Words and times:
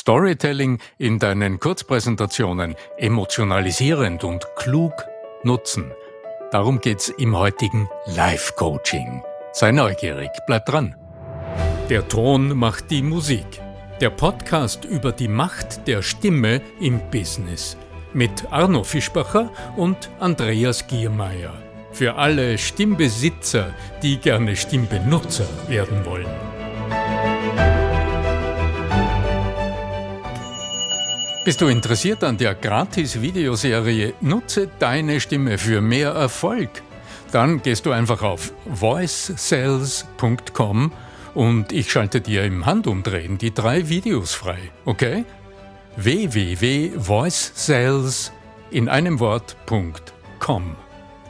Storytelling 0.00 0.78
in 0.96 1.18
deinen 1.18 1.60
Kurzpräsentationen 1.60 2.74
emotionalisierend 2.96 4.24
und 4.24 4.46
klug 4.56 4.94
nutzen. 5.42 5.92
Darum 6.52 6.80
geht's 6.80 7.10
im 7.10 7.36
heutigen 7.36 7.86
Live-Coaching. 8.06 9.22
Sei 9.52 9.72
neugierig, 9.72 10.30
bleib 10.46 10.64
dran. 10.64 10.96
Der 11.90 12.08
Ton 12.08 12.56
macht 12.56 12.90
die 12.90 13.02
Musik. 13.02 13.44
Der 14.00 14.08
Podcast 14.08 14.86
über 14.86 15.12
die 15.12 15.28
Macht 15.28 15.86
der 15.86 16.00
Stimme 16.00 16.62
im 16.80 16.98
Business. 17.10 17.76
Mit 18.14 18.50
Arno 18.50 18.84
Fischbacher 18.84 19.52
und 19.76 20.08
Andreas 20.18 20.86
Giermeier. 20.86 21.52
Für 21.92 22.14
alle 22.14 22.56
Stimmbesitzer, 22.56 23.74
die 24.02 24.16
gerne 24.16 24.56
Stimmbenutzer 24.56 25.46
werden 25.68 26.06
wollen. 26.06 26.49
Bist 31.50 31.62
du 31.62 31.66
interessiert 31.66 32.22
an 32.22 32.36
der 32.36 32.54
Gratis-Videoserie 32.54 34.14
Nutze 34.20 34.68
deine 34.78 35.18
Stimme 35.18 35.58
für 35.58 35.80
mehr 35.80 36.10
Erfolg? 36.10 36.70
Dann 37.32 37.60
gehst 37.60 37.86
du 37.86 37.90
einfach 37.90 38.22
auf 38.22 38.52
voicesales.com 38.66 40.92
und 41.34 41.72
ich 41.72 41.90
schalte 41.90 42.20
dir 42.20 42.44
im 42.44 42.66
Handumdrehen 42.66 43.36
die 43.36 43.52
drei 43.52 43.88
Videos 43.88 44.32
frei, 44.32 44.60
okay? 44.84 45.24
www.voicesales 45.96 48.30
in 48.70 48.88
einem 48.88 49.18
Wort.com. 49.18 50.76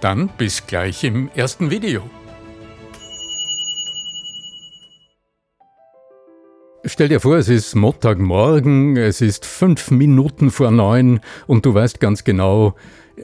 Dann 0.02 0.28
bis 0.36 0.66
gleich 0.66 1.02
im 1.02 1.30
ersten 1.34 1.70
Video. 1.70 2.02
Stell 6.84 7.08
dir 7.08 7.20
vor, 7.20 7.36
es 7.36 7.50
ist 7.50 7.74
Montagmorgen, 7.74 8.96
es 8.96 9.20
ist 9.20 9.44
fünf 9.44 9.90
Minuten 9.90 10.50
vor 10.50 10.70
neun 10.70 11.20
und 11.46 11.66
du 11.66 11.74
weißt 11.74 12.00
ganz 12.00 12.24
genau, 12.24 12.74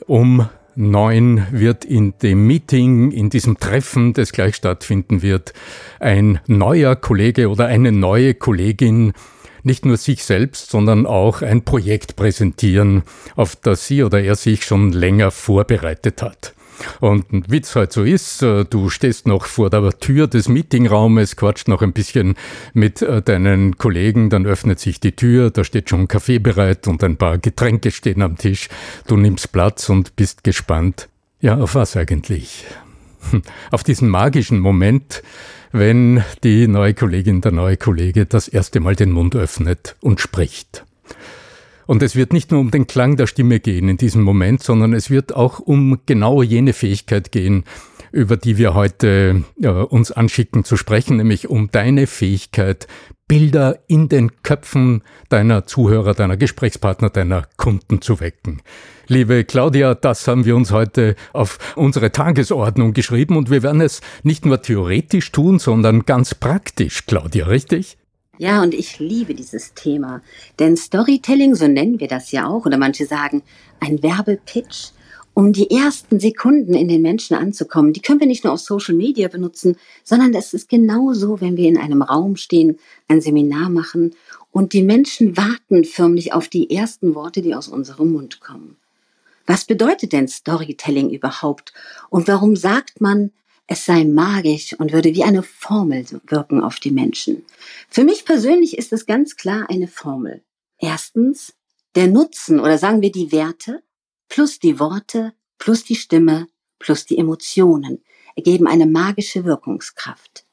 um 0.07 0.47
neun 0.75 1.47
wird 1.53 1.87
in 1.87 2.13
dem 2.19 2.47
Meeting, 2.47 3.11
in 3.13 3.31
diesem 3.31 3.59
Treffen, 3.59 4.13
das 4.13 4.33
gleich 4.33 4.57
stattfinden 4.57 5.23
wird, 5.23 5.55
ein 6.01 6.39
neuer 6.47 6.97
Kollege 6.97 7.49
oder 7.49 7.65
eine 7.67 7.93
neue 7.93 8.35
Kollegin 8.35 9.15
nicht 9.63 9.87
nur 9.87 9.97
sich 9.97 10.23
selbst, 10.23 10.71
sondern 10.71 11.07
auch 11.07 11.41
ein 11.41 11.65
Projekt 11.65 12.15
präsentieren, 12.15 13.05
auf 13.37 13.57
das 13.57 13.87
sie 13.87 14.05
oder 14.05 14.23
er 14.23 14.37
sich 14.37 14.65
schon 14.65 14.93
länger 14.93 15.31
vorbereitet 15.31 16.21
hat. 16.21 16.56
Und 17.01 17.25
wie 17.31 17.61
es 17.61 17.75
halt 17.75 17.93
so 17.93 18.03
ist, 18.03 18.43
äh, 18.43 18.65
du 18.65 18.91
stehst 18.91 19.27
noch 19.27 19.47
vor 19.47 19.71
der 19.71 19.99
Tür 19.99 20.27
des 20.27 20.49
Meetingraumes, 20.49 21.37
quatscht 21.37 21.69
noch 21.69 21.83
ein 21.83 21.93
bisschen 21.93 22.37
mit 22.75 23.03
äh, 23.03 23.23
deinen 23.23 23.79
Kollegen, 23.79 24.31
dann 24.31 24.47
öffnet 24.47 24.81
sich 24.81 25.01
die 25.01 25.13
Tür, 25.13 25.51
da 25.51 25.65
steht 25.65 25.91
schon 25.91 26.09
Kaffee 26.09 26.39
bereit 26.39 26.87
und 26.87 27.03
ein 27.03 27.17
paar 27.17 27.39
Getränke 27.39 27.91
stehen 27.91 28.23
am 28.23 28.37
Tisch. 28.37 28.69
Du 29.07 29.17
nimmst 29.17 29.53
Platz 29.53 29.89
und 29.89 30.17
bist 30.17 30.45
gespannt. 30.45 31.09
Ja, 31.41 31.59
auf 31.59 31.75
was 31.75 31.97
eigentlich? 31.97 32.65
Hm, 33.31 33.43
auf 33.71 33.83
diesen 33.83 34.09
magischen 34.09 34.61
Moment, 34.61 35.23
wenn 35.73 36.25
die 36.45 36.69
neue 36.69 36.95
Kollegin, 36.95 37.41
der 37.41 37.53
neue 37.53 37.77
Kollege 37.77 38.27
das 38.27 38.49
erste 38.49 38.81
Mal 38.81 38.97
den 38.97 39.13
Mund 39.13 39.35
öffnet 39.35 39.97
und 40.01 40.21
spricht. 40.21 40.85
Und 41.87 42.03
es 42.03 42.17
wird 42.17 42.33
nicht 42.33 42.51
nur 42.51 42.61
um 42.61 42.71
den 42.71 42.87
Klang 42.87 43.17
der 43.17 43.27
Stimme 43.27 43.61
gehen 43.61 43.89
in 43.89 43.97
diesem 43.97 44.23
Moment, 44.23 44.63
sondern 44.63 44.93
es 44.93 45.11
wird 45.11 45.35
auch 45.35 45.61
um 45.61 46.01
genau 46.07 46.43
jene 46.43 46.73
Fähigkeit 46.73 47.33
gehen, 47.33 47.65
über 48.13 48.37
die 48.37 48.57
wir 48.59 48.75
heute 48.75 49.45
äh, 49.61 49.69
uns 49.69 50.11
anschicken 50.11 50.65
zu 50.65 50.77
sprechen, 50.77 51.17
nämlich 51.19 51.49
um 51.49 51.71
deine 51.71 52.07
Fähigkeit, 52.07 52.87
Bilder 53.29 53.81
in 53.89 54.09
den 54.09 54.43
Köpfen 54.43 55.03
deiner 55.29 55.67
Zuhörer, 55.67 56.15
deiner 56.15 56.37
Gesprächspartner, 56.37 57.11
deiner 57.11 57.49
Kunden 57.57 58.01
zu 58.01 58.21
wecken. 58.21 58.63
Liebe 59.09 59.45
Claudia, 59.45 59.95
das 59.95 60.29
haben 60.29 60.45
wir 60.45 60.55
uns 60.55 60.71
heute 60.71 61.17
auf 61.33 61.59
unsere 61.75 62.13
Tagesordnung 62.13 62.93
geschrieben 62.93 63.37
und 63.37 63.51
wir 63.51 63.65
werden 63.65 63.81
es 63.81 64.01
nicht 64.23 64.47
nur 64.47 64.63
theoretisch 64.63 65.33
tun, 65.33 65.59
sondern 65.59 66.07
ganz 66.07 66.35
praktisch, 66.37 67.07
Claudia, 67.07 67.47
richtig? 67.47 67.99
Ja, 68.39 68.63
und 68.63 68.75
ich 68.75 68.99
liebe 68.99 69.35
dieses 69.35 69.75
Thema. 69.75 70.23
Denn 70.59 70.77
Storytelling, 70.77 71.55
so 71.55 71.67
nennen 71.69 72.01
wir 72.01 72.09
das 72.09 72.33
ja 72.33 72.47
auch, 72.47 72.67
oder 72.67 72.77
manche 72.77 73.07
sagen 73.07 73.43
ein 73.81 74.03
Werbepitch, 74.03 74.93
um 75.33 75.53
die 75.53 75.71
ersten 75.71 76.19
Sekunden 76.19 76.73
in 76.73 76.89
den 76.89 77.03
Menschen 77.03 77.37
anzukommen, 77.37 77.93
die 77.93 78.01
können 78.01 78.21
wir 78.21 78.27
nicht 78.27 78.45
nur 78.45 78.55
auf 78.55 78.61
Social 78.61 78.95
Media 78.95 79.29
benutzen, 79.29 79.77
sondern 80.03 80.33
das 80.33 80.55
ist 80.55 80.69
genauso, 80.69 81.43
wenn 81.43 81.59
wir 81.59 81.69
in 81.69 81.77
einem 81.77 82.01
Raum 82.01 82.37
stehen, 82.37 82.79
ein 83.07 83.21
Seminar 83.21 83.69
machen 83.69 84.15
und 84.51 84.73
die 84.73 84.83
Menschen 84.83 85.37
warten 85.37 85.85
förmlich 85.85 86.33
auf 86.33 86.49
die 86.49 86.71
ersten 86.71 87.15
Worte, 87.15 87.43
die 87.43 87.55
aus 87.55 87.69
unserem 87.69 88.13
Mund 88.13 88.41
kommen. 88.41 88.79
Was 89.47 89.67
bedeutet 89.67 90.13
denn 90.13 90.27
Storytelling 90.27 91.11
überhaupt? 91.11 91.75
Und 92.09 92.29
warum 92.29 92.57
sagt 92.57 93.01
man, 93.03 93.31
es 93.67 93.85
sei 93.85 94.05
magisch 94.05 94.75
und 94.79 94.93
würde 94.93 95.15
wie 95.15 95.25
eine 95.25 95.43
Formel 95.43 96.07
wirken 96.29 96.61
auf 96.61 96.79
die 96.79 96.93
Menschen. 96.93 97.45
Für 97.89 98.05
mich 98.05 98.25
persönlich 98.25 98.79
ist 98.79 98.93
es 98.93 99.07
ganz 99.07 99.37
klar 99.37 99.67
eine 99.69 99.89
Formel. 99.89 100.43
Erstens, 100.79 101.55
der 101.95 102.07
Nutzen 102.07 102.61
oder 102.61 102.79
sagen 102.79 103.03
wir 103.03 103.11
die 103.11 103.33
Werte 103.33 103.83
plus 104.29 104.59
die 104.59 104.79
Worte 104.79 105.33
plus 105.59 105.85
die 105.85 105.97
Stimme 105.97 106.47
plus 106.79 107.07
die 107.07 107.19
Emotionen 107.19 108.05
ergeben 108.37 108.67
eine 108.67 108.87
magische 108.87 109.45
Wirkungskraft. 109.45 110.45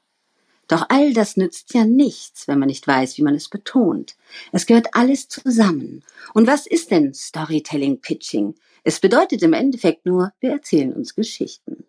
Doch 0.67 0.85
all 0.89 1.13
das 1.13 1.35
nützt 1.35 1.73
ja 1.73 1.83
nichts, 1.83 2.47
wenn 2.47 2.57
man 2.57 2.67
nicht 2.67 2.87
weiß, 2.87 3.17
wie 3.17 3.21
man 3.21 3.35
es 3.35 3.49
betont. 3.49 4.15
Es 4.53 4.65
gehört 4.65 4.95
alles 4.95 5.27
zusammen. 5.27 6.03
Und 6.33 6.47
was 6.47 6.65
ist 6.65 6.89
denn 6.89 7.13
Storytelling 7.13 7.99
Pitching? 7.99 8.55
Es 8.83 8.99
bedeutet 9.01 9.43
im 9.43 9.53
Endeffekt 9.53 10.05
nur, 10.05 10.31
wir 10.39 10.51
erzählen 10.51 10.93
uns 10.93 11.15
Geschichten. 11.15 11.85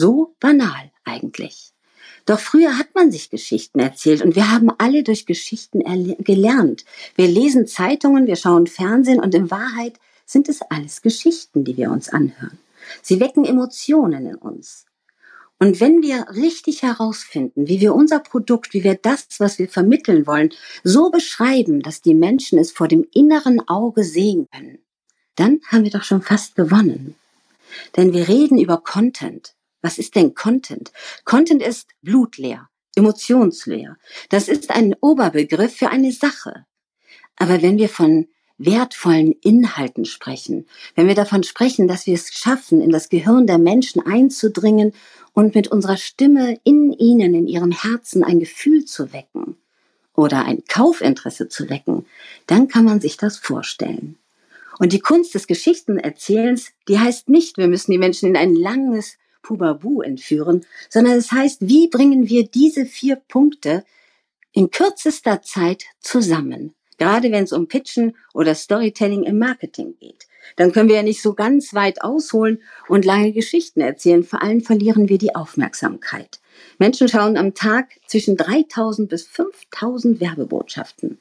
So 0.00 0.34
banal 0.40 0.90
eigentlich. 1.04 1.74
Doch 2.24 2.40
früher 2.40 2.78
hat 2.78 2.94
man 2.94 3.12
sich 3.12 3.28
Geschichten 3.28 3.80
erzählt 3.80 4.22
und 4.22 4.34
wir 4.34 4.50
haben 4.50 4.70
alle 4.78 5.02
durch 5.02 5.26
Geschichten 5.26 5.82
gelernt. 6.24 6.86
Wir 7.16 7.28
lesen 7.28 7.66
Zeitungen, 7.66 8.26
wir 8.26 8.36
schauen 8.36 8.66
Fernsehen 8.66 9.20
und 9.20 9.34
in 9.34 9.50
Wahrheit 9.50 10.00
sind 10.24 10.48
es 10.48 10.62
alles 10.62 11.02
Geschichten, 11.02 11.64
die 11.64 11.76
wir 11.76 11.90
uns 11.90 12.08
anhören. 12.08 12.58
Sie 13.02 13.20
wecken 13.20 13.44
Emotionen 13.44 14.24
in 14.24 14.36
uns. 14.36 14.86
Und 15.58 15.80
wenn 15.80 16.00
wir 16.00 16.28
richtig 16.30 16.80
herausfinden, 16.80 17.68
wie 17.68 17.82
wir 17.82 17.94
unser 17.94 18.20
Produkt, 18.20 18.72
wie 18.72 18.84
wir 18.84 18.94
das, 18.94 19.26
was 19.36 19.58
wir 19.58 19.68
vermitteln 19.68 20.26
wollen, 20.26 20.48
so 20.82 21.10
beschreiben, 21.10 21.82
dass 21.82 22.00
die 22.00 22.14
Menschen 22.14 22.58
es 22.58 22.72
vor 22.72 22.88
dem 22.88 23.06
inneren 23.12 23.68
Auge 23.68 24.02
sehen 24.04 24.48
können, 24.50 24.78
dann 25.34 25.60
haben 25.66 25.84
wir 25.84 25.90
doch 25.90 26.04
schon 26.04 26.22
fast 26.22 26.54
gewonnen. 26.54 27.16
Denn 27.98 28.14
wir 28.14 28.28
reden 28.28 28.58
über 28.58 28.78
Content. 28.78 29.54
Was 29.82 29.98
ist 29.98 30.14
denn 30.14 30.34
Content? 30.34 30.92
Content 31.24 31.62
ist 31.62 31.88
blutleer, 32.02 32.68
emotionsleer. 32.96 33.96
Das 34.28 34.48
ist 34.48 34.70
ein 34.70 34.94
Oberbegriff 35.00 35.76
für 35.76 35.88
eine 35.88 36.12
Sache. 36.12 36.66
Aber 37.36 37.62
wenn 37.62 37.78
wir 37.78 37.88
von 37.88 38.28
wertvollen 38.58 39.32
Inhalten 39.40 40.04
sprechen, 40.04 40.66
wenn 40.94 41.08
wir 41.08 41.14
davon 41.14 41.42
sprechen, 41.42 41.88
dass 41.88 42.06
wir 42.06 42.14
es 42.14 42.30
schaffen, 42.34 42.82
in 42.82 42.90
das 42.90 43.08
Gehirn 43.08 43.46
der 43.46 43.58
Menschen 43.58 44.04
einzudringen 44.04 44.92
und 45.32 45.54
mit 45.54 45.68
unserer 45.68 45.96
Stimme 45.96 46.60
in 46.64 46.92
ihnen, 46.92 47.34
in 47.34 47.48
ihrem 47.48 47.72
Herzen 47.72 48.22
ein 48.22 48.38
Gefühl 48.38 48.84
zu 48.84 49.14
wecken 49.14 49.56
oder 50.14 50.44
ein 50.44 50.62
Kaufinteresse 50.68 51.48
zu 51.48 51.70
wecken, 51.70 52.04
dann 52.46 52.68
kann 52.68 52.84
man 52.84 53.00
sich 53.00 53.16
das 53.16 53.38
vorstellen. 53.38 54.18
Und 54.78 54.92
die 54.92 55.00
Kunst 55.00 55.34
des 55.34 55.46
Geschichtenerzählens, 55.46 56.72
die 56.88 56.98
heißt 56.98 57.30
nicht, 57.30 57.56
wir 57.56 57.68
müssen 57.68 57.92
die 57.92 57.98
Menschen 57.98 58.28
in 58.28 58.36
ein 58.36 58.54
langes, 58.54 59.16
Pubabu 59.42 60.02
entführen, 60.02 60.64
sondern 60.88 61.14
es 61.14 61.32
heißt, 61.32 61.66
wie 61.68 61.88
bringen 61.88 62.28
wir 62.28 62.46
diese 62.46 62.86
vier 62.86 63.16
Punkte 63.16 63.84
in 64.52 64.70
kürzester 64.70 65.42
Zeit 65.42 65.84
zusammen? 66.00 66.74
Gerade 66.98 67.32
wenn 67.32 67.44
es 67.44 67.52
um 67.52 67.66
Pitchen 67.66 68.14
oder 68.34 68.54
Storytelling 68.54 69.22
im 69.22 69.38
Marketing 69.38 69.94
geht. 69.98 70.26
Dann 70.56 70.72
können 70.72 70.88
wir 70.88 70.96
ja 70.96 71.02
nicht 71.02 71.22
so 71.22 71.34
ganz 71.34 71.72
weit 71.72 72.02
ausholen 72.02 72.62
und 72.88 73.04
lange 73.04 73.32
Geschichten 73.32 73.80
erzählen. 73.80 74.22
Vor 74.22 74.42
allem 74.42 74.60
verlieren 74.60 75.08
wir 75.08 75.16
die 75.16 75.34
Aufmerksamkeit. 75.34 76.40
Menschen 76.78 77.08
schauen 77.08 77.36
am 77.36 77.54
Tag 77.54 77.88
zwischen 78.06 78.36
3000 78.36 79.08
bis 79.08 79.26
5000 79.26 80.20
Werbebotschaften. 80.20 81.18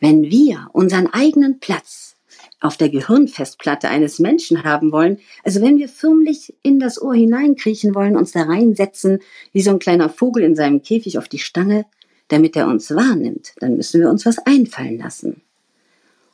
Wenn 0.00 0.24
wir 0.24 0.68
unseren 0.72 1.06
eigenen 1.06 1.60
Platz 1.60 2.16
auf 2.60 2.76
der 2.76 2.90
Gehirnfestplatte 2.90 3.88
eines 3.88 4.18
Menschen 4.18 4.64
haben 4.64 4.92
wollen, 4.92 5.18
also 5.44 5.60
wenn 5.62 5.78
wir 5.78 5.88
förmlich 5.88 6.54
in 6.62 6.78
das 6.78 7.00
Ohr 7.00 7.14
hineinkriechen 7.14 7.94
wollen, 7.94 8.16
uns 8.16 8.32
da 8.32 8.42
reinsetzen, 8.42 9.20
wie 9.52 9.62
so 9.62 9.70
ein 9.70 9.78
kleiner 9.78 10.08
Vogel 10.08 10.44
in 10.44 10.54
seinem 10.54 10.82
Käfig 10.82 11.18
auf 11.18 11.28
die 11.28 11.38
Stange, 11.38 11.86
damit 12.28 12.56
er 12.56 12.68
uns 12.68 12.94
wahrnimmt, 12.94 13.54
dann 13.58 13.76
müssen 13.76 14.00
wir 14.00 14.10
uns 14.10 14.26
was 14.26 14.38
einfallen 14.38 14.98
lassen. 14.98 15.40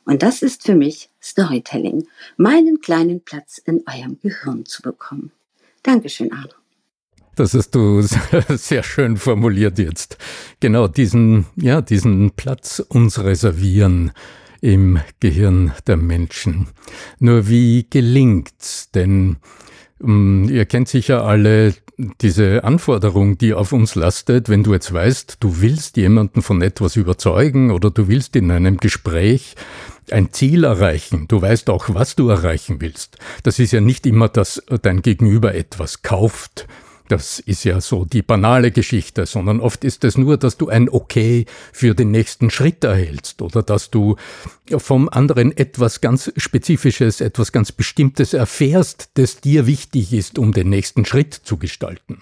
Und 0.05 0.23
das 0.23 0.43
ist 0.43 0.65
für 0.65 0.75
mich 0.75 1.11
Storytelling, 1.23 2.07
meinen 2.37 2.81
kleinen 2.81 3.21
Platz 3.21 3.59
in 3.59 3.83
eurem 3.89 4.19
Gehirn 4.21 4.65
zu 4.65 4.83
bekommen. 4.83 5.33
Dankeschön, 5.83 6.33
Arno. 6.33 6.55
Das 7.35 7.53
hast 7.55 7.71
du 7.75 8.01
sehr 8.49 8.83
schön 8.83 9.17
formuliert 9.17 9.79
jetzt. 9.79 10.17
Genau 10.61 10.89
diesen, 10.89 11.47
ja, 11.57 11.83
diesen 11.83 12.31
Platz 12.33 12.81
uns 12.81 13.23
reservieren 13.23 14.13
im 14.67 14.99
Gehirn 15.21 15.73
der 15.87 15.97
Menschen. 15.97 16.67
Nur 17.21 17.49
wie 17.49 17.87
gelingt's? 17.89 18.91
Denn 18.91 19.37
um, 20.01 20.45
ähm, 20.45 20.49
ihr 20.51 20.67
kennt 20.67 20.89
sicher 20.89 21.25
alle 21.25 21.73
diese 22.21 22.65
Anforderung, 22.65 23.39
die 23.39 23.55
auf 23.55 23.73
uns 23.73 23.95
lastet, 23.95 24.49
wenn 24.49 24.65
du 24.65 24.75
jetzt 24.75 24.93
weißt, 24.93 25.37
du 25.39 25.61
willst 25.61 25.97
jemanden 25.97 26.43
von 26.43 26.61
etwas 26.63 26.97
überzeugen 26.97 27.71
oder 27.71 27.91
du 27.93 28.09
willst 28.09 28.35
in 28.35 28.51
einem 28.51 28.79
Gespräch 28.79 29.55
ein 30.11 30.33
Ziel 30.33 30.65
erreichen. 30.65 31.27
Du 31.29 31.41
weißt 31.41 31.71
auch, 31.71 31.87
was 31.95 32.17
du 32.17 32.29
erreichen 32.29 32.81
willst. 32.81 33.19
Das 33.45 33.61
ist 33.61 33.73
ja 33.73 33.81
nicht 33.81 34.05
immer, 34.05 34.29
dass 34.29 34.63
dein 34.83 35.01
Gegenüber 35.01 35.55
etwas 35.55 36.03
kauft. 36.03 36.67
Das 37.09 37.39
ist 37.39 37.65
ja 37.65 37.81
so 37.81 38.05
die 38.05 38.23
banale 38.23 38.73
Geschichte, 38.73 39.27
sondern 39.27 39.61
oft 39.61 39.85
ist 39.85 40.03
es 40.03 40.19
nur, 40.19 40.37
dass 40.37 40.57
du 40.57 40.69
ein 40.69 40.89
Okay 40.89 41.47
für 41.73 41.95
den 41.95 42.11
nächsten 42.11 42.51
Schritt 42.51 42.83
erhältst 42.83 43.43
oder 43.43 43.63
dass 43.63 43.91
du 43.91 44.17
vom 44.77 45.09
anderen 45.09 45.57
etwas 45.57 46.01
ganz 46.01 46.33
Spezifisches, 46.37 47.21
etwas 47.21 47.53
ganz 47.53 47.71
Bestimmtes 47.71 48.35
erfährst, 48.35 49.11
das 49.15 49.41
dir 49.41 49.67
wichtig 49.67 50.13
ist, 50.13 50.39
um 50.39 50.53
den 50.53 50.69
nächsten 50.69 51.05
Schritt 51.05 51.35
zu 51.35 51.57
gestalten. 51.57 52.19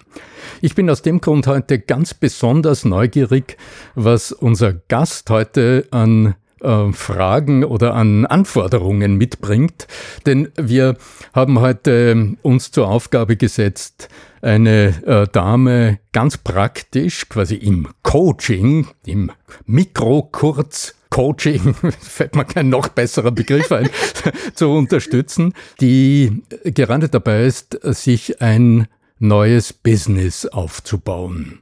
Ich 0.61 0.75
bin 0.75 0.89
aus 0.89 1.01
dem 1.01 1.19
Grund 1.19 1.47
heute 1.47 1.79
ganz 1.79 2.13
besonders 2.13 2.85
neugierig, 2.85 3.57
was 3.95 4.31
unser 4.31 4.73
Gast 4.73 5.29
heute 5.31 5.87
an 5.89 6.35
äh, 6.61 6.91
Fragen 6.91 7.63
oder 7.63 7.93
an 7.93 8.25
Anforderungen 8.25 9.15
mitbringt. 9.15 9.87
Denn 10.25 10.49
wir 10.55 10.97
haben 11.33 11.59
heute 11.59 12.35
uns 12.41 12.71
zur 12.71 12.87
Aufgabe 12.87 13.37
gesetzt, 13.37 14.09
eine 14.41 14.93
äh, 15.05 15.27
Dame 15.31 15.99
ganz 16.11 16.37
praktisch, 16.37 17.27
quasi 17.29 17.55
im 17.55 17.87
Coaching, 18.03 18.87
im 19.05 19.31
Mikrokurz 19.65 20.95
Coaching, 21.09 21.73
fällt 22.01 22.35
mir 22.35 22.45
kein 22.45 22.69
noch 22.69 22.89
besserer 22.89 23.31
Begriff 23.31 23.71
ein, 23.71 23.89
zu 24.53 24.69
unterstützen, 24.69 25.53
die 25.79 26.43
gerade 26.63 27.09
dabei 27.09 27.45
ist, 27.45 27.79
sich 27.83 28.41
ein 28.41 28.87
neues 29.19 29.71
Business 29.71 30.45
aufzubauen. 30.45 31.59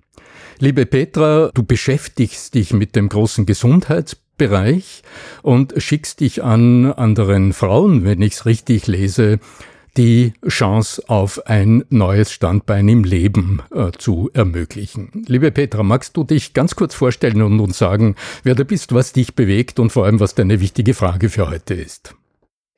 Liebe 0.59 0.85
Petra, 0.85 1.51
du 1.53 1.63
beschäftigst 1.63 2.53
dich 2.55 2.73
mit 2.73 2.95
dem 2.95 3.09
großen 3.09 3.45
Gesundheitsbereich 4.43 5.03
und 5.41 5.73
schickst 5.77 6.19
dich 6.19 6.43
an 6.43 6.91
anderen 6.93 7.53
Frauen, 7.53 8.03
wenn 8.03 8.21
ich 8.21 8.33
es 8.33 8.45
richtig 8.45 8.87
lese, 8.87 9.39
die 9.95 10.33
Chance 10.47 11.03
auf 11.07 11.45
ein 11.45 11.85
neues 11.89 12.31
Standbein 12.31 12.89
im 12.89 13.03
Leben 13.03 13.61
äh, 13.73 13.91
zu 13.91 14.31
ermöglichen. 14.33 15.23
Liebe 15.27 15.51
Petra, 15.51 15.83
magst 15.83 16.17
du 16.17 16.23
dich 16.23 16.53
ganz 16.53 16.75
kurz 16.75 16.95
vorstellen 16.95 17.41
und 17.43 17.59
uns 17.59 17.77
sagen, 17.77 18.15
wer 18.43 18.55
du 18.55 18.65
bist, 18.65 18.93
was 18.93 19.13
dich 19.13 19.35
bewegt 19.35 19.79
und 19.79 19.91
vor 19.91 20.05
allem, 20.05 20.19
was 20.19 20.33
deine 20.33 20.59
wichtige 20.59 20.95
Frage 20.95 21.29
für 21.29 21.47
heute 21.49 21.75
ist? 21.75 22.15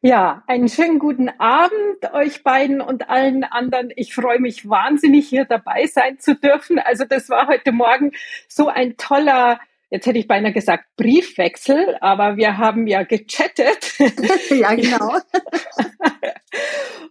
Ja, 0.02 0.44
einen 0.46 0.68
schönen 0.68 1.00
guten 1.00 1.30
Abend 1.40 2.14
euch 2.14 2.44
beiden 2.44 2.82
und 2.82 3.10
allen 3.10 3.44
anderen. 3.44 3.92
Ich 3.96 4.14
freue 4.14 4.40
mich 4.40 4.70
wahnsinnig, 4.70 5.28
hier 5.28 5.46
dabei 5.46 5.88
sein 5.88 6.20
zu 6.20 6.36
dürfen. 6.36 6.80
Also 6.80 7.06
das 7.06 7.30
war 7.30 7.48
heute 7.48 7.72
Morgen 7.72 8.12
so 8.48 8.68
ein 8.68 8.98
toller 8.98 9.58
jetzt 9.90 10.06
hätte 10.06 10.20
ich 10.20 10.28
beinahe 10.28 10.54
gesagt 10.54 10.86
Briefwechsel, 10.98 11.98
aber 12.02 12.38
wir 12.38 12.58
haben 12.58 12.88
ja 12.88 13.04
gechattet. 13.04 13.94
ja, 14.50 14.74
genau. 14.76 15.18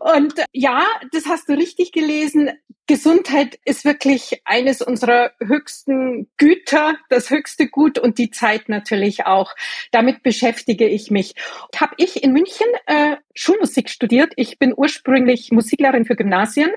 Und 0.04 0.34
ja, 0.52 0.84
das 1.12 1.24
hast 1.24 1.48
du 1.48 1.54
richtig 1.54 1.90
gelesen. 1.90 2.50
Gesundheit 2.86 3.58
ist 3.64 3.86
wirklich 3.86 4.42
eines 4.44 4.82
unserer 4.82 5.32
höchsten 5.42 6.28
Güter, 6.36 6.96
das 7.08 7.30
höchste 7.30 7.68
Gut 7.68 7.98
und 7.98 8.18
die 8.18 8.30
Zeit 8.30 8.68
natürlich 8.68 9.24
auch. 9.24 9.54
Damit 9.92 10.22
beschäftige 10.22 10.86
ich 10.86 11.10
mich. 11.10 11.34
Habe 11.74 11.94
ich 11.96 12.22
in 12.22 12.34
München 12.34 12.66
äh, 12.84 13.16
Schulmusik 13.34 13.88
studiert. 13.88 14.34
Ich 14.36 14.58
bin 14.58 14.74
ursprünglich 14.76 15.52
Musiklehrerin 15.52 16.04
für 16.04 16.16
Gymnasien. 16.16 16.70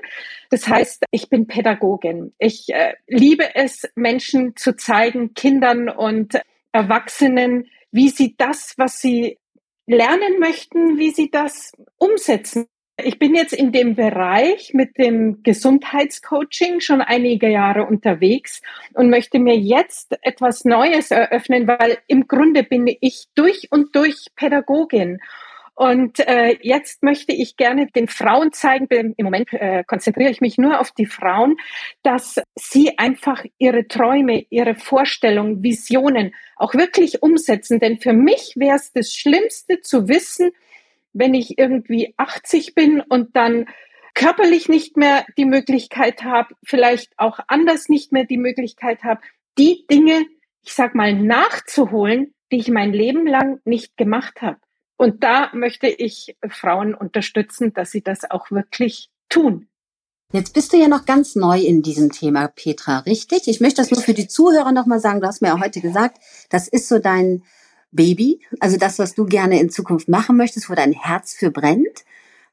Das 0.48 0.66
heißt, 0.66 1.04
ich 1.10 1.28
bin 1.28 1.46
Pädagogin. 1.46 2.32
Ich 2.38 2.70
äh, 2.70 2.94
liebe 3.08 3.54
es, 3.54 3.86
Menschen 3.94 4.56
zu 4.56 4.74
zeigen, 4.74 5.34
Kindern 5.34 5.90
und 5.90 6.40
Erwachsenen, 6.72 7.68
wie 7.92 8.08
sie 8.08 8.36
das, 8.38 8.72
was 8.78 9.02
sie 9.02 9.36
lernen 9.86 10.38
möchten, 10.38 10.96
wie 10.96 11.10
sie 11.10 11.30
das 11.30 11.72
umsetzen 11.98 12.68
ich 13.04 13.18
bin 13.18 13.34
jetzt 13.34 13.52
in 13.52 13.70
dem 13.70 13.94
Bereich 13.94 14.74
mit 14.74 14.98
dem 14.98 15.42
Gesundheitscoaching 15.42 16.80
schon 16.80 17.00
einige 17.00 17.48
Jahre 17.48 17.86
unterwegs 17.86 18.60
und 18.94 19.08
möchte 19.08 19.38
mir 19.38 19.56
jetzt 19.56 20.18
etwas 20.22 20.64
Neues 20.64 21.10
eröffnen, 21.10 21.68
weil 21.68 21.98
im 22.08 22.26
Grunde 22.26 22.64
bin 22.64 22.86
ich 23.00 23.26
durch 23.34 23.68
und 23.70 23.94
durch 23.94 24.26
Pädagogin. 24.34 25.18
Und 25.76 26.18
äh, 26.26 26.58
jetzt 26.60 27.04
möchte 27.04 27.32
ich 27.32 27.56
gerne 27.56 27.86
den 27.86 28.08
Frauen 28.08 28.52
zeigen, 28.52 28.88
im 29.16 29.24
Moment 29.24 29.52
äh, 29.52 29.84
konzentriere 29.84 30.30
ich 30.30 30.40
mich 30.40 30.58
nur 30.58 30.80
auf 30.80 30.90
die 30.90 31.06
Frauen, 31.06 31.56
dass 32.02 32.40
sie 32.56 32.98
einfach 32.98 33.44
ihre 33.58 33.86
Träume, 33.86 34.44
ihre 34.50 34.74
Vorstellungen, 34.74 35.62
Visionen 35.62 36.34
auch 36.56 36.74
wirklich 36.74 37.22
umsetzen. 37.22 37.78
Denn 37.78 37.98
für 37.98 38.12
mich 38.12 38.54
wäre 38.56 38.74
es 38.74 38.92
das 38.92 39.12
Schlimmste 39.12 39.80
zu 39.80 40.08
wissen, 40.08 40.50
wenn 41.18 41.34
ich 41.34 41.58
irgendwie 41.58 42.14
80 42.16 42.74
bin 42.74 43.00
und 43.00 43.34
dann 43.36 43.66
körperlich 44.14 44.68
nicht 44.68 44.96
mehr 44.96 45.26
die 45.36 45.44
Möglichkeit 45.44 46.24
habe, 46.24 46.54
vielleicht 46.64 47.12
auch 47.18 47.38
anders 47.48 47.88
nicht 47.88 48.12
mehr 48.12 48.24
die 48.24 48.38
Möglichkeit 48.38 49.04
habe, 49.04 49.20
die 49.58 49.84
Dinge, 49.90 50.26
ich 50.64 50.74
sag 50.74 50.94
mal, 50.94 51.14
nachzuholen, 51.14 52.34
die 52.50 52.58
ich 52.58 52.68
mein 52.68 52.92
Leben 52.92 53.26
lang 53.26 53.60
nicht 53.64 53.96
gemacht 53.96 54.42
habe. 54.42 54.58
Und 54.96 55.22
da 55.22 55.50
möchte 55.54 55.86
ich 55.86 56.36
Frauen 56.48 56.94
unterstützen, 56.94 57.72
dass 57.72 57.90
sie 57.90 58.02
das 58.02 58.28
auch 58.30 58.50
wirklich 58.50 59.10
tun. 59.28 59.68
Jetzt 60.32 60.52
bist 60.52 60.72
du 60.72 60.76
ja 60.76 60.88
noch 60.88 61.06
ganz 61.06 61.36
neu 61.36 61.58
in 61.58 61.80
diesem 61.82 62.10
Thema, 62.10 62.48
Petra, 62.48 62.98
richtig? 63.00 63.46
Ich 63.46 63.60
möchte 63.60 63.80
das 63.80 63.90
nur 63.90 64.02
für 64.02 64.12
die 64.14 64.28
Zuhörer 64.28 64.72
nochmal 64.72 65.00
sagen. 65.00 65.20
Du 65.20 65.26
hast 65.26 65.40
mir 65.40 65.48
ja 65.48 65.60
heute 65.60 65.80
gesagt, 65.80 66.18
das 66.50 66.68
ist 66.68 66.88
so 66.88 66.98
dein 66.98 67.44
Baby, 67.90 68.40
also 68.60 68.76
das, 68.76 68.98
was 68.98 69.14
du 69.14 69.24
gerne 69.24 69.60
in 69.60 69.70
Zukunft 69.70 70.08
machen 70.08 70.36
möchtest, 70.36 70.68
wo 70.68 70.74
dein 70.74 70.92
Herz 70.92 71.34
für 71.34 71.50
brennt. 71.50 72.04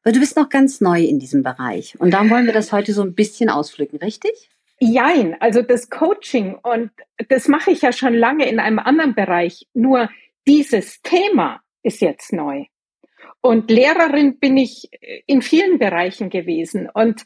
Weil 0.04 0.14
du 0.14 0.20
bist 0.20 0.38
noch 0.38 0.50
ganz 0.50 0.82
neu 0.82 1.02
in 1.02 1.18
diesem 1.18 1.42
Bereich. 1.42 2.00
Und 2.00 2.12
darum 2.12 2.30
wollen 2.30 2.46
wir 2.46 2.54
das 2.54 2.72
heute 2.72 2.94
so 2.94 3.02
ein 3.02 3.16
bisschen 3.16 3.50
ausflücken, 3.50 3.98
richtig? 3.98 4.52
Jein, 4.80 5.36
also 5.42 5.62
das 5.64 5.90
Coaching 5.90 6.56
und 6.62 6.92
das 7.30 7.48
mache 7.48 7.72
ich 7.72 7.82
ja 7.82 7.92
schon 7.92 8.14
lange 8.14 8.48
in 8.48 8.60
einem 8.60 8.78
anderen 8.78 9.16
Bereich. 9.16 9.68
Nur 9.74 10.10
dieses 10.48 11.02
Thema 11.02 11.62
ist 11.82 12.02
jetzt 12.02 12.34
neu. 12.34 12.66
Und 13.42 13.72
Lehrerin 13.72 14.38
bin 14.38 14.58
ich 14.58 14.90
in 15.26 15.42
vielen 15.42 15.80
Bereichen 15.80 16.30
gewesen. 16.30 16.90
Und 16.94 17.24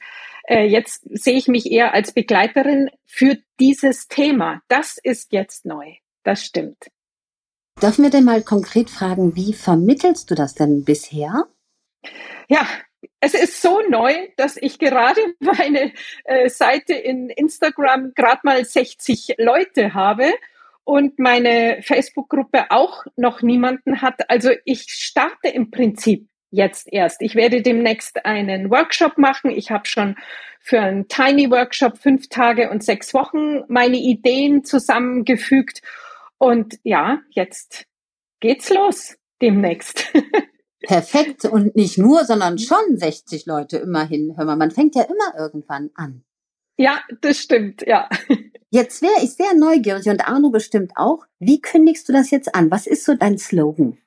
äh, 0.48 0.66
jetzt 0.66 1.01
sehe 1.10 1.38
ich 1.38 1.48
mich 1.48 1.72
eher 1.72 1.94
als 1.94 2.13
Begleiterin 2.13 2.89
für 3.06 3.38
dieses 3.60 4.08
Thema. 4.08 4.62
Das 4.68 4.98
ist 5.01 5.34
jetzt 5.34 5.66
neu. 5.66 5.96
Das 6.24 6.46
stimmt. 6.46 6.89
Dürfen 7.81 8.03
wir 8.03 8.12
denn 8.12 8.25
mal 8.25 8.41
konkret 8.41 8.89
fragen, 8.89 9.38
wie 9.38 9.53
vermittelst 9.53 10.29
du 10.29 10.36
das 10.36 10.53
denn 10.53 10.83
bisher? 10.83 11.45
Ja, 12.50 12.67
es 13.21 13.33
ist 13.33 13.62
so 13.62 13.79
neu, 13.88 14.13
dass 14.36 14.57
ich 14.57 14.79
gerade 14.79 15.21
meine 15.39 15.93
äh, 16.25 16.50
Seite 16.50 16.93
in 16.93 17.29
Instagram 17.29 18.12
gerade 18.15 18.41
mal 18.43 18.65
60 18.65 19.36
Leute 19.38 19.93
habe 19.93 20.33
und 20.83 21.19
meine 21.19 21.79
Facebook-Gruppe 21.81 22.65
auch 22.69 23.05
noch 23.15 23.41
niemanden 23.41 24.01
hat. 24.01 24.29
Also 24.29 24.51
ich 24.65 24.88
starte 24.89 25.48
im 25.48 25.71
Prinzip 25.71 26.27
jetzt 26.51 26.91
erst. 26.91 27.21
Ich 27.21 27.36
werde 27.36 27.62
demnächst 27.62 28.25
einen 28.25 28.69
Workshop 28.71 29.17
machen. 29.17 29.51
Ich 29.51 29.71
habe 29.71 29.88
schon 29.88 30.17
für 30.59 30.81
einen 30.81 31.07
Tiny 31.07 31.50
Workshop 31.50 31.98
fünf 31.98 32.27
Tage 32.27 32.71
und 32.71 32.83
sechs 32.83 33.13
Wochen 33.13 33.62
meine 33.69 33.98
Ideen 33.98 34.65
zusammengefügt 34.65 35.81
und 36.39 36.79
ja, 36.84 37.22
jetzt 37.29 37.86
geht's 38.39 38.69
los 38.69 39.17
demnächst. 39.41 40.12
Perfekt. 40.81 41.46
Und 41.46 41.75
nicht 41.75 41.98
nur, 41.98 42.24
sondern 42.25 42.58
schon 42.58 42.98
60 42.98 43.46
Leute 43.46 43.77
immerhin. 43.77 44.36
Hör 44.38 44.46
mal, 44.46 44.55
man 44.55 44.72
fängt 44.72 44.96
ja 44.96 45.03
immer 45.03 45.38
irgendwann 45.38 45.91
an. 45.93 46.24
Ja, 46.77 47.01
das 47.22 47.38
stimmt, 47.39 47.86
ja. 47.86 48.10
Jetzt 48.72 49.01
wäre 49.01 49.24
ich 49.24 49.34
sehr 49.34 49.53
neugierig 49.55 50.08
und 50.08 50.27
Arno 50.27 50.51
bestimmt 50.51 50.93
auch. 50.96 51.25
Wie 51.39 51.60
kündigst 51.60 52.08
du 52.08 52.13
das 52.13 52.29
jetzt 52.29 52.53
an? 52.53 52.69
Was 52.69 52.86
ist 52.86 53.03
so 53.03 53.15
dein 53.15 53.39
Slogan? 53.39 53.98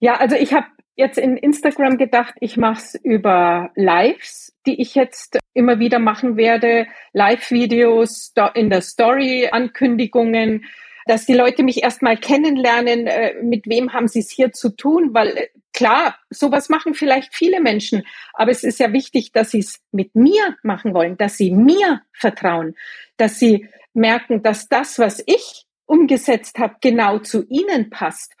Ja, 0.00 0.16
also 0.16 0.36
ich 0.36 0.52
habe 0.52 0.66
jetzt 0.96 1.16
in 1.16 1.38
Instagram 1.38 1.96
gedacht, 1.96 2.34
ich 2.40 2.58
mache 2.58 2.78
es 2.78 2.94
über 3.02 3.70
Lives, 3.74 4.52
die 4.66 4.82
ich 4.82 4.94
jetzt 4.94 5.38
immer 5.54 5.78
wieder 5.78 5.98
machen 5.98 6.36
werde. 6.36 6.86
Live-Videos 7.14 8.34
in 8.52 8.68
der 8.68 8.82
Story, 8.82 9.48
Ankündigungen, 9.50 10.66
dass 11.06 11.26
die 11.26 11.34
Leute 11.34 11.62
mich 11.62 11.82
erstmal 11.82 12.16
kennenlernen, 12.16 13.06
äh, 13.06 13.34
mit 13.42 13.66
wem 13.66 13.92
haben 13.92 14.08
sie 14.08 14.20
es 14.20 14.30
hier 14.30 14.52
zu 14.52 14.70
tun, 14.70 15.14
weil 15.14 15.28
äh, 15.28 15.48
klar, 15.72 16.16
sowas 16.30 16.68
machen 16.68 16.94
vielleicht 16.94 17.34
viele 17.34 17.60
Menschen, 17.60 18.04
aber 18.34 18.50
es 18.50 18.64
ist 18.64 18.78
ja 18.78 18.92
wichtig, 18.92 19.32
dass 19.32 19.50
sie 19.50 19.60
es 19.60 19.80
mit 19.90 20.14
mir 20.14 20.56
machen 20.62 20.94
wollen, 20.94 21.16
dass 21.16 21.36
sie 21.36 21.50
mir 21.50 22.02
vertrauen, 22.12 22.76
dass 23.16 23.38
sie 23.38 23.68
merken, 23.94 24.42
dass 24.42 24.68
das, 24.68 24.98
was 24.98 25.22
ich 25.26 25.66
umgesetzt 25.86 26.58
habe, 26.58 26.76
genau 26.80 27.18
zu 27.18 27.44
ihnen 27.48 27.90
passt. 27.90 28.34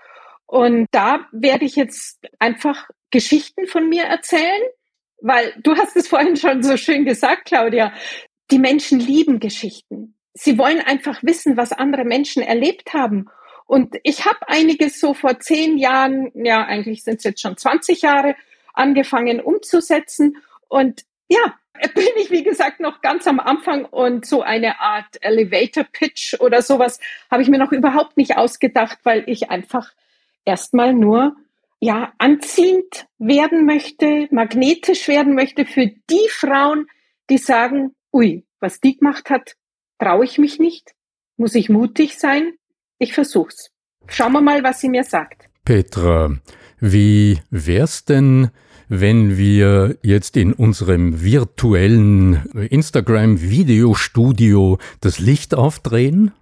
Und 0.46 0.86
da 0.90 1.26
werde 1.32 1.64
ich 1.64 1.76
jetzt 1.76 2.20
einfach 2.38 2.88
Geschichten 3.10 3.66
von 3.66 3.88
mir 3.88 4.04
erzählen, 4.04 4.62
weil 5.20 5.54
du 5.62 5.76
hast 5.76 5.96
es 5.96 6.08
vorhin 6.08 6.36
schon 6.36 6.62
so 6.62 6.76
schön 6.76 7.04
gesagt, 7.04 7.46
Claudia, 7.46 7.92
die 8.50 8.58
Menschen 8.58 9.00
lieben 9.00 9.38
Geschichten. 9.40 10.14
Sie 10.34 10.58
wollen 10.58 10.80
einfach 10.80 11.22
wissen, 11.22 11.56
was 11.56 11.72
andere 11.72 12.04
Menschen 12.04 12.42
erlebt 12.42 12.94
haben. 12.94 13.28
Und 13.66 13.96
ich 14.02 14.24
habe 14.26 14.48
einiges 14.48 15.00
so 15.00 15.14
vor 15.14 15.40
zehn 15.40 15.78
Jahren, 15.78 16.30
ja, 16.34 16.64
eigentlich 16.64 17.04
sind 17.04 17.18
es 17.18 17.24
jetzt 17.24 17.40
schon 17.40 17.56
20 17.56 18.02
Jahre, 18.02 18.34
angefangen 18.74 19.40
umzusetzen. 19.40 20.38
Und 20.68 21.04
ja, 21.28 21.54
bin 21.94 22.06
ich, 22.16 22.30
wie 22.30 22.42
gesagt, 22.42 22.80
noch 22.80 23.00
ganz 23.00 23.26
am 23.26 23.40
Anfang 23.40 23.84
und 23.84 24.26
so 24.26 24.42
eine 24.42 24.80
Art 24.80 25.18
Elevator 25.20 25.84
Pitch 25.84 26.34
oder 26.40 26.62
sowas 26.62 27.00
habe 27.30 27.42
ich 27.42 27.48
mir 27.48 27.58
noch 27.58 27.72
überhaupt 27.72 28.16
nicht 28.16 28.36
ausgedacht, 28.36 28.98
weil 29.04 29.24
ich 29.26 29.50
einfach 29.50 29.92
erstmal 30.44 30.94
nur 30.94 31.36
ja 31.80 32.12
anziehend 32.18 33.06
werden 33.18 33.66
möchte, 33.66 34.28
magnetisch 34.30 35.08
werden 35.08 35.34
möchte 35.34 35.66
für 35.66 35.86
die 35.86 36.28
Frauen, 36.30 36.86
die 37.28 37.38
sagen, 37.38 37.94
ui, 38.12 38.44
was 38.60 38.80
die 38.80 38.96
gemacht 38.96 39.30
hat, 39.30 39.56
traue 40.02 40.24
ich 40.24 40.38
mich 40.38 40.58
nicht, 40.58 40.94
muss 41.36 41.54
ich 41.54 41.68
mutig 41.68 42.18
sein, 42.18 42.54
ich 42.98 43.12
versuch's. 43.12 43.70
Schauen 44.08 44.32
wir 44.32 44.40
mal, 44.40 44.64
was 44.64 44.80
sie 44.80 44.88
mir 44.88 45.04
sagt. 45.04 45.48
Petra, 45.64 46.38
wie 46.80 47.38
wär's 47.50 48.04
denn, 48.04 48.50
wenn 48.88 49.38
wir 49.38 49.96
jetzt 50.02 50.36
in 50.36 50.54
unserem 50.54 51.22
virtuellen 51.22 52.50
Instagram-Videostudio 52.68 54.78
das 55.00 55.20
Licht 55.20 55.54
aufdrehen 55.54 56.32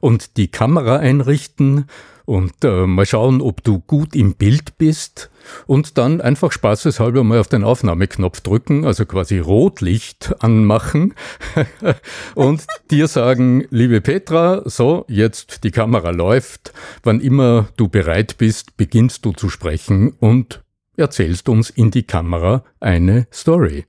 und 0.00 0.36
die 0.36 0.48
Kamera 0.48 0.96
einrichten 0.96 1.86
und 2.26 2.52
äh, 2.64 2.86
mal 2.86 3.06
schauen, 3.06 3.40
ob 3.40 3.62
du 3.62 3.78
gut 3.78 4.14
im 4.14 4.34
Bild 4.34 4.76
bist 4.78 5.30
und 5.66 5.96
dann 5.96 6.20
einfach 6.20 6.52
spaßeshalber 6.52 7.24
mal 7.24 7.38
auf 7.38 7.48
den 7.48 7.64
Aufnahmeknopf 7.64 8.40
drücken, 8.40 8.84
also 8.84 9.06
quasi 9.06 9.38
Rotlicht 9.38 10.34
anmachen 10.40 11.14
und 12.34 12.64
dir 12.90 13.06
sagen, 13.06 13.64
liebe 13.70 14.00
Petra, 14.00 14.62
so, 14.64 15.04
jetzt 15.08 15.62
die 15.64 15.70
Kamera 15.70 16.10
läuft, 16.10 16.72
wann 17.04 17.20
immer 17.20 17.68
du 17.76 17.88
bereit 17.88 18.36
bist, 18.38 18.76
beginnst 18.76 19.24
du 19.24 19.32
zu 19.32 19.48
sprechen 19.48 20.14
und 20.18 20.62
erzählst 20.96 21.48
uns 21.48 21.70
in 21.70 21.90
die 21.90 22.04
Kamera 22.04 22.64
eine 22.80 23.28
Story. 23.32 23.86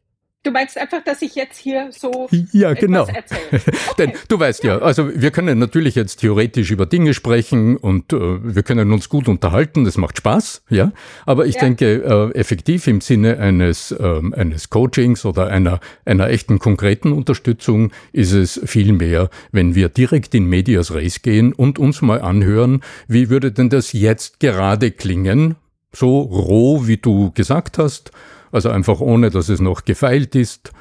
Du 0.47 0.53
meinst 0.53 0.77
einfach, 0.77 1.03
dass 1.03 1.21
ich 1.21 1.35
jetzt 1.35 1.57
hier 1.57 1.89
so 1.91 2.29
ja, 2.53 2.73
genau. 2.73 3.05
erzähle. 3.05 3.37
Okay. 3.89 3.95
Denn 3.97 4.11
du 4.27 4.39
weißt 4.39 4.63
ja. 4.63 4.77
ja, 4.77 4.81
also 4.81 5.09
wir 5.13 5.31
können 5.31 5.59
natürlich 5.59 5.95
jetzt 5.95 6.17
theoretisch 6.17 6.71
über 6.71 6.85
Dinge 6.85 7.13
sprechen 7.13 7.75
und 7.75 8.13
äh, 8.13 8.17
wir 8.17 8.63
können 8.63 8.91
uns 8.91 9.09
gut 9.09 9.27
unterhalten, 9.27 9.83
das 9.85 9.97
macht 9.97 10.17
Spaß, 10.17 10.61
ja. 10.69 10.91
Aber 11.25 11.47
ich 11.47 11.55
ja. 11.55 11.61
denke, 11.61 12.31
äh, 12.33 12.37
effektiv 12.37 12.87
im 12.87 13.01
Sinne 13.01 13.39
eines, 13.39 13.91
äh, 13.91 14.21
eines 14.33 14.69
Coachings 14.69 15.25
oder 15.25 15.47
einer, 15.47 15.79
einer 16.05 16.29
echten 16.29 16.59
konkreten 16.59 17.11
Unterstützung 17.11 17.91
ist 18.13 18.31
es 18.31 18.61
viel 18.65 18.93
mehr, 18.93 19.29
wenn 19.51 19.75
wir 19.75 19.89
direkt 19.89 20.33
in 20.35 20.45
Medias 20.45 20.93
Res 20.93 21.21
gehen 21.21 21.53
und 21.53 21.79
uns 21.79 22.01
mal 22.01 22.21
anhören, 22.21 22.81
wie 23.07 23.29
würde 23.29 23.51
denn 23.51 23.69
das 23.69 23.91
jetzt 23.93 24.39
gerade 24.39 24.91
klingen, 24.91 25.55
so 25.93 26.21
roh, 26.21 26.87
wie 26.87 26.97
du 26.97 27.31
gesagt 27.31 27.77
hast, 27.77 28.11
also 28.51 28.69
einfach 28.69 28.99
ohne, 28.99 29.29
dass 29.29 29.49
es 29.49 29.59
noch 29.59 29.85
gefeilt 29.85 30.35
ist. 30.35 30.71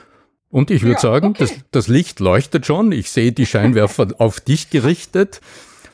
Und 0.49 0.71
ich 0.71 0.83
würde 0.83 0.95
ja, 0.95 1.01
sagen, 1.01 1.29
okay. 1.29 1.39
das, 1.41 1.55
das 1.71 1.89
Licht 1.89 2.21
leuchtet 2.21 2.67
schon. 2.67 2.93
Ich 2.93 3.11
sehe 3.11 3.33
die 3.33 3.47
Scheinwerfer 3.47 4.09
auf 4.19 4.41
dich 4.41 4.71
gerichtet. 4.71 5.41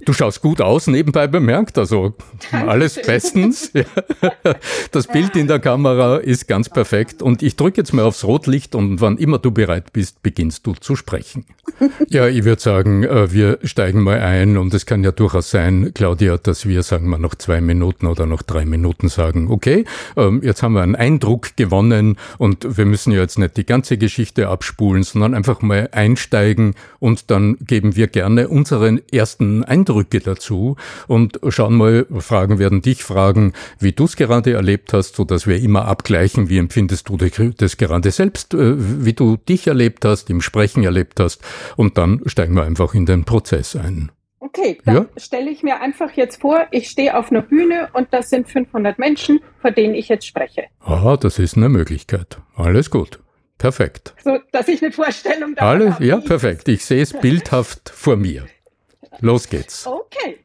Du 0.04 0.12
schaust 0.12 0.40
gut 0.40 0.60
aus, 0.60 0.88
nebenbei 0.88 1.28
bemerkt, 1.28 1.78
also 1.78 2.14
alles 2.50 3.00
bestens. 3.00 3.72
Das 4.90 5.06
Bild 5.06 5.36
in 5.36 5.46
der 5.46 5.58
Kamera 5.58 6.16
ist 6.16 6.48
ganz 6.48 6.68
perfekt 6.68 7.22
und 7.22 7.42
ich 7.42 7.56
drücke 7.56 7.80
jetzt 7.80 7.92
mal 7.92 8.02
aufs 8.02 8.24
Rotlicht 8.24 8.74
und 8.74 9.00
wann 9.00 9.16
immer 9.16 9.38
du 9.38 9.50
bereit 9.50 9.92
bist, 9.92 10.22
beginnst 10.22 10.66
du 10.66 10.74
zu 10.74 10.96
sprechen. 10.96 11.44
Ja, 12.08 12.28
ich 12.28 12.44
würde 12.44 12.60
sagen, 12.60 13.04
äh, 13.04 13.32
wir 13.32 13.58
steigen 13.64 14.02
mal 14.02 14.20
ein 14.20 14.56
und 14.56 14.74
es 14.74 14.86
kann 14.86 15.02
ja 15.02 15.12
durchaus 15.12 15.50
sein, 15.50 15.92
Claudia, 15.94 16.36
dass 16.36 16.66
wir, 16.66 16.82
sagen 16.82 17.08
wir, 17.08 17.18
noch 17.18 17.34
zwei 17.34 17.60
Minuten 17.60 18.06
oder 18.06 18.26
noch 18.26 18.42
drei 18.42 18.64
Minuten 18.64 19.08
sagen, 19.08 19.50
okay, 19.50 19.84
ähm, 20.16 20.40
jetzt 20.42 20.62
haben 20.62 20.74
wir 20.74 20.82
einen 20.82 20.96
Eindruck 20.96 21.56
gewonnen 21.56 22.18
und 22.38 22.76
wir 22.76 22.84
müssen 22.84 23.12
ja 23.12 23.20
jetzt 23.20 23.38
nicht 23.38 23.56
die 23.56 23.66
ganze 23.66 23.98
Geschichte 23.98 24.48
abspulen, 24.48 25.02
sondern 25.02 25.34
einfach 25.34 25.62
mal 25.62 25.88
einsteigen 25.92 26.74
und 26.98 27.30
dann 27.30 27.56
geben 27.60 27.96
wir 27.96 28.08
gerne 28.08 28.48
unseren 28.48 29.00
ersten 29.10 29.64
Eindruck 29.64 29.91
Eindrücke 29.92 30.20
dazu 30.20 30.76
und 31.06 31.38
schauen 31.48 31.74
mal, 31.74 32.06
Fragen 32.18 32.58
werden 32.58 32.80
dich 32.80 33.04
fragen, 33.04 33.52
wie 33.78 33.92
du 33.92 34.04
es 34.04 34.16
gerade 34.16 34.52
erlebt 34.52 34.92
hast, 34.92 35.16
so 35.16 35.24
dass 35.24 35.46
wir 35.46 35.60
immer 35.60 35.86
abgleichen, 35.86 36.48
wie 36.48 36.58
empfindest 36.58 37.08
du 37.08 37.16
das 37.16 37.76
gerade 37.76 38.10
selbst, 38.10 38.54
äh, 38.54 39.04
wie 39.04 39.12
du 39.12 39.36
dich 39.36 39.66
erlebt 39.66 40.04
hast, 40.04 40.30
im 40.30 40.40
Sprechen 40.40 40.82
erlebt 40.82 41.20
hast 41.20 41.42
und 41.76 41.98
dann 41.98 42.22
steigen 42.26 42.54
wir 42.54 42.64
einfach 42.64 42.94
in 42.94 43.06
den 43.06 43.24
Prozess 43.24 43.76
ein. 43.76 44.10
Okay, 44.40 44.78
dann 44.84 44.94
ja? 44.94 45.06
stelle 45.16 45.50
ich 45.50 45.62
mir 45.62 45.80
einfach 45.80 46.12
jetzt 46.12 46.40
vor, 46.40 46.66
ich 46.72 46.88
stehe 46.88 47.16
auf 47.16 47.30
einer 47.30 47.42
Bühne 47.42 47.88
und 47.92 48.08
das 48.10 48.28
sind 48.28 48.48
500 48.48 48.98
Menschen, 48.98 49.40
vor 49.60 49.70
denen 49.70 49.94
ich 49.94 50.08
jetzt 50.08 50.26
spreche. 50.26 50.64
Ah, 50.80 51.16
das 51.16 51.38
ist 51.38 51.56
eine 51.56 51.68
Möglichkeit. 51.68 52.38
Alles 52.56 52.90
gut. 52.90 53.20
Perfekt. 53.56 54.14
So, 54.24 54.38
dass 54.50 54.66
ich 54.66 54.82
eine 54.82 54.90
Vorstellung 54.90 55.54
davon 55.54 55.68
Alles, 55.68 55.94
habe. 55.94 56.04
Ja, 56.04 56.16
perfekt. 56.18 56.66
Ich 56.66 56.84
sehe 56.84 57.02
es 57.02 57.12
bildhaft 57.12 57.90
vor 57.90 58.16
mir. 58.16 58.46
Los 59.20 59.48
geht's. 59.48 59.86
Okay. 59.86 60.44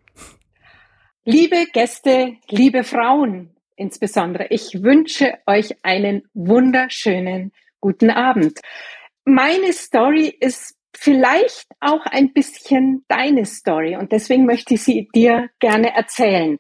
Liebe 1.26 1.66
Gäste, 1.74 2.38
liebe 2.50 2.84
Frauen 2.84 3.56
insbesondere, 3.76 4.48
ich 4.50 4.84
wünsche 4.84 5.38
euch 5.46 5.76
einen 5.84 6.24
wunderschönen 6.34 7.52
guten 7.80 8.10
Abend. 8.10 8.60
Meine 9.24 9.72
Story 9.74 10.36
ist 10.40 10.76
vielleicht 10.96 11.68
auch 11.80 12.06
ein 12.06 12.34
bisschen 12.34 13.06
deine 13.08 13.46
Story 13.46 13.96
und 13.96 14.12
deswegen 14.12 14.46
möchte 14.46 14.74
ich 14.74 14.84
sie 14.84 15.08
dir 15.14 15.50
gerne 15.60 15.96
erzählen. 15.96 16.58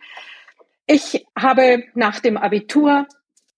Ich 0.86 1.26
habe 1.38 1.84
nach 1.96 2.20
dem 2.20 2.38
Abitur 2.38 3.08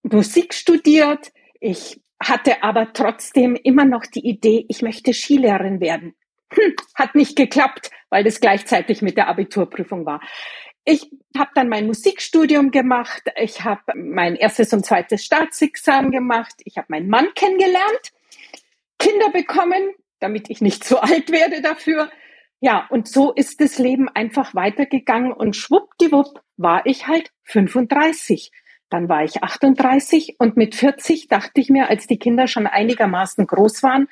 Musik 0.04 0.54
studiert. 0.54 1.32
Ich 1.60 2.02
hatte 2.22 2.64
aber 2.64 2.94
trotzdem 2.94 3.56
immer 3.56 3.86
noch 3.86 4.06
die 4.06 4.26
Idee, 4.26 4.66
ich 4.70 4.82
möchte 4.82 5.14
Skilehrerin 5.14 5.80
werden. 5.80 6.16
Hm, 6.54 6.76
hat 6.96 7.16
nicht 7.16 7.36
geklappt, 7.36 7.92
weil 8.10 8.24
das 8.24 8.40
gleichzeitig 8.40 9.02
mit 9.02 9.18
der 9.18 9.28
Abiturprüfung 9.28 10.06
war. 10.06 10.22
Ich 10.86 11.12
habe 11.38 11.52
dann 11.54 11.70
mein 11.70 11.86
Musikstudium 11.86 12.72
gemacht, 12.72 13.24
ich 13.36 13.64
habe 13.64 13.82
mein 13.96 14.36
erstes 14.36 14.74
und 14.74 14.86
zweites 14.86 15.24
Staatsexamen 15.24 16.12
gemacht, 16.12 16.56
ich 16.66 16.78
habe 16.78 16.88
meinen 16.90 17.10
Mann 17.10 17.28
kennengelernt, 17.36 18.14
Kinder 18.98 19.30
bekommen, 19.30 19.94
damit 20.20 20.50
ich 20.50 20.62
nicht 20.62 20.84
zu 20.84 21.00
alt 21.02 21.32
werde 21.32 21.62
dafür. 21.62 22.10
Ja, 22.62 22.88
und 22.90 23.08
so 23.08 23.32
ist 23.32 23.62
das 23.62 23.78
Leben 23.78 24.10
einfach 24.10 24.54
weitergegangen 24.56 25.32
und 25.32 25.56
schwuppdiwupp 25.56 26.42
war 26.58 26.86
ich 26.86 27.08
halt 27.08 27.32
35. 27.44 28.52
Dann 28.90 29.08
war 29.08 29.24
ich 29.24 29.44
38 29.44 30.36
und 30.40 30.58
mit 30.58 30.76
40 30.76 31.28
dachte 31.28 31.62
ich 31.62 31.70
mir, 31.70 31.90
als 31.90 32.08
die 32.08 32.18
Kinder 32.18 32.48
schon 32.48 32.68
einigermaßen 32.68 33.46
groß 33.46 33.84
waren, 33.84 34.10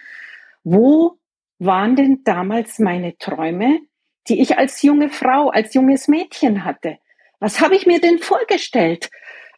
wo 0.63 1.17
waren 1.59 1.95
denn 1.95 2.23
damals 2.23 2.79
meine 2.79 3.17
Träume, 3.17 3.79
die 4.27 4.41
ich 4.41 4.57
als 4.57 4.81
junge 4.81 5.09
Frau, 5.09 5.49
als 5.49 5.73
junges 5.73 6.07
Mädchen 6.07 6.65
hatte? 6.65 6.97
Was 7.39 7.61
habe 7.61 7.75
ich 7.75 7.85
mir 7.85 7.99
denn 7.99 8.19
vorgestellt? 8.19 9.09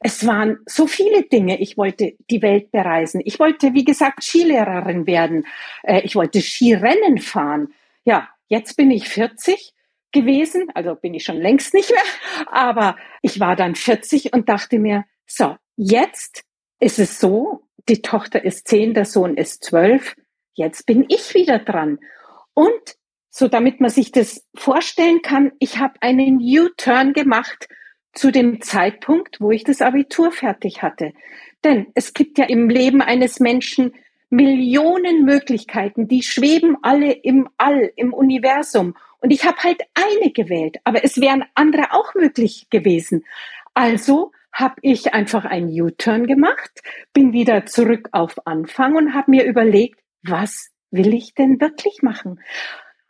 Es 0.01 0.25
waren 0.25 0.59
so 0.65 0.87
viele 0.87 1.23
Dinge. 1.23 1.59
Ich 1.59 1.77
wollte 1.77 2.13
die 2.29 2.41
Welt 2.41 2.71
bereisen. 2.71 3.21
Ich 3.25 3.39
wollte, 3.39 3.73
wie 3.73 3.83
gesagt, 3.83 4.23
Skilehrerin 4.23 5.07
werden. 5.07 5.45
Äh, 5.83 6.01
ich 6.01 6.15
wollte 6.15 6.41
Skirennen 6.41 7.17
fahren. 7.17 7.73
Ja, 8.05 8.29
jetzt 8.47 8.77
bin 8.77 8.91
ich 8.91 9.09
40 9.09 9.73
gewesen, 10.11 10.67
also 10.73 10.95
bin 10.95 11.13
ich 11.13 11.23
schon 11.23 11.37
längst 11.37 11.73
nicht 11.73 11.91
mehr, 11.91 12.01
aber 12.47 12.95
ich 13.21 13.39
war 13.39 13.55
dann 13.55 13.75
40 13.75 14.33
und 14.33 14.49
dachte 14.49 14.79
mir, 14.79 15.05
so, 15.27 15.55
jetzt 15.75 16.43
ist 16.79 16.97
es 16.97 17.19
so, 17.19 17.61
die 17.87 18.01
Tochter 18.01 18.43
ist 18.43 18.67
10, 18.67 18.95
der 18.95 19.05
Sohn 19.05 19.37
ist 19.37 19.63
12, 19.65 20.15
jetzt 20.53 20.85
bin 20.85 21.05
ich 21.09 21.33
wieder 21.33 21.59
dran. 21.59 21.99
Und 22.53 22.97
so 23.29 23.47
damit 23.47 23.79
man 23.79 23.89
sich 23.89 24.11
das 24.11 24.45
vorstellen 24.55 25.21
kann, 25.21 25.51
ich 25.59 25.77
habe 25.77 26.01
einen 26.01 26.39
U-Turn 26.41 27.13
gemacht 27.13 27.67
zu 28.13 28.31
dem 28.31 28.61
Zeitpunkt, 28.61 29.39
wo 29.39 29.51
ich 29.51 29.63
das 29.63 29.81
Abitur 29.81 30.31
fertig 30.31 30.81
hatte. 30.81 31.13
Denn 31.63 31.87
es 31.93 32.13
gibt 32.13 32.37
ja 32.37 32.45
im 32.45 32.69
Leben 32.69 33.01
eines 33.01 33.39
Menschen 33.39 33.93
Millionen 34.29 35.25
Möglichkeiten, 35.25 36.07
die 36.07 36.21
schweben 36.21 36.77
alle 36.81 37.11
im 37.11 37.49
All, 37.57 37.91
im 37.95 38.13
Universum. 38.13 38.95
Und 39.21 39.31
ich 39.31 39.45
habe 39.45 39.57
halt 39.63 39.81
eine 39.93 40.31
gewählt, 40.31 40.77
aber 40.83 41.03
es 41.03 41.19
wären 41.19 41.45
andere 41.55 41.93
auch 41.93 42.13
möglich 42.15 42.67
gewesen. 42.69 43.25
Also 43.73 44.31
habe 44.51 44.75
ich 44.81 45.13
einfach 45.13 45.45
einen 45.45 45.69
U-Turn 45.69 46.27
gemacht, 46.27 46.81
bin 47.13 47.33
wieder 47.33 47.65
zurück 47.65 48.09
auf 48.11 48.45
Anfang 48.45 48.95
und 48.95 49.13
habe 49.13 49.31
mir 49.31 49.45
überlegt, 49.45 49.99
was 50.23 50.69
will 50.91 51.13
ich 51.13 51.33
denn 51.33 51.59
wirklich 51.61 52.01
machen? 52.01 52.39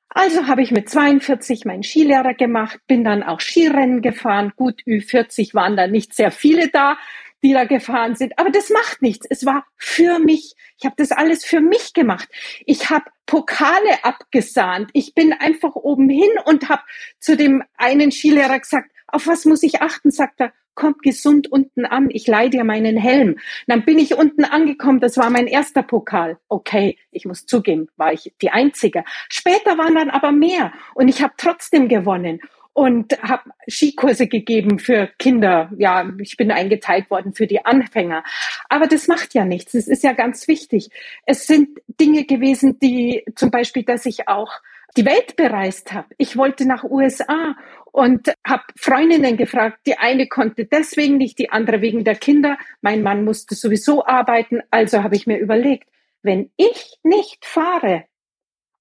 Also 0.10 0.48
habe 0.48 0.64
ich 0.64 0.72
mit 0.72 0.90
42 0.90 1.66
meinen 1.66 1.84
Skilehrer 1.84 2.34
gemacht, 2.34 2.80
bin 2.88 3.04
dann 3.04 3.22
auch 3.22 3.40
Skirennen 3.40 4.02
gefahren. 4.02 4.54
Gut, 4.56 4.82
Ü40 4.88 5.54
waren 5.54 5.78
da 5.78 5.88
nicht 5.88 6.16
sehr 6.16 6.32
viele 6.32 6.70
da, 6.70 6.98
die 7.44 7.54
da 7.54 7.66
gefahren 7.66 8.16
sind. 8.16 8.38
Aber 8.38 8.50
das 8.50 8.70
macht 8.70 9.02
nichts. 9.02 9.28
Es 9.30 9.46
war 9.46 9.66
für 9.78 10.20
mich. 10.20 10.56
Ich 10.80 10.86
habe 10.86 10.96
das 10.98 11.12
alles 11.12 11.46
für 11.46 11.62
mich 11.62 11.94
gemacht. 11.94 12.28
Ich 12.66 12.90
habe 12.90 13.06
Pokale 13.28 14.04
abgesahnt. 14.04 14.90
Ich 14.94 15.14
bin 15.14 15.32
einfach 15.32 15.76
oben 15.76 16.10
hin 16.10 16.32
und 16.46 16.70
habe 16.70 16.82
zu 17.20 17.38
dem 17.38 17.64
einen 17.78 18.12
Skilehrer 18.12 18.60
gesagt, 18.60 18.92
auf 19.08 19.28
was 19.28 19.46
muss 19.46 19.64
ich 19.64 19.82
achten? 19.82 20.12
Sagt 20.12 20.42
er, 20.42 20.54
kommt 20.80 21.04
gesund 21.04 21.52
unten 21.52 21.86
an, 21.86 22.10
ich 22.10 22.26
leih 22.26 22.48
dir 22.48 22.64
meinen 22.64 22.98
Helm. 22.98 23.38
Dann 23.68 23.84
bin 23.84 24.00
ich 24.00 24.16
unten 24.16 24.46
angekommen, 24.46 25.02
das 25.02 25.18
war 25.18 25.30
mein 25.30 25.46
erster 25.46 25.84
Pokal. 25.84 26.38
Okay, 26.48 26.98
ich 27.12 27.26
muss 27.26 27.46
zugeben, 27.46 27.90
war 27.98 28.14
ich 28.14 28.34
die 28.42 28.50
Einzige. 28.50 29.04
Später 29.28 29.78
waren 29.78 29.96
dann 29.96 30.10
aber 30.10 30.32
mehr 30.32 30.72
und 30.96 31.10
ich 31.10 31.22
habe 31.22 31.34
trotzdem 31.38 31.90
gewonnen 31.90 32.40
und 32.72 33.22
habe 33.22 33.52
Skikurse 33.68 34.28
gegeben 34.28 34.80
für 34.80 35.10
Kinder. 35.20 35.70
Ja, 35.78 36.10
ich 36.18 36.38
bin 36.38 36.50
eingeteilt 36.50 37.12
worden 37.12 37.34
für 37.34 37.46
die 37.46 37.66
Anfänger. 37.66 38.24
Aber 38.70 38.88
das 38.88 39.10
macht 39.10 39.34
ja 39.34 39.44
nichts. 39.44 39.74
Das 39.74 39.88
ist 39.90 40.02
ja 40.02 40.14
ganz 40.14 40.48
wichtig. 40.48 40.90
Es 41.26 41.46
sind 41.46 41.82
Dinge 42.00 42.24
gewesen, 42.24 42.80
die 42.80 43.26
zum 43.36 43.52
Beispiel, 43.52 43.84
dass 43.84 44.06
ich 44.06 44.30
auch 44.30 44.62
die 44.98 45.06
Welt 45.06 45.36
bereist 45.36 45.94
habe. 45.94 46.08
Ich 46.18 46.38
wollte 46.38 46.66
nach 46.66 46.84
USA 46.84 47.56
und 47.92 48.34
habe 48.46 48.64
Freundinnen 48.78 49.38
gefragt. 49.38 49.80
Die 49.86 49.98
eine 49.98 50.28
konnte 50.28 50.66
deswegen 50.66 51.18
nicht, 51.18 51.40
die 51.40 51.50
andere 51.50 51.82
wegen 51.82 52.04
der 52.04 52.16
Kinder. 52.16 52.58
Mein 52.82 53.04
Mann 53.04 53.24
musste 53.24 53.56
sowieso 53.56 54.06
arbeiten. 54.06 54.62
Also 54.72 55.04
habe 55.04 55.16
ich 55.16 55.28
mir 55.28 55.40
überlegt, 55.40 55.90
wenn 56.22 56.52
ich 56.58 56.98
nicht 57.04 57.46
fahre 57.46 58.06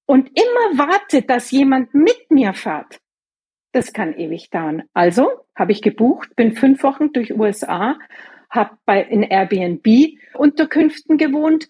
und 0.06 0.28
immer 0.28 0.88
warte, 0.88 1.22
dass 1.22 1.50
jemand 1.50 1.94
mit 1.94 2.30
mir 2.30 2.54
fährt, 2.54 3.00
das 3.72 3.92
kann 3.92 4.16
ewig 4.16 4.50
dauern. 4.50 4.84
Also 4.94 5.30
habe 5.54 5.72
ich 5.72 5.82
gebucht, 5.82 6.34
bin 6.36 6.54
fünf 6.54 6.82
Wochen 6.82 7.12
durch 7.12 7.34
USA, 7.34 7.98
habe 8.50 8.78
in 9.10 9.22
Airbnb 9.22 10.18
Unterkünften 10.34 11.18
gewohnt 11.18 11.68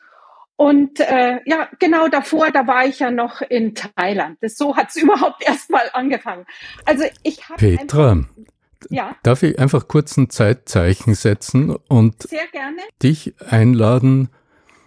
und 0.59 0.99
äh, 0.99 1.39
ja, 1.47 1.69
genau 1.79 2.09
davor, 2.09 2.51
da 2.51 2.67
war 2.67 2.85
ich 2.85 2.99
ja 2.99 3.13
noch 3.13 3.43
in 3.43 3.77
Thailand. 3.77 4.39
Das, 4.41 4.57
so 4.57 4.77
hat 4.77 4.89
es 4.89 4.97
überhaupt 5.03 5.41
erst 5.47 5.71
mal 5.71 5.89
angefangen. 5.93 6.47
Also 6.85 7.05
ich 7.23 7.49
habe 7.49 7.59
Petra, 7.59 8.11
einfach, 8.11 8.29
ja? 8.91 9.15
darf 9.23 9.45
ich 9.45 9.57
einfach 9.57 9.87
kurz 9.87 10.17
ein 10.17 10.31
Zeitzeichen 10.31 11.15
setzen 11.15 11.77
und 11.89 12.29
dich 13.01 13.35
einladen, 13.49 14.31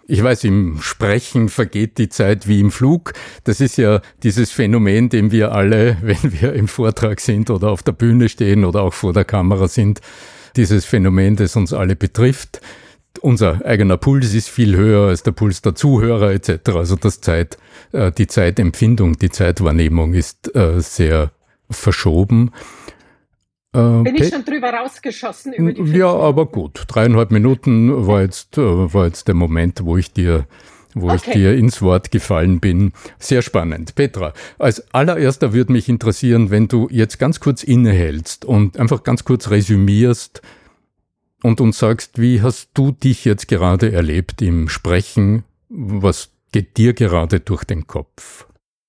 ich 0.06 0.22
weiß, 0.22 0.44
im 0.44 0.78
Sprechen 0.82 1.48
vergeht 1.48 1.96
die 1.96 2.10
Zeit 2.10 2.46
wie 2.46 2.60
im 2.60 2.70
Flug. 2.70 3.14
Das 3.44 3.62
ist 3.62 3.78
ja 3.78 4.02
dieses 4.22 4.50
Phänomen, 4.52 5.08
dem 5.08 5.32
wir 5.32 5.52
alle, 5.52 5.96
wenn 6.02 6.38
wir 6.38 6.52
im 6.52 6.68
Vortrag 6.68 7.18
sind 7.18 7.48
oder 7.48 7.70
auf 7.70 7.82
der 7.82 7.92
Bühne 7.92 8.28
stehen 8.28 8.66
oder 8.66 8.82
auch 8.82 8.92
vor 8.92 9.14
der 9.14 9.24
Kamera 9.24 9.68
sind, 9.68 10.02
dieses 10.54 10.84
Phänomen, 10.84 11.36
das 11.36 11.56
uns 11.56 11.72
alle 11.72 11.96
betrifft. 11.96 12.60
Unser 13.20 13.64
eigener 13.64 13.96
Puls 13.96 14.34
ist 14.34 14.48
viel 14.48 14.76
höher 14.76 15.08
als 15.08 15.22
der 15.22 15.32
Puls 15.32 15.62
der 15.62 15.74
Zuhörer 15.74 16.32
etc. 16.32 16.70
Also 16.74 16.96
das 16.96 17.20
Zeit, 17.20 17.58
äh, 17.92 18.10
die 18.12 18.26
Zeitempfindung, 18.26 19.18
die 19.18 19.30
Zeitwahrnehmung 19.30 20.14
ist 20.14 20.54
äh, 20.54 20.80
sehr 20.80 21.30
verschoben. 21.70 22.52
Äh, 23.74 24.02
Bin 24.02 24.16
ich 24.16 24.28
schon 24.28 24.44
drüber 24.44 24.70
rausgeschossen 24.70 25.52
über 25.52 25.72
die 25.72 25.82
Ja, 25.92 26.12
aber 26.12 26.46
gut. 26.46 26.84
Dreieinhalb 26.88 27.30
Minuten 27.30 28.06
war 28.06 28.22
jetzt, 28.22 28.56
war 28.56 29.06
jetzt 29.06 29.28
der 29.28 29.34
Moment, 29.34 29.84
wo 29.84 29.96
ich 29.96 30.12
dir 30.12 30.46
wo 30.94 31.06
okay. 31.06 31.16
ich 31.16 31.32
dir 31.32 31.54
ins 31.54 31.80
Wort 31.82 32.10
gefallen 32.10 32.60
bin. 32.60 32.92
Sehr 33.18 33.42
spannend. 33.42 33.94
Petra, 33.94 34.32
als 34.58 34.92
allererster 34.92 35.52
würde 35.52 35.72
mich 35.72 35.88
interessieren, 35.88 36.50
wenn 36.50 36.68
du 36.68 36.88
jetzt 36.90 37.18
ganz 37.18 37.40
kurz 37.40 37.62
innehältst 37.62 38.44
und 38.44 38.78
einfach 38.78 39.02
ganz 39.02 39.24
kurz 39.24 39.50
resümierst 39.50 40.42
und 41.42 41.60
uns 41.60 41.78
sagst, 41.78 42.20
wie 42.20 42.42
hast 42.42 42.70
du 42.74 42.92
dich 42.92 43.24
jetzt 43.24 43.48
gerade 43.48 43.92
erlebt 43.92 44.42
im 44.42 44.68
Sprechen? 44.68 45.44
Was 45.68 46.32
geht 46.52 46.76
dir 46.76 46.92
gerade 46.92 47.40
durch 47.40 47.64
den 47.64 47.86
Kopf? 47.86 48.46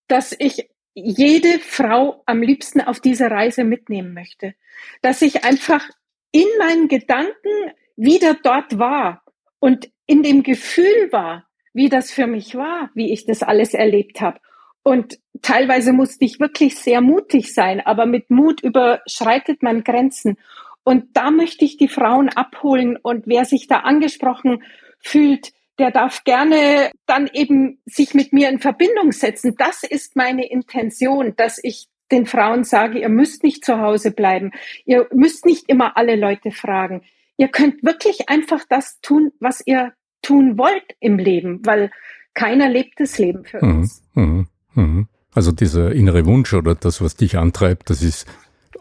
Dass 0.08 0.36
ich 0.38 0.70
jede 0.94 1.60
Frau 1.60 2.22
am 2.26 2.42
liebsten 2.42 2.82
auf 2.82 3.00
dieser 3.00 3.32
Reise 3.32 3.64
mitnehmen 3.64 4.14
möchte. 4.14 4.54
Dass 5.02 5.22
ich 5.22 5.44
einfach 5.44 5.84
in 6.32 6.48
meinen 6.60 6.88
Gedanken 6.88 7.72
wieder 7.96 8.36
dort 8.36 8.78
war 8.78 9.24
und 9.60 9.90
in 10.06 10.24
dem 10.24 10.44
Gefühl 10.44 11.12
war, 11.12 11.48
wie 11.74 11.90
das 11.90 12.12
für 12.12 12.28
mich 12.28 12.56
war, 12.56 12.92
wie 12.94 13.12
ich 13.12 13.26
das 13.26 13.42
alles 13.42 13.74
erlebt 13.74 14.22
habe. 14.22 14.40
Und 14.84 15.18
teilweise 15.42 15.94
musste 15.94 16.26
ich 16.26 16.40
wirklich 16.40 16.78
sehr 16.78 17.02
mutig 17.02 17.54
sein, 17.54 17.80
aber 17.82 18.06
mit 18.06 18.30
Mut 18.30 18.62
überschreitet 18.62 19.64
man 19.64 19.84
Grenzen. 19.84 20.38
Und 20.84 21.16
da 21.16 21.32
möchte 21.32 21.66
ich 21.66 21.78
die 21.78 21.88
Frauen 21.88 22.30
abholen 22.30 22.98
und 22.98 23.28
wer 23.28 23.46
sich 23.46 23.68
da 23.68 23.80
angesprochen 23.80 24.64
fühlt, 25.00 25.54
der 25.80 25.92
darf 25.92 26.24
gerne 26.24 26.92
dann 27.06 27.30
eben 27.34 27.80
sich 27.86 28.14
mit 28.14 28.34
mir 28.34 28.50
in 28.50 28.60
Verbindung 28.60 29.12
setzen. 29.12 29.56
Das 29.58 29.84
ist 29.84 30.16
meine 30.16 30.50
Intention, 30.50 31.36
dass 31.36 31.60
ich 31.62 31.88
den 32.12 32.26
Frauen 32.26 32.64
sage, 32.64 33.00
ihr 33.00 33.10
müsst 33.10 33.44
nicht 33.44 33.66
zu 33.66 33.80
Hause 33.80 34.12
bleiben. 34.12 34.52
Ihr 34.86 35.08
müsst 35.14 35.46
nicht 35.46 35.70
immer 35.70 35.98
alle 35.98 36.16
Leute 36.16 36.52
fragen. 36.52 37.02
Ihr 37.38 37.48
könnt 37.48 37.84
wirklich 37.84 38.30
einfach 38.30 38.64
das 38.70 39.02
tun, 39.02 39.32
was 39.40 39.64
ihr 39.66 39.94
tun 40.22 40.58
wollt 40.58 40.96
im 41.00 41.18
Leben, 41.18 41.66
weil 41.66 41.92
keiner 42.34 42.70
lebt 42.70 43.00
das 43.00 43.18
Leben 43.18 43.46
für 43.46 43.64
mhm, 43.64 43.76
uns. 43.76 44.04
Mhm, 44.14 44.48
mhm. 44.76 45.08
Also 45.34 45.52
dieser 45.52 45.92
innere 45.92 46.26
Wunsch 46.26 46.54
oder 46.54 46.76
das, 46.76 47.02
was 47.02 47.16
dich 47.16 47.38
antreibt, 47.38 47.90
das 47.90 48.04
ist 48.04 48.28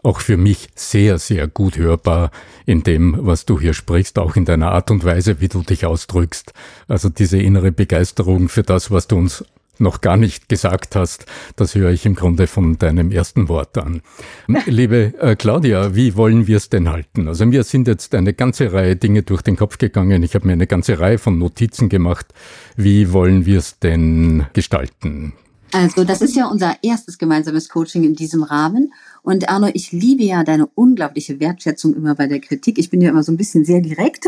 auch 0.03 0.19
für 0.19 0.37
mich 0.37 0.69
sehr, 0.75 1.17
sehr 1.17 1.47
gut 1.47 1.77
hörbar 1.77 2.31
in 2.65 2.83
dem, 2.83 3.17
was 3.19 3.45
du 3.45 3.59
hier 3.59 3.73
sprichst, 3.73 4.19
auch 4.19 4.35
in 4.35 4.45
deiner 4.45 4.71
Art 4.71 4.91
und 4.91 5.03
Weise, 5.03 5.41
wie 5.41 5.47
du 5.47 5.61
dich 5.61 5.85
ausdrückst. 5.85 6.53
Also 6.87 7.09
diese 7.09 7.41
innere 7.41 7.71
Begeisterung 7.71 8.49
für 8.49 8.63
das, 8.63 8.91
was 8.91 9.07
du 9.07 9.17
uns 9.17 9.45
noch 9.79 10.01
gar 10.01 10.17
nicht 10.17 10.49
gesagt 10.49 10.95
hast, 10.95 11.25
das 11.55 11.73
höre 11.73 11.91
ich 11.91 12.05
im 12.05 12.15
Grunde 12.15 12.47
von 12.47 12.77
deinem 12.77 13.11
ersten 13.11 13.49
Wort 13.49 13.77
an. 13.77 14.01
Liebe 14.65 15.13
äh, 15.19 15.35
Claudia, 15.35 15.95
wie 15.95 16.15
wollen 16.15 16.47
wir 16.47 16.57
es 16.57 16.69
denn 16.69 16.89
halten? 16.89 17.27
Also 17.27 17.45
mir 17.45 17.63
sind 17.63 17.87
jetzt 17.87 18.13
eine 18.13 18.33
ganze 18.33 18.71
Reihe 18.71 18.95
Dinge 18.95 19.23
durch 19.23 19.41
den 19.41 19.55
Kopf 19.55 19.77
gegangen. 19.79 20.21
Ich 20.21 20.35
habe 20.35 20.45
mir 20.45 20.53
eine 20.53 20.67
ganze 20.67 20.99
Reihe 20.99 21.17
von 21.17 21.39
Notizen 21.39 21.89
gemacht. 21.89 22.27
Wie 22.75 23.11
wollen 23.11 23.45
wir 23.45 23.57
es 23.57 23.79
denn 23.79 24.45
gestalten? 24.53 25.33
Also 25.73 26.03
das 26.03 26.21
ist 26.21 26.35
ja 26.35 26.47
unser 26.47 26.75
erstes 26.83 27.17
gemeinsames 27.17 27.67
Coaching 27.67 28.03
in 28.03 28.15
diesem 28.15 28.43
Rahmen. 28.43 28.93
Und 29.23 29.49
Arno, 29.49 29.69
ich 29.73 29.91
liebe 29.91 30.23
ja 30.23 30.43
deine 30.43 30.67
unglaubliche 30.67 31.39
Wertschätzung 31.39 31.95
immer 31.95 32.13
bei 32.13 32.27
der 32.27 32.39
Kritik. 32.39 32.77
Ich 32.77 32.89
bin 32.89 33.01
ja 33.01 33.09
immer 33.09 33.23
so 33.23 33.31
ein 33.31 33.37
bisschen 33.37 33.65
sehr 33.65 33.81
direkt, 33.81 34.25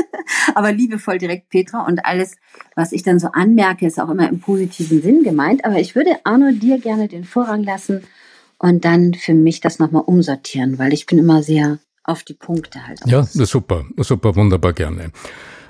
aber 0.54 0.72
liebevoll 0.72 1.18
direkt, 1.18 1.50
Petra. 1.50 1.86
Und 1.86 2.06
alles, 2.06 2.36
was 2.74 2.92
ich 2.92 3.02
dann 3.02 3.18
so 3.18 3.28
anmerke, 3.28 3.86
ist 3.86 4.00
auch 4.00 4.08
immer 4.08 4.28
im 4.28 4.40
positiven 4.40 5.02
Sinn 5.02 5.22
gemeint. 5.22 5.64
Aber 5.66 5.78
ich 5.78 5.94
würde 5.94 6.16
Arno 6.24 6.52
dir 6.52 6.78
gerne 6.78 7.08
den 7.08 7.24
Vorrang 7.24 7.62
lassen 7.62 8.02
und 8.58 8.84
dann 8.86 9.12
für 9.12 9.34
mich 9.34 9.60
das 9.60 9.78
nochmal 9.78 10.02
umsortieren, 10.06 10.78
weil 10.78 10.94
ich 10.94 11.04
bin 11.04 11.18
immer 11.18 11.42
sehr 11.42 11.78
auf 12.04 12.22
die 12.22 12.34
Punkte 12.34 12.86
halt. 12.86 13.00
Ja, 13.04 13.22
super, 13.24 13.84
super, 13.98 14.34
wunderbar 14.34 14.72
gerne. 14.72 15.10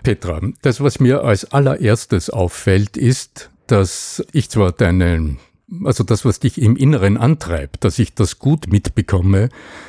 Petra, 0.03 0.41
das, 0.62 0.81
was 0.81 1.01
mir 1.01 1.25
als 1.25 1.51
allererstes 1.51 2.31
auffällt, 2.31 2.97
ist, 2.97 3.51
dass 3.66 4.24
ich 4.33 4.50
zwar 4.50 4.72
deine, 4.72 5.37
also 5.85 6.05
das, 6.05 6.24
was 6.24 6.40
dich 6.40 6.61
im 6.61 6.76
Inneren 6.76 7.16
antreibt, 7.16 7.85
dass 7.85 7.98
ich 7.98 8.14
das 8.14 8.38
gut 8.38 8.72
mitbekomme, 8.72 9.48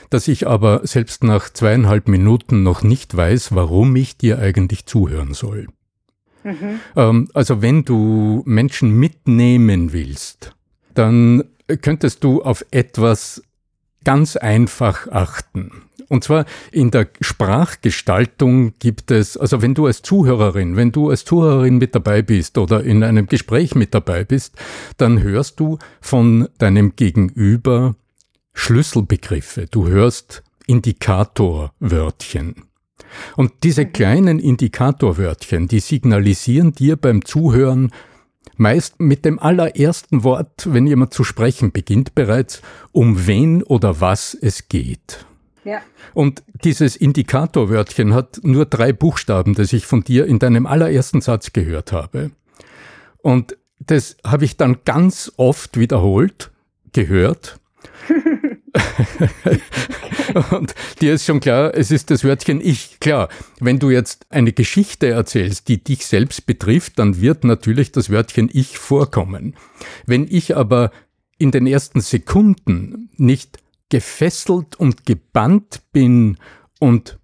dass 0.09 0.27
ich 0.27 0.47
aber 0.47 0.85
selbst 0.85 1.23
nach 1.23 1.49
zweieinhalb 1.49 2.07
Minuten 2.07 2.63
noch 2.63 2.83
nicht 2.83 3.15
weiß, 3.15 3.55
warum 3.55 3.95
ich 3.95 4.17
dir 4.17 4.39
eigentlich 4.39 4.85
zuhören 4.85 5.33
soll. 5.33 5.67
Mhm. 6.43 6.79
Ähm, 6.95 7.29
also 7.33 7.61
wenn 7.61 7.83
du 7.83 8.43
Menschen 8.45 8.91
mitnehmen 8.91 9.93
willst, 9.93 10.53
dann 10.93 11.43
könntest 11.81 12.23
du 12.23 12.41
auf 12.41 12.65
etwas 12.71 13.43
ganz 14.03 14.37
einfach 14.37 15.07
achten. 15.09 15.83
Und 16.09 16.23
zwar 16.23 16.45
in 16.71 16.91
der 16.91 17.09
Sprachgestaltung 17.21 18.73
gibt 18.79 19.11
es, 19.11 19.37
also 19.37 19.61
wenn 19.61 19.73
du 19.73 19.85
als 19.87 20.01
Zuhörerin, 20.01 20.75
wenn 20.75 20.91
du 20.91 21.09
als 21.09 21.25
Zuhörerin 21.25 21.77
mit 21.77 21.95
dabei 21.95 22.21
bist 22.21 22.57
oder 22.57 22.83
in 22.83 23.03
einem 23.03 23.27
Gespräch 23.27 23.75
mit 23.75 23.93
dabei 23.93 24.23
bist, 24.23 24.55
dann 24.97 25.21
hörst 25.21 25.59
du 25.59 25.79
von 25.99 26.47
deinem 26.57 26.95
Gegenüber 26.95 27.95
Schlüsselbegriffe. 28.53 29.67
Du 29.69 29.87
hörst 29.87 30.43
Indikatorwörtchen. 30.65 32.63
Und 33.35 33.51
diese 33.63 33.85
kleinen 33.85 34.39
Indikatorwörtchen, 34.39 35.67
die 35.67 35.79
signalisieren 35.79 36.73
dir 36.73 36.95
beim 36.95 37.23
Zuhören, 37.23 37.91
Meist 38.59 38.99
mit 38.99 39.23
dem 39.23 39.37
allerersten 39.37 40.23
Wort, 40.23 40.67
wenn 40.73 40.87
jemand 40.87 41.13
zu 41.13 41.23
sprechen 41.23 41.71
beginnt, 41.71 42.15
bereits, 42.15 42.63
um 42.91 43.27
wen 43.27 43.61
oder 43.61 44.01
was 44.01 44.33
es 44.33 44.67
geht. 44.67 45.25
Ja. 45.67 45.81
Und 46.13 46.43
dieses 46.63 46.95
Indikatorwörtchen 46.95 48.13
hat 48.13 48.39
nur 48.41 48.65
drei 48.65 48.93
Buchstaben, 48.93 49.53
das 49.53 49.73
ich 49.73 49.85
von 49.85 50.01
dir 50.01 50.25
in 50.25 50.39
deinem 50.39 50.65
allerersten 50.65 51.19
Satz 51.19 51.51
gehört 51.51 51.91
habe. 51.91 52.31
Und 53.17 53.57
das 53.79 54.15
habe 54.25 54.45
ich 54.45 54.55
dann 54.55 54.77
ganz 54.85 55.29
oft 55.35 55.77
wiederholt, 55.77 56.51
gehört. 56.93 57.59
und 60.51 60.73
dir 61.01 61.13
ist 61.13 61.25
schon 61.25 61.41
klar, 61.41 61.73
es 61.75 61.91
ist 61.91 62.11
das 62.11 62.23
Wörtchen 62.23 62.61
ich. 62.61 63.01
Klar, 63.01 63.27
wenn 63.59 63.77
du 63.77 63.89
jetzt 63.89 64.25
eine 64.29 64.53
Geschichte 64.53 65.07
erzählst, 65.07 65.67
die 65.67 65.83
dich 65.83 66.05
selbst 66.05 66.45
betrifft, 66.45 66.97
dann 66.97 67.19
wird 67.19 67.43
natürlich 67.43 67.91
das 67.91 68.09
Wörtchen 68.09 68.49
ich 68.53 68.77
vorkommen. 68.77 69.53
Wenn 70.05 70.27
ich 70.29 70.55
aber 70.55 70.91
in 71.37 71.51
den 71.51 71.67
ersten 71.67 71.99
Sekunden 71.99 73.09
nicht 73.17 73.59
gefesselt 73.89 74.75
und 74.75 75.05
gebannt 75.05 75.81
bin 75.91 76.37
und 76.79 77.19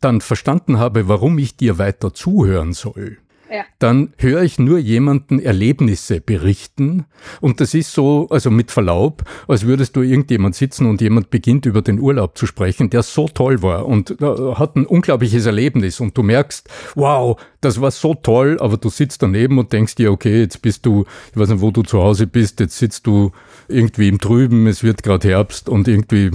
dann 0.00 0.20
verstanden 0.20 0.78
habe, 0.78 1.08
warum 1.08 1.38
ich 1.38 1.56
dir 1.56 1.78
weiter 1.78 2.14
zuhören 2.14 2.72
soll, 2.72 3.18
ja. 3.50 3.64
dann 3.78 4.12
höre 4.18 4.42
ich 4.42 4.58
nur 4.58 4.78
jemanden 4.78 5.40
Erlebnisse 5.40 6.20
berichten 6.20 7.06
und 7.40 7.60
das 7.60 7.74
ist 7.74 7.92
so, 7.92 8.28
also 8.30 8.50
mit 8.50 8.70
Verlaub, 8.70 9.24
als 9.48 9.64
würdest 9.64 9.96
du 9.96 10.02
irgendjemand 10.02 10.54
sitzen 10.54 10.86
und 10.86 11.00
jemand 11.00 11.30
beginnt 11.30 11.66
über 11.66 11.82
den 11.82 11.98
Urlaub 11.98 12.36
zu 12.36 12.46
sprechen, 12.46 12.90
der 12.90 13.02
so 13.02 13.28
toll 13.28 13.62
war 13.62 13.86
und 13.86 14.20
äh, 14.20 14.54
hat 14.54 14.76
ein 14.76 14.86
unglaubliches 14.86 15.46
Erlebnis 15.46 16.00
und 16.00 16.16
du 16.16 16.22
merkst, 16.22 16.68
wow, 16.94 17.40
das 17.60 17.80
war 17.80 17.90
so 17.90 18.14
toll, 18.14 18.58
aber 18.60 18.76
du 18.76 18.88
sitzt 18.88 19.22
daneben 19.22 19.58
und 19.58 19.72
denkst 19.72 19.96
dir, 19.96 20.12
okay, 20.12 20.40
jetzt 20.42 20.62
bist 20.62 20.86
du, 20.86 21.04
ich 21.32 21.38
weiß 21.38 21.48
nicht, 21.48 21.60
wo 21.60 21.70
du 21.70 21.82
zu 21.82 22.00
Hause 22.00 22.26
bist, 22.26 22.60
jetzt 22.60 22.78
sitzt 22.78 23.06
du 23.06 23.32
irgendwie 23.68 24.08
im 24.08 24.18
Trüben, 24.18 24.66
es 24.66 24.82
wird 24.82 25.02
gerade 25.02 25.28
Herbst 25.28 25.68
und 25.68 25.88
irgendwie, 25.88 26.30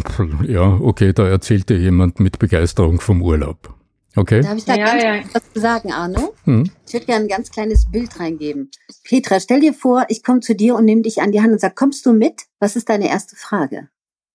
ja, 0.48 0.80
okay, 0.80 1.14
da 1.14 1.28
erzählt 1.28 1.70
dir 1.70 1.78
jemand 1.78 2.20
mit 2.20 2.40
Begeisterung 2.40 3.02
vom 3.02 3.22
Urlaub. 3.22 3.74
Okay. 4.16 4.42
Darf 4.42 4.58
ich 4.58 4.66
da 4.66 4.76
ja, 4.76 4.86
ganz 4.86 5.04
ja. 5.04 5.24
was 5.34 5.54
zu 5.54 5.60
sagen, 5.60 5.92
Arno? 5.92 6.36
Hm. 6.46 6.70
Ich 6.86 6.94
würde 6.94 7.08
gerne 7.08 7.26
ein 7.26 7.30
ganz 7.30 7.50
kleines 7.50 7.90
Bild 7.90 8.20
reingeben. 8.20 8.70
Petra, 9.04 9.40
stell 9.40 9.60
dir 9.60 9.74
vor, 9.74 10.06
ich 10.10 10.24
komme 10.24 10.42
zu 10.42 10.54
dir 10.54 10.76
und 10.76 10.86
nehme 10.86 11.02
dich 11.02 11.22
an 11.22 11.32
die 11.32 11.42
Hand 11.42 11.52
und 11.52 11.60
sag, 11.60 11.76
kommst 11.76 12.06
du 12.06 12.14
mit? 12.14 12.44
Was 12.60 12.76
ist 12.76 12.90
deine 12.90 13.10
erste 13.10 13.36
Frage? 13.36 13.90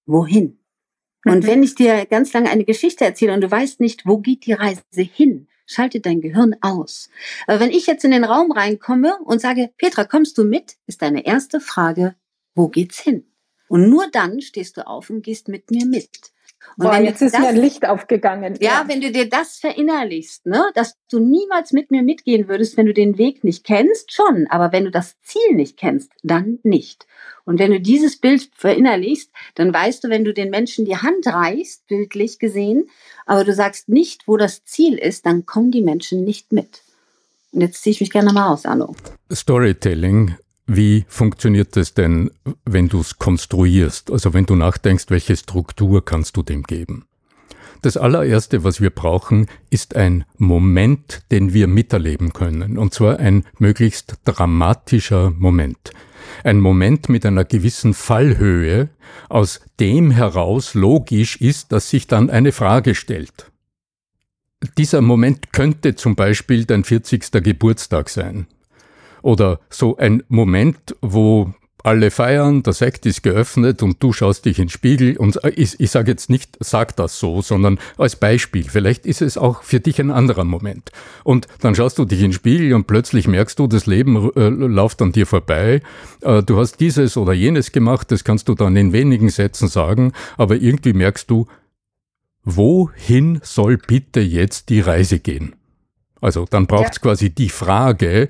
Wohin? 0.05 0.59
Und 1.25 1.45
mhm. 1.45 1.47
wenn 1.47 1.63
ich 1.63 1.77
dir 1.77 2.07
ganz 2.07 2.33
lange 2.33 2.51
eine 2.51 2.65
Geschichte 2.65 3.05
erzähle 3.05 3.35
und 3.35 3.41
du 3.41 3.51
weißt 3.51 3.79
nicht, 3.81 4.05
wo 4.05 4.19
geht 4.19 4.47
die 4.47 4.53
Reise 4.53 4.83
hin, 4.97 5.47
schalte 5.67 6.01
dein 6.01 6.21
Gehirn 6.21 6.57
aus. 6.61 7.09
Aber 7.47 7.61
wenn 7.61 7.71
ich 7.71 7.87
jetzt 7.87 8.05
in 8.05 8.11
den 8.11 8.25
Raum 8.25 8.51
reinkomme 8.51 9.19
und 9.25 9.41
sage, 9.41 9.71
Petra, 9.77 10.05
kommst 10.05 10.39
du 10.39 10.45
mit? 10.45 10.77
Ist 10.87 11.03
deine 11.03 11.25
erste 11.25 11.61
Frage, 11.61 12.17
wo 12.59 12.69
geht's 12.69 13.01
hin? 13.01 13.25
Und 13.69 13.89
nur 13.89 14.09
dann 14.11 14.41
stehst 14.41 14.77
du 14.77 14.87
auf 14.87 15.11
und 15.11 15.23
gehst 15.23 15.49
mit 15.49 15.71
mir 15.71 15.87
mit. 15.87 16.33
Und 16.77 16.87
Boah, 16.87 16.99
jetzt 16.99 17.23
ist 17.23 17.35
das, 17.35 17.41
mir 17.41 17.49
ein 17.49 17.57
Licht 17.57 17.87
aufgegangen. 17.87 18.57
Ja, 18.61 18.83
ja, 18.83 18.85
wenn 18.89 19.01
du 19.01 19.11
dir 19.11 19.29
das 19.29 19.59
verinnerlichst, 19.59 20.47
ne, 20.47 20.71
dass 20.75 20.95
du 21.11 21.19
niemals 21.19 21.73
mit 21.73 21.91
mir 21.91 22.03
mitgehen 22.03 22.49
würdest, 22.49 22.77
wenn 22.77 22.87
du 22.87 22.95
den 22.95 23.17
Weg 23.17 23.45
nicht 23.45 23.65
kennst, 23.65 24.13
schon. 24.13 24.47
Aber 24.49 24.73
wenn 24.73 24.85
du 24.85 24.91
das 24.91 25.19
Ziel 25.21 25.55
nicht 25.55 25.77
kennst, 25.77 26.13
dann 26.23 26.59
nicht. 26.63 27.07
Und 27.45 27.59
wenn 27.59 27.71
du 27.71 27.81
dieses 27.81 28.19
Bild 28.19 28.51
verinnerlichst, 28.55 29.31
dann 29.55 29.73
weißt 29.73 30.05
du, 30.05 30.09
wenn 30.09 30.25
du 30.25 30.35
den 30.35 30.51
Menschen 30.51 30.85
die 30.85 30.97
Hand 30.97 31.27
reichst, 31.27 31.87
bildlich 31.87 32.39
gesehen, 32.39 32.91
aber 33.25 33.45
du 33.45 33.55
sagst 33.55 33.89
nicht, 33.89 34.27
wo 34.27 34.37
das 34.37 34.65
Ziel 34.65 34.99
ist, 34.99 35.27
dann 35.27 35.47
kommen 35.47 35.71
die 35.71 35.83
Menschen 35.83 36.25
nicht 36.25 36.53
mit. 36.53 36.83
Und 37.53 37.61
jetzt 37.63 37.83
ziehe 37.83 37.93
ich 37.93 38.01
mich 38.01 38.11
gerne 38.11 38.33
mal 38.33 38.53
aus, 38.53 38.67
Arno. 38.67 38.95
Storytelling 39.33 40.37
wie 40.69 41.07
funktioniert 41.09 41.77
das 41.77 41.95
denn, 41.95 42.31
wenn 42.65 42.89
du 42.89 43.01
es 43.01 43.19
konstruierst? 43.19 44.13
Also 44.13 44.35
wenn 44.35 44.47
du 44.47 44.55
nachdenkst, 44.55 45.07
welche 45.09 45.35
Struktur 45.35 46.05
kannst 46.05 46.37
du 46.37 46.43
dem 46.43 46.63
geben? 46.63 47.07
Das 47.81 47.97
allererste, 47.97 48.65
was 48.65 48.81
wir 48.81 48.91
brauchen, 48.91 49.47
ist 49.71 49.97
ein 49.97 50.25
Moment, 50.37 51.23
den 51.31 51.55
wir 51.55 51.69
miterleben 51.69 52.33
können. 52.33 52.77
Und 52.77 52.93
zwar 52.93 53.19
ein 53.19 53.45
möglichst 53.59 54.17
dramatischer 54.25 55.31
Moment. 55.31 55.93
Ein 56.45 56.61
Moment 56.61 57.09
mit 57.09 57.25
einer 57.25 57.45
gewissen 57.45 57.95
Fallhöhe, 57.95 58.91
aus 59.29 59.61
dem 59.81 60.11
heraus 60.11 60.75
logisch 60.75 61.37
ist, 61.37 61.73
dass 61.73 61.89
sich 61.89 62.07
dann 62.07 62.29
eine 62.29 62.53
Frage 62.53 62.95
stellt. 62.95 63.51
Dieser 64.77 65.01
Moment 65.01 65.53
könnte 65.53 65.95
zum 65.95 66.15
Beispiel 66.15 66.65
dein 66.65 66.85
40. 66.85 67.31
Geburtstag 67.43 68.11
sein. 68.11 68.49
Oder 69.23 69.61
so 69.71 69.97
ein 69.97 70.23
Moment, 70.29 70.97
wo 71.01 71.53
alle 71.85 72.11
feiern, 72.11 72.63
der 72.63 72.73
Sekt 72.73 73.07
ist 73.07 73.23
geöffnet 73.23 73.83
und 73.83 74.03
du 74.03 74.13
schaust 74.13 74.45
dich 74.45 74.59
in 74.59 74.65
den 74.65 74.71
Spiegel 74.71 75.17
und 75.17 75.39
ich, 75.55 75.79
ich 75.79 75.91
sage 75.91 76.11
jetzt 76.11 76.29
nicht, 76.29 76.57
sag 76.61 76.97
das 76.97 77.19
so, 77.19 77.41
sondern 77.41 77.79
als 77.97 78.17
Beispiel. 78.17 78.65
Vielleicht 78.65 79.07
ist 79.07 79.23
es 79.23 79.39
auch 79.39 79.63
für 79.63 79.81
dich 79.81 80.01
ein 80.01 80.11
anderer 80.11 80.45
Moment. 80.45 80.91
Und 81.25 81.47
dann 81.61 81.75
schaust 81.75 81.99
du 81.99 82.05
dich 82.05 82.19
in 82.19 82.27
den 82.27 82.33
Spiegel 82.33 82.75
und 82.75 82.87
plötzlich 82.87 83.29
merkst 83.29 83.59
du, 83.59 83.69
das 83.69 83.87
Leben 83.87 84.31
äh, 84.35 84.49
läuft 84.49 85.01
an 85.03 85.13
dir 85.13 85.27
vorbei. 85.27 85.81
Äh, 86.21 86.43
du 86.43 86.59
hast 86.59 86.81
dieses 86.81 87.17
oder 87.17 87.33
jenes 87.33 87.71
gemacht, 87.73 88.11
das 88.11 88.25
kannst 88.25 88.49
du 88.49 88.55
dann 88.55 88.77
in 88.77 88.93
wenigen 88.93 89.31
Sätzen 89.31 89.69
sagen, 89.69 90.13
aber 90.37 90.57
irgendwie 90.57 90.93
merkst 90.93 91.31
du, 91.31 91.47
wohin 92.45 93.41
soll 93.43 93.79
bitte 93.79 94.21
jetzt 94.21 94.69
die 94.69 94.81
Reise 94.81 95.21
gehen? 95.21 95.55
Also 96.21 96.47
dann 96.51 96.67
braucht 96.67 96.91
es 96.91 96.97
ja. 96.97 97.03
quasi 97.03 97.31
die 97.31 97.51
Frage, 97.51 98.29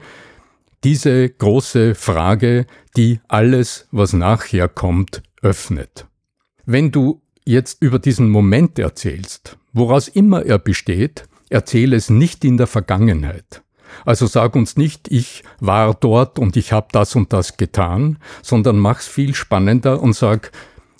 diese 0.84 1.28
große 1.28 1.94
Frage, 1.94 2.66
die 2.96 3.20
alles, 3.28 3.88
was 3.90 4.12
nachher 4.12 4.68
kommt, 4.68 5.22
öffnet. 5.42 6.06
Wenn 6.66 6.90
du 6.90 7.22
jetzt 7.44 7.82
über 7.82 7.98
diesen 7.98 8.30
Moment 8.30 8.78
erzählst, 8.78 9.56
woraus 9.72 10.08
immer 10.08 10.44
er 10.44 10.58
besteht, 10.58 11.24
erzähle 11.48 11.96
es 11.96 12.10
nicht 12.10 12.44
in 12.44 12.56
der 12.56 12.66
Vergangenheit. 12.66 13.62
Also 14.04 14.26
sag 14.26 14.54
uns 14.54 14.76
nicht, 14.76 15.10
ich 15.10 15.42
war 15.60 15.94
dort 15.94 16.38
und 16.38 16.56
ich 16.56 16.72
habe 16.72 16.88
das 16.92 17.16
und 17.16 17.32
das 17.32 17.56
getan, 17.56 18.18
sondern 18.42 18.78
mach's 18.78 19.08
viel 19.08 19.34
spannender 19.34 20.00
und 20.02 20.12
sag, 20.12 20.52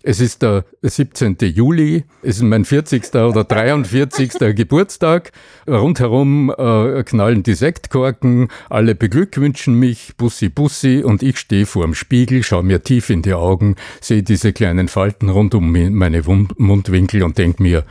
es 0.02 0.20
ist 0.20 0.42
der 0.42 0.64
17. 0.82 1.37
Juli, 1.40 2.04
es 2.22 2.37
ist 2.37 2.42
mein 2.42 2.64
40. 2.64 3.14
oder 3.14 3.44
43. 3.44 4.32
Geburtstag. 4.54 5.32
Rundherum 5.66 6.50
äh, 6.56 7.02
knallen 7.02 7.42
die 7.42 7.54
Sektkorken, 7.54 8.48
alle 8.70 8.94
beglückwünschen 8.94 9.74
mich, 9.74 10.16
Bussi 10.16 10.48
Bussi, 10.48 11.02
und 11.04 11.22
ich 11.22 11.38
stehe 11.38 11.66
vor 11.66 11.84
dem 11.84 11.94
Spiegel, 11.94 12.42
schaue 12.42 12.62
mir 12.62 12.82
tief 12.82 13.11
in 13.11 13.22
die 13.22 13.34
Augen, 13.34 13.76
sehe 14.00 14.22
diese 14.22 14.52
kleinen 14.52 14.88
Falten 14.88 15.28
rund 15.28 15.54
um 15.54 15.72
meine 15.72 16.26
Wund 16.26 16.58
Mundwinkel 16.58 17.22
und 17.22 17.37
denke 17.38 17.62
mir, 17.62 17.84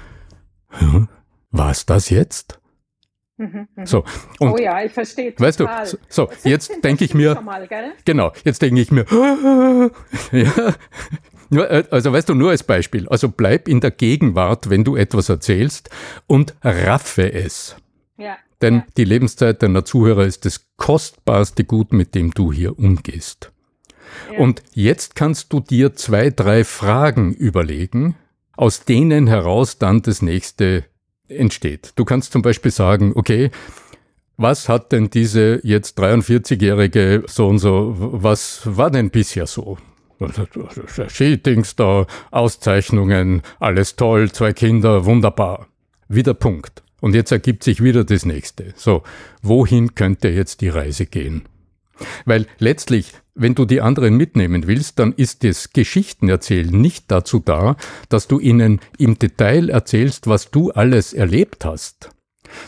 hm, 0.69 1.07
was 1.51 1.85
das 1.85 2.09
jetzt? 2.09 2.59
Mhm, 3.37 3.67
mhm. 3.75 3.85
So, 3.85 4.03
und 4.39 4.51
oh 4.53 4.57
ja, 4.57 4.83
ich 4.83 4.91
verstehe. 4.91 5.33
Weißt 5.37 5.59
du, 5.59 5.67
so, 5.83 5.97
so 6.09 6.29
jetzt 6.43 6.71
denke 6.83 7.05
ich 7.05 7.13
mir, 7.13 7.39
mal, 7.41 7.67
genau, 8.03 8.31
jetzt 8.43 8.63
denke 8.63 8.81
ich 8.81 8.91
mir, 8.91 9.05
ja, 10.31 10.73
nur, 11.49 11.69
äh, 11.69 11.83
also 11.91 12.13
weißt 12.13 12.29
du, 12.29 12.33
nur 12.33 12.51
als 12.51 12.63
Beispiel. 12.63 13.07
Also 13.09 13.29
bleib 13.29 13.67
in 13.67 13.79
der 13.79 13.91
Gegenwart, 13.91 14.69
wenn 14.69 14.83
du 14.83 14.95
etwas 14.95 15.29
erzählst 15.29 15.89
und 16.27 16.55
raffe 16.63 17.33
es. 17.33 17.75
Ja. 18.17 18.37
Denn 18.61 18.75
ja. 18.75 18.85
die 18.97 19.05
Lebenszeit 19.05 19.61
deiner 19.61 19.85
Zuhörer 19.85 20.25
ist 20.25 20.45
das 20.45 20.65
kostbarste 20.77 21.63
Gut, 21.63 21.93
mit 21.93 22.15
dem 22.15 22.31
du 22.31 22.51
hier 22.51 22.77
umgehst. 22.77 23.51
Ja. 24.31 24.39
Und 24.39 24.63
jetzt 24.73 25.15
kannst 25.15 25.53
du 25.53 25.59
dir 25.59 25.95
zwei, 25.95 26.29
drei 26.29 26.63
Fragen 26.63 27.33
überlegen, 27.33 28.15
aus 28.55 28.83
denen 28.85 29.27
heraus 29.27 29.77
dann 29.77 30.01
das 30.01 30.21
nächste 30.21 30.85
entsteht. 31.27 31.91
Du 31.95 32.05
kannst 32.05 32.31
zum 32.31 32.41
Beispiel 32.41 32.71
sagen, 32.71 33.11
okay, 33.15 33.51
was 34.37 34.69
hat 34.69 34.91
denn 34.91 35.09
diese 35.09 35.59
jetzt 35.63 35.99
43-jährige 35.99 37.23
so 37.27 37.47
und 37.47 37.59
so, 37.59 37.95
was 37.97 38.61
war 38.65 38.91
denn 38.91 39.09
bisher 39.09 39.47
so? 39.47 39.77
Skidings 41.09 41.75
da, 41.75 42.05
Auszeichnungen, 42.31 43.41
alles 43.59 43.95
toll, 43.95 44.31
zwei 44.31 44.53
Kinder, 44.53 45.05
wunderbar. 45.05 45.67
Wieder 46.07 46.33
Punkt. 46.33 46.83
Und 46.99 47.13
jetzt 47.13 47.31
ergibt 47.31 47.63
sich 47.63 47.83
wieder 47.83 48.03
das 48.03 48.25
nächste. 48.25 48.73
So, 48.75 49.03
wohin 49.41 49.93
könnte 49.95 50.29
jetzt 50.29 50.61
die 50.61 50.69
Reise 50.69 51.05
gehen? 51.05 51.43
Weil 52.25 52.47
letztlich, 52.59 53.13
wenn 53.35 53.55
du 53.55 53.65
die 53.65 53.81
anderen 53.81 54.17
mitnehmen 54.17 54.67
willst, 54.67 54.99
dann 54.99 55.13
ist 55.13 55.43
das 55.43 55.71
Geschichtenerzählen 55.73 56.69
nicht 56.69 57.05
dazu 57.11 57.39
da, 57.39 57.75
dass 58.09 58.27
du 58.27 58.39
ihnen 58.39 58.79
im 58.97 59.19
Detail 59.19 59.69
erzählst, 59.69 60.27
was 60.27 60.51
du 60.51 60.71
alles 60.71 61.13
erlebt 61.13 61.65
hast, 61.65 62.09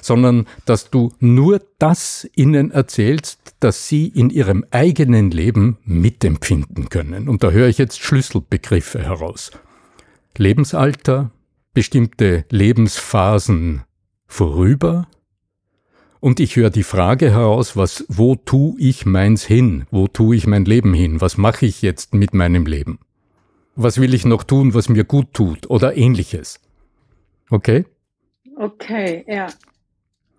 sondern 0.02 0.48
dass 0.66 0.90
du 0.90 1.14
nur 1.20 1.62
das 1.78 2.30
ihnen 2.36 2.72
erzählst, 2.72 3.56
das 3.60 3.88
sie 3.88 4.08
in 4.08 4.30
ihrem 4.30 4.66
eigenen 4.72 5.32
Leben 5.32 5.78
mitempfinden 5.84 6.90
können. 6.90 7.30
Und 7.30 7.44
da 7.44 7.52
höre 7.52 7.68
ich 7.68 7.78
jetzt 7.78 8.00
Schlüsselbegriffe 8.00 9.02
heraus. 9.04 9.52
Lebensalter, 10.38 11.32
bestimmte 11.74 12.46
Lebensphasen 12.50 13.84
vorüber, 14.28 15.08
und 16.22 16.42
ich 16.42 16.58
höre 16.58 16.70
die 16.70 16.84
Frage 16.84 17.32
heraus, 17.32 17.78
was, 17.78 18.06
wo 18.10 18.36
tue 18.36 18.76
ich 18.78 19.06
meins 19.06 19.46
hin? 19.46 19.86
Wo 19.90 20.08
tue 20.08 20.36
ich 20.36 20.48
mein 20.48 20.66
Leben 20.66 20.94
hin? 20.94 21.22
Was 21.22 21.38
mache 21.38 21.66
ich 21.66 21.82
jetzt 21.82 22.14
mit 22.14 22.34
meinem 22.34 22.66
Leben? 22.66 23.00
Was 23.76 24.02
will 24.02 24.14
ich 24.14 24.26
noch 24.26 24.44
tun, 24.44 24.74
was 24.74 24.90
mir 24.90 25.06
gut 25.06 25.34
tut 25.34 25.70
oder 25.70 25.96
ähnliches? 25.96 26.60
Okay? 27.50 27.86
Okay, 28.58 29.24
ja. 29.28 29.48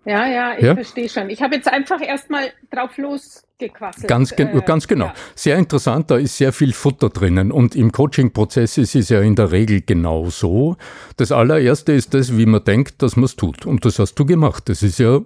Ja, 0.03 0.27
ja, 0.27 0.57
ich 0.57 0.63
ja? 0.63 0.73
verstehe 0.73 1.09
schon. 1.09 1.29
Ich 1.29 1.41
habe 1.41 1.55
jetzt 1.55 1.67
einfach 1.67 2.01
erstmal 2.01 2.51
drauf 2.71 2.97
losgequasselt. 2.97 4.07
Ganz, 4.07 4.35
ge 4.35 4.47
äh, 4.47 4.61
ganz 4.65 4.87
genau. 4.87 5.07
Ja. 5.07 5.13
Sehr 5.35 5.57
interessant, 5.57 6.09
da 6.09 6.17
ist 6.17 6.37
sehr 6.37 6.53
viel 6.53 6.73
Futter 6.73 7.09
drinnen. 7.09 7.51
Und 7.51 7.75
im 7.75 7.91
Coaching-Prozess 7.91 8.79
ist 8.79 8.95
es 8.95 9.09
ja 9.09 9.21
in 9.21 9.35
der 9.35 9.51
Regel 9.51 9.81
genau 9.81 10.29
so. 10.29 10.75
Das 11.17 11.31
allererste 11.31 11.91
ist 11.91 12.15
das, 12.15 12.35
wie 12.35 12.47
man 12.47 12.63
denkt, 12.63 13.01
dass 13.03 13.15
man 13.15 13.25
es 13.25 13.35
tut. 13.35 13.65
Und 13.67 13.85
das 13.85 13.99
hast 13.99 14.15
du 14.15 14.25
gemacht. 14.25 14.69
Das 14.69 14.81
ist 14.81 14.97
ja 14.97 15.21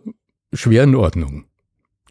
schwer 0.53 0.83
in 0.83 0.95
Ordnung. 0.95 1.45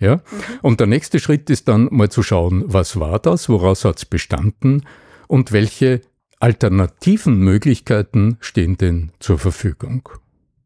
Ja? 0.00 0.16
Mhm. 0.16 0.20
Und 0.62 0.80
der 0.80 0.86
nächste 0.86 1.18
Schritt 1.18 1.50
ist 1.50 1.68
dann 1.68 1.88
mal 1.90 2.08
zu 2.08 2.22
schauen, 2.22 2.64
was 2.66 2.98
war 2.98 3.18
das, 3.18 3.50
woraus 3.50 3.84
hat 3.84 3.98
es 3.98 4.04
bestanden 4.06 4.86
und 5.28 5.52
welche 5.52 6.00
alternativen 6.40 7.38
Möglichkeiten 7.38 8.38
stehen 8.40 8.78
denn 8.78 9.12
zur 9.18 9.38
Verfügung. 9.38 10.08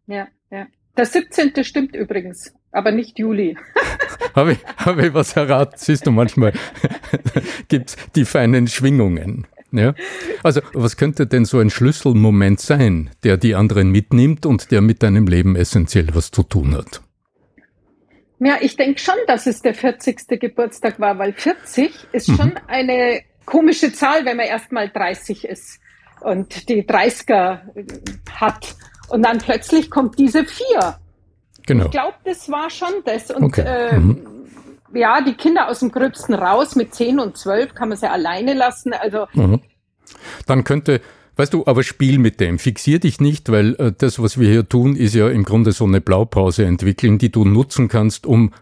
Ja, 0.07 0.27
Der 0.99 1.07
17. 1.07 1.63
stimmt 1.63 1.95
übrigens, 1.95 2.53
aber 2.73 2.91
nicht 2.91 3.21
Juli. 3.21 3.57
habe 4.35 4.55
ich, 4.55 4.59
hab 4.79 4.99
ich 4.99 5.15
was 5.15 5.37
erraten? 5.37 5.77
Siehst 5.77 6.09
du, 6.09 6.11
manchmal 6.11 6.53
gibt 7.69 7.91
es 7.91 7.97
die 8.17 8.25
feinen 8.25 8.67
Schwingungen. 8.67 9.47
Ja? 9.71 9.95
Also, 10.43 10.61
was 10.73 10.97
könnte 10.97 11.29
denn 11.29 11.45
so 11.45 11.61
ein 11.61 11.71
Schlüsselmoment 11.71 12.59
sein, 12.59 13.11
der 13.23 13.37
die 13.37 13.55
anderen 13.55 13.93
mitnimmt 13.93 14.45
und 14.45 14.73
der 14.73 14.81
mit 14.81 15.05
deinem 15.05 15.29
Leben 15.29 15.55
essentiell 15.55 16.09
was 16.15 16.33
zu 16.33 16.43
tun 16.43 16.75
hat? 16.75 17.01
Ja, 18.41 18.57
ich 18.61 18.75
denke 18.75 18.99
schon, 18.99 19.15
dass 19.29 19.47
es 19.47 19.63
der 19.63 19.75
40. 19.75 20.41
Geburtstag 20.41 20.99
war, 20.99 21.17
weil 21.21 21.33
40 21.33 21.93
ist 22.11 22.29
mhm. 22.29 22.37
schon 22.37 22.57
eine 22.67 23.21
komische 23.45 23.93
Zahl, 23.93 24.25
wenn 24.25 24.37
man 24.37 24.47
erst 24.47 24.73
mal 24.73 24.89
30 24.89 25.45
ist 25.45 25.79
und 26.23 26.69
die 26.69 26.83
30er 26.83 27.61
hat. 28.33 28.75
Und 29.09 29.23
dann 29.23 29.39
plötzlich 29.39 29.91
kommt 29.91 30.19
diese 30.19 30.45
vier. 30.45 30.99
Genau. 31.67 31.85
Ich 31.85 31.91
glaube, 31.91 32.15
das 32.25 32.51
war 32.51 32.71
schon 32.71 32.93
das. 33.05 33.31
Und 33.31 33.45
okay. 33.45 33.63
äh, 33.67 33.99
mhm. 33.99 34.27
ja, 34.95 35.21
die 35.21 35.35
Kinder 35.35 35.69
aus 35.69 35.81
dem 35.81 35.91
Gröbsten 35.91 36.35
raus 36.35 36.77
mit 36.77 36.95
10 36.95 37.21
und 37.21 37.37
12 37.37 37.75
kann 37.75 37.91
man 37.91 37.99
sie 37.99 38.11
alleine 38.11 38.55
lassen. 38.55 38.93
Also 38.93 39.27
mhm. 39.35 39.61
Dann 40.47 40.65
könnte, 40.65 41.01
weißt 41.37 41.53
du, 41.53 41.67
aber 41.67 41.83
spiel 41.83 42.19
mit 42.19 42.41
dem. 42.41 42.59
Fixier 42.59 42.99
dich 42.99 43.21
nicht, 43.21 43.51
weil 43.51 43.75
äh, 43.77 43.93
das, 43.97 44.21
was 44.23 44.39
wir 44.39 44.49
hier 44.49 44.69
tun, 44.69 44.97
ist 44.97 45.15
ja 45.15 45.29
im 45.29 45.45
Grunde 45.45 45.73
so 45.73 45.85
eine 45.85 46.01
Blaupause 46.01 46.65
entwickeln, 46.65 47.19
die 47.19 47.31
du 47.31 47.45
nutzen 47.45 47.89
kannst, 47.89 48.27
um 48.27 48.53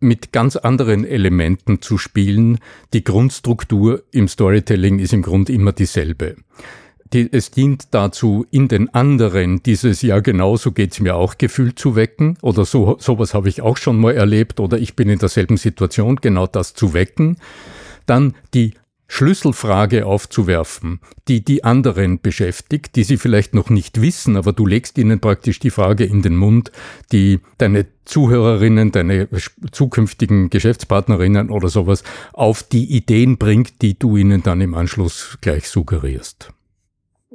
mit 0.00 0.32
ganz 0.32 0.56
anderen 0.56 1.04
Elementen 1.04 1.82
zu 1.82 1.98
spielen. 1.98 2.58
Die 2.92 3.02
Grundstruktur 3.02 4.02
im 4.12 4.28
Storytelling 4.28 4.98
ist 4.98 5.12
im 5.12 5.22
Grunde 5.22 5.52
immer 5.52 5.72
dieselbe 5.72 6.36
die, 7.12 7.32
es 7.32 7.50
dient 7.50 7.88
dazu, 7.92 8.46
in 8.50 8.68
den 8.68 8.92
anderen 8.94 9.62
dieses 9.62 10.02
Ja, 10.02 10.20
genau 10.20 10.56
so 10.56 10.72
geht's 10.72 11.00
mir 11.00 11.16
auch 11.16 11.38
Gefühl 11.38 11.74
zu 11.74 11.96
wecken 11.96 12.36
oder 12.42 12.64
so 12.64 12.96
sowas 12.98 13.34
habe 13.34 13.48
ich 13.48 13.62
auch 13.62 13.76
schon 13.76 13.98
mal 13.98 14.14
erlebt 14.14 14.60
oder 14.60 14.78
ich 14.78 14.96
bin 14.96 15.08
in 15.08 15.18
derselben 15.18 15.56
Situation, 15.56 16.16
genau 16.16 16.46
das 16.46 16.74
zu 16.74 16.94
wecken. 16.94 17.36
Dann 18.06 18.34
die 18.54 18.74
Schlüsselfrage 19.10 20.04
aufzuwerfen, 20.04 21.00
die 21.28 21.42
die 21.42 21.64
anderen 21.64 22.20
beschäftigt, 22.20 22.94
die 22.94 23.04
sie 23.04 23.16
vielleicht 23.16 23.54
noch 23.54 23.70
nicht 23.70 24.02
wissen, 24.02 24.36
aber 24.36 24.52
du 24.52 24.66
legst 24.66 24.98
ihnen 24.98 25.18
praktisch 25.18 25.58
die 25.58 25.70
Frage 25.70 26.04
in 26.04 26.20
den 26.20 26.36
Mund, 26.36 26.70
die 27.10 27.40
deine 27.56 27.86
Zuhörerinnen, 28.04 28.92
deine 28.92 29.28
zukünftigen 29.72 30.50
Geschäftspartnerinnen 30.50 31.48
oder 31.48 31.68
sowas 31.68 32.04
auf 32.34 32.62
die 32.62 32.84
Ideen 32.84 33.38
bringt, 33.38 33.80
die 33.80 33.98
du 33.98 34.18
ihnen 34.18 34.42
dann 34.42 34.60
im 34.60 34.74
Anschluss 34.74 35.38
gleich 35.40 35.68
suggerierst. 35.68 36.52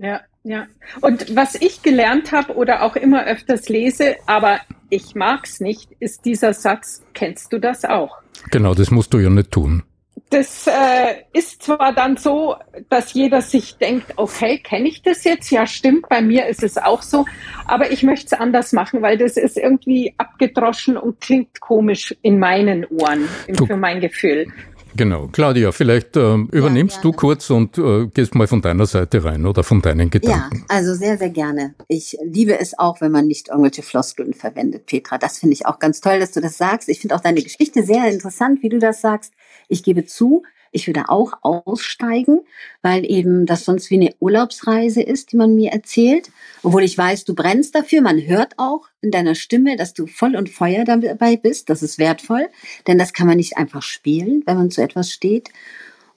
Ja, 0.04 0.20
ja. 0.44 0.68
Und 1.00 1.34
was 1.34 1.56
ich 1.56 1.82
gelernt 1.82 2.34
habe 2.34 2.56
oder 2.56 2.84
auch 2.84 2.98
immer 2.98 3.24
öfters 3.24 3.70
lese, 3.70 4.18
aber 4.28 4.60
ich 4.90 5.16
mag's 5.16 5.62
nicht, 5.62 5.90
ist 6.00 6.26
dieser 6.26 6.54
Satz, 6.54 7.04
kennst 7.14 7.54
du 7.54 7.60
das 7.60 7.86
auch? 7.86 8.18
Genau, 8.52 8.74
das 8.74 8.92
musst 8.92 9.14
du 9.14 9.20
ja 9.20 9.30
nicht 9.30 9.52
tun. 9.52 9.84
Das 10.30 10.68
äh, 10.68 11.22
ist 11.32 11.64
zwar 11.64 11.94
dann 11.94 12.18
so, 12.18 12.56
dass 12.90 13.14
jeder 13.14 13.42
sich 13.42 13.78
denkt, 13.78 14.14
okay, 14.18 14.58
kenne 14.58 14.90
ich 14.90 15.04
das 15.04 15.24
jetzt? 15.24 15.52
Ja, 15.52 15.68
stimmt, 15.68 16.10
bei 16.10 16.22
mir 16.22 16.48
ist 16.48 16.64
es 16.64 16.78
auch 16.78 17.04
so, 17.04 17.26
aber 17.66 17.92
ich 17.92 18.04
möchte 18.04 18.36
es 18.36 18.42
anders 18.42 18.74
machen, 18.74 19.02
weil 19.04 19.18
das 19.18 19.38
ist 19.38 19.58
irgendwie 19.58 20.16
abgedroschen 20.18 20.98
und 20.98 21.22
klingt 21.22 21.62
komisch 21.62 22.16
in 22.24 22.40
meinen 22.40 22.86
Ohren, 22.86 23.30
du, 23.48 23.68
für 23.68 23.78
mein 23.78 24.02
Gefühl. 24.02 24.48
Genau. 24.96 25.28
Claudia, 25.32 25.72
vielleicht 25.72 26.16
äh, 26.18 26.36
übernimmst 26.36 26.98
ja, 26.98 27.02
du 27.02 27.12
kurz 27.12 27.50
und 27.50 27.78
äh, 27.78 28.08
gehst 28.08 28.36
mal 28.36 28.48
von 28.48 28.62
deiner 28.62 28.86
Seite 28.86 29.24
rein 29.24 29.46
oder 29.46 29.64
von 29.64 29.82
deinen 29.82 30.10
Gedanken. 30.10 30.58
Ja, 30.58 30.66
also 30.68 30.94
sehr, 30.94 31.18
sehr 31.18 31.30
gerne. 31.30 31.74
Ich 31.88 32.18
liebe 32.24 32.60
es 32.60 32.78
auch, 32.78 33.02
wenn 33.02 33.12
man 33.12 33.28
nicht 33.28 33.50
irgendwelche 33.50 33.82
Floskeln 33.82 34.34
verwendet, 34.34 34.86
Petra. 34.86 35.18
Das 35.18 35.40
finde 35.40 35.54
ich 35.54 35.66
auch 35.66 35.80
ganz 35.80 36.02
toll, 36.02 36.20
dass 36.20 36.32
du 36.32 36.42
das 36.42 36.58
sagst. 36.58 36.90
Ich 36.90 37.00
finde 37.00 37.16
auch 37.16 37.22
deine 37.22 37.42
Geschichte 37.42 37.84
sehr 37.84 38.08
interessant, 38.10 38.62
wie 38.62 38.70
du 38.70 38.80
das 38.80 39.02
sagst. 39.02 39.34
Ich 39.68 39.84
gebe 39.84 40.06
zu, 40.06 40.44
ich 40.74 40.88
würde 40.88 41.10
auch 41.10 41.34
aussteigen, 41.42 42.42
weil 42.82 43.10
eben 43.10 43.46
das 43.46 43.66
sonst 43.66 43.90
wie 43.90 43.96
eine 43.96 44.16
Urlaubsreise 44.20 45.02
ist, 45.02 45.32
die 45.32 45.38
man 45.38 45.56
mir 45.56 45.72
erzählt. 45.72 46.32
Obwohl 46.64 46.84
ich 46.84 46.98
weiß, 46.98 47.26
du 47.26 47.36
brennst 47.36 47.76
dafür. 47.76 48.02
Man 48.02 48.20
hört 48.20 48.54
auch 48.58 48.88
in 49.02 49.12
deiner 49.12 49.36
Stimme, 49.36 49.78
dass 49.78 49.94
du 49.94 50.08
voll 50.08 50.36
und 50.36 50.50
Feuer 50.50 50.84
dabei 50.84 51.38
bist. 51.38 51.70
Das 51.70 51.84
ist 51.84 51.98
wertvoll, 52.00 52.50
denn 52.88 52.98
das 52.98 53.14
kann 53.14 53.28
man 53.28 53.38
nicht 53.38 53.58
einfach 53.58 53.82
spielen, 53.84 54.44
wenn 54.46 54.58
man 54.58 54.72
zu 54.72 54.82
etwas 54.82 55.12
steht. 55.12 55.50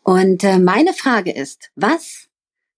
Und 0.03 0.45
äh, 0.45 0.59
meine 0.59 0.93
Frage 0.93 1.33
ist, 1.33 1.71
was 1.75 2.29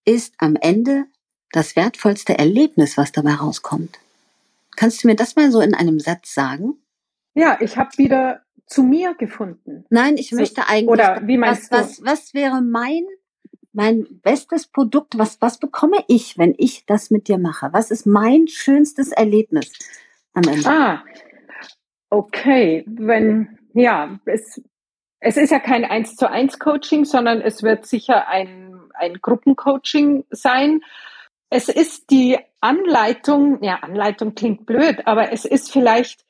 ist 0.05 0.35
am 0.39 0.57
Ende 0.57 1.05
das 1.53 1.77
wertvollste 1.77 2.39
Erlebnis, 2.39 2.97
was 2.97 3.13
dabei 3.13 3.35
rauskommt? 3.35 3.99
Kannst 4.77 5.03
du 5.03 5.09
mir 5.09 5.17
das 5.17 5.37
mal 5.37 5.51
so 5.51 5.61
in 5.61 5.75
einem 5.75 6.01
Satz 6.01 6.35
sagen? 6.35 6.75
Ja, 7.35 7.59
ich 7.61 7.77
habe 7.77 7.91
wieder 7.99 8.43
zu 8.69 8.83
mir 8.83 9.15
gefunden. 9.15 9.85
Nein, 9.91 10.17
ich 10.17 10.31
möchte 10.33 10.69
eigentlich. 10.69 10.89
Oder 10.89 11.27
wie 11.27 11.39
meinst 11.39 11.73
was, 11.73 11.97
du? 11.97 12.05
Was, 12.05 12.13
was 12.13 12.35
wäre 12.35 12.61
mein, 12.61 13.05
mein 13.73 14.07
bestes 14.23 14.67
Produkt? 14.67 15.19
Was, 15.19 15.41
was 15.41 15.59
bekomme 15.59 16.05
ich, 16.07 16.39
wenn 16.39 16.55
ich 16.59 16.85
das 16.87 17.11
mit 17.11 17.29
dir 17.29 17.39
mache? 17.39 17.71
Was 17.73 17.91
ist 17.91 18.07
mein 18.07 18.47
schönstes 18.47 19.11
Erlebnis 19.11 19.73
am 20.35 20.43
Ende? 20.45 20.69
Ah, 20.69 21.05
okay. 22.11 22.85
Wenn, 22.87 23.59
ja, 23.73 24.21
es, 24.27 24.63
es 25.21 25.37
ist 25.37 25.51
ja 25.51 25.61
kein 25.61 25.85
eins 25.85 26.17
zu 26.17 26.31
eins 26.31 26.59
Coaching, 26.59 27.07
sondern 27.07 27.41
es 27.41 27.63
wird 27.63 27.87
sicher 27.87 28.29
ein, 28.29 28.79
ein 28.95 29.15
Gruppencoaching 29.15 30.25
sein. 30.31 30.83
Es 31.51 31.71
ist 31.71 32.11
die 32.11 32.39
Anleitung, 32.61 33.63
ja, 33.63 33.77
Anleitung 33.77 34.35
klingt 34.35 34.67
blöd, 34.67 35.07
aber 35.07 35.33
es 35.33 35.47
ist 35.47 35.73
vielleicht 35.73 36.28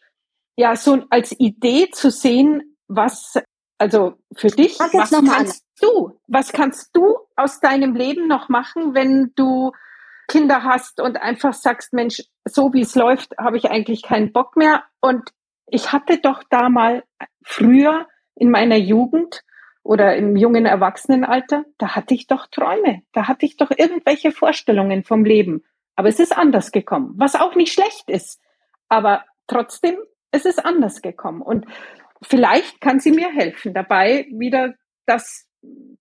ja, 0.59 0.75
so 0.75 1.05
als 1.09 1.38
Idee 1.38 1.88
zu 1.92 2.11
sehen, 2.11 2.77
was, 2.88 3.38
also 3.79 4.14
für 4.37 4.49
dich, 4.49 4.77
was 4.81 5.11
kannst 5.12 5.64
du, 5.81 6.18
was 6.27 6.53
kannst 6.53 6.90
du 6.97 7.16
aus 7.37 7.61
deinem 7.61 7.94
Leben 7.94 8.27
noch 8.27 8.49
machen, 8.49 8.92
wenn 8.92 9.31
du 9.37 9.71
Kinder 10.27 10.64
hast 10.64 11.01
und 11.01 11.16
einfach 11.16 11.55
sagst, 11.55 11.92
Mensch, 11.92 12.25
so 12.44 12.73
wie 12.73 12.81
es 12.81 12.97
läuft, 12.97 13.38
habe 13.38 13.57
ich 13.57 13.71
eigentlich 13.71 14.03
keinen 14.03 14.33
Bock 14.33 14.57
mehr. 14.57 14.83
Und 15.01 15.31
ich 15.68 15.92
hatte 15.92 16.18
doch 16.18 16.42
da 16.51 16.68
mal 16.68 17.05
früher 17.44 18.09
in 18.35 18.51
meiner 18.51 18.77
Jugend 18.77 19.44
oder 19.85 20.16
im 20.16 20.37
jungen 20.37 20.66
Erwachsenenalter, 20.66 21.66
da 21.79 21.94
hatte 21.94 22.14
ich 22.14 22.27
doch 22.27 22.49
Träume, 22.49 23.03
da 23.12 23.29
hatte 23.29 23.47
ich 23.47 23.57
doch 23.57 23.71
irgendwelche 23.71 24.33
Vorstellungen 24.33 25.05
vom 25.05 25.25
Leben. 25.25 25.62
Aber 25.94 26.09
es 26.09 26.18
ist 26.18 26.37
anders 26.37 26.73
gekommen, 26.73 27.12
was 27.14 27.37
auch 27.37 27.55
nicht 27.55 27.73
schlecht 27.73 28.11
ist. 28.11 28.40
Aber 28.88 29.25
trotzdem 29.47 29.97
es 30.31 30.45
ist 30.45 30.64
anders 30.64 31.03
gekommen. 31.03 31.43
Und 31.43 31.67
vielleicht 32.23 32.81
kann 32.81 33.01
sie 33.01 33.12
mir 33.12 33.31
helfen, 33.31 33.75
dabei 33.75 34.27
wieder 34.31 34.75
das 35.07 35.47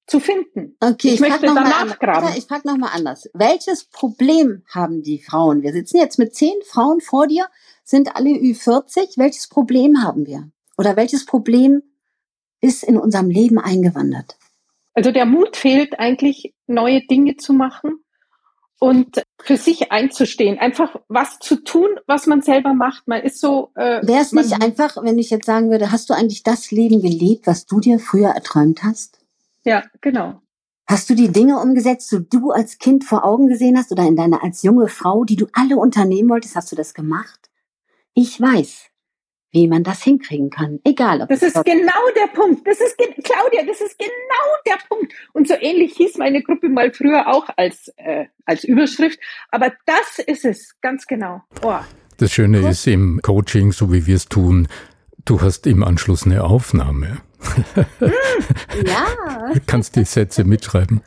zu 0.06 0.20
finden. 0.20 0.78
Okay, 0.80 1.10
ich, 1.10 1.14
ich 1.16 1.20
möchte 1.20 1.46
danach 1.48 2.00
graben. 2.00 2.30
Ich 2.38 2.46
frage 2.46 2.68
nochmal 2.68 2.92
anders. 2.94 3.30
Welches 3.34 3.86
Problem 3.86 4.64
haben 4.74 5.02
die 5.02 5.20
Frauen? 5.20 5.64
Wir 5.64 5.74
sitzen 5.74 5.98
jetzt 5.98 6.20
mit 6.20 6.36
zehn 6.36 6.56
Frauen 6.66 7.02
vor 7.02 7.28
dir, 7.28 7.48
sind 7.84 8.16
alle 8.16 8.30
Ü40. 8.30 9.18
Welches 9.18 9.48
Problem 9.48 10.04
haben 10.04 10.26
wir? 10.26 10.50
Oder 10.78 10.96
welches 10.96 11.26
Problem 11.26 11.82
ist 12.62 12.84
in 12.84 12.98
unserem 12.98 13.30
Leben 13.30 13.60
eingewandert? 13.60 14.38
Also 14.94 15.12
der 15.12 15.26
Mut 15.26 15.56
fehlt 15.56 16.00
eigentlich, 16.00 16.54
neue 16.68 17.02
Dinge 17.06 17.38
zu 17.38 17.54
machen 17.54 18.04
und 18.80 19.24
für 19.40 19.58
sich 19.58 19.92
einzustehen, 19.92 20.60
einfach 20.60 20.96
was 21.08 21.40
zu 21.40 21.64
tun, 21.64 21.90
was 22.06 22.28
man 22.28 22.42
selber 22.42 22.74
macht. 22.74 23.08
Man 23.08 23.22
ist 23.22 23.40
so. 23.40 23.72
Äh, 23.76 24.06
Wäre 24.06 24.22
es 24.22 24.32
nicht 24.34 24.62
einfach, 24.62 24.98
wenn 25.02 25.18
ich 25.18 25.30
jetzt 25.30 25.46
sagen 25.46 25.72
würde, 25.72 25.92
hast 25.92 26.10
du 26.10 26.14
eigentlich 26.14 26.44
das 26.44 26.72
Leben 26.72 27.02
gelebt, 27.02 27.48
was 27.48 27.66
du 27.66 27.80
dir 27.80 28.00
früher 28.00 28.30
erträumt 28.30 28.84
hast? 28.84 29.20
Ja, 29.64 29.84
genau. 30.02 30.42
Hast 30.86 31.10
du 31.10 31.16
die 31.16 31.30
Dinge 31.30 31.60
umgesetzt, 31.60 32.12
die 32.12 32.26
du 32.30 32.52
als 32.52 32.78
Kind 32.78 33.04
vor 33.04 33.26
Augen 33.26 33.48
gesehen 33.48 33.78
hast 33.78 33.92
oder 33.92 34.04
in 34.04 34.16
deiner 34.16 34.44
als 34.44 34.64
junge 34.64 34.88
Frau, 34.88 35.26
die 35.26 35.36
du 35.36 35.48
alle 35.52 35.76
unternehmen 35.76 36.30
wolltest, 36.30 36.56
hast 36.56 36.72
du 36.72 36.78
das 36.78 36.94
gemacht? 36.94 37.50
Ich 38.14 38.40
weiß, 38.40 38.86
wie 39.52 39.68
man 39.68 39.84
das 39.84 40.04
hinkriegen 40.04 40.50
kann. 40.50 40.80
Egal. 40.84 41.22
Ob 41.22 41.30
das 41.30 41.42
ist 41.42 41.64
genau 41.64 42.12
der 42.16 42.28
Punkt. 42.34 42.68
Das 42.68 42.80
ist 42.80 42.98
Claudia, 42.98 43.64
das 43.66 43.82
ist 43.82 43.98
genau 43.98 44.12
der 44.66 44.78
Punkt. 44.90 45.14
Und 45.34 45.48
so 45.48 45.56
ähnlich 45.60 45.94
hieß 45.96 46.18
meine 46.18 46.44
Gruppe 46.44 46.70
mal 46.70 46.92
früher 46.92 47.28
auch 47.28 47.48
als 47.56 47.92
äh, 47.98 48.26
als 48.46 48.64
Überschrift. 48.64 49.20
Aber 49.50 49.72
das 49.86 50.20
ist 50.26 50.46
es 50.46 50.76
ganz 50.82 51.06
genau. 51.08 51.42
Oh. 51.62 51.80
Das 52.18 52.32
Schöne 52.32 52.62
Gut. 52.62 52.72
ist 52.72 52.88
im 52.88 53.22
Coaching, 53.22 53.72
so 53.72 53.94
wie 53.94 54.08
wir 54.08 54.16
es 54.16 54.26
tun, 54.26 54.68
du 55.26 55.42
hast 55.42 55.68
im 55.68 55.84
Anschluss 55.84 56.26
eine 56.26 56.44
Aufnahme. 56.44 57.20
Hm, 57.54 57.86
ja. 58.86 59.54
Du 59.54 59.60
kannst 59.66 59.96
die 59.96 60.04
Sätze 60.04 60.44
mitschreiben. 60.44 61.02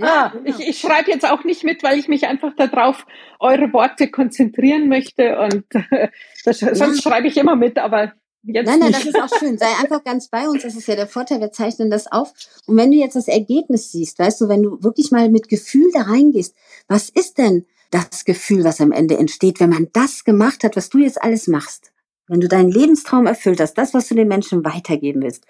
Ja, 0.00 0.26
ah, 0.26 0.28
genau. 0.28 0.58
ich, 0.58 0.68
ich 0.68 0.80
schreibe 0.80 1.10
jetzt 1.10 1.28
auch 1.30 1.44
nicht 1.44 1.64
mit, 1.64 1.82
weil 1.82 1.98
ich 1.98 2.08
mich 2.08 2.26
einfach 2.26 2.54
darauf 2.56 3.06
eure 3.38 3.72
Worte 3.72 4.10
konzentrieren 4.10 4.88
möchte 4.88 5.38
und 5.38 5.64
äh, 5.74 6.08
das, 6.44 6.60
ja. 6.60 6.74
sonst 6.74 7.02
schreibe 7.02 7.28
ich 7.28 7.36
immer 7.36 7.56
mit, 7.56 7.78
aber 7.78 8.12
Jetzt 8.42 8.66
nein, 8.66 8.78
nein, 8.78 8.88
nicht. 8.88 9.00
das 9.00 9.14
ist 9.14 9.20
auch 9.20 9.38
schön. 9.38 9.58
Sei 9.58 9.66
einfach 9.82 10.02
ganz 10.02 10.28
bei 10.28 10.48
uns. 10.48 10.62
Das 10.62 10.74
ist 10.74 10.88
ja 10.88 10.96
der 10.96 11.06
Vorteil. 11.06 11.40
Wir 11.40 11.52
zeichnen 11.52 11.90
das 11.90 12.10
auf. 12.10 12.32
Und 12.66 12.76
wenn 12.78 12.90
du 12.90 12.96
jetzt 12.96 13.16
das 13.16 13.28
Ergebnis 13.28 13.92
siehst, 13.92 14.18
weißt 14.18 14.40
du, 14.40 14.48
wenn 14.48 14.62
du 14.62 14.82
wirklich 14.82 15.10
mal 15.10 15.28
mit 15.28 15.48
Gefühl 15.50 15.90
da 15.92 16.02
reingehst, 16.02 16.54
was 16.88 17.10
ist 17.10 17.36
denn 17.36 17.66
das 17.90 18.24
Gefühl, 18.24 18.64
was 18.64 18.80
am 18.80 18.92
Ende 18.92 19.18
entsteht, 19.18 19.60
wenn 19.60 19.70
man 19.70 19.88
das 19.92 20.24
gemacht 20.24 20.64
hat, 20.64 20.76
was 20.76 20.88
du 20.88 20.98
jetzt 20.98 21.22
alles 21.22 21.48
machst? 21.48 21.92
Wenn 22.28 22.40
du 22.40 22.48
deinen 22.48 22.70
Lebenstraum 22.70 23.26
erfüllt 23.26 23.60
hast, 23.60 23.74
das, 23.74 23.92
was 23.92 24.08
du 24.08 24.14
den 24.14 24.28
Menschen 24.28 24.64
weitergeben 24.64 25.22
willst, 25.22 25.44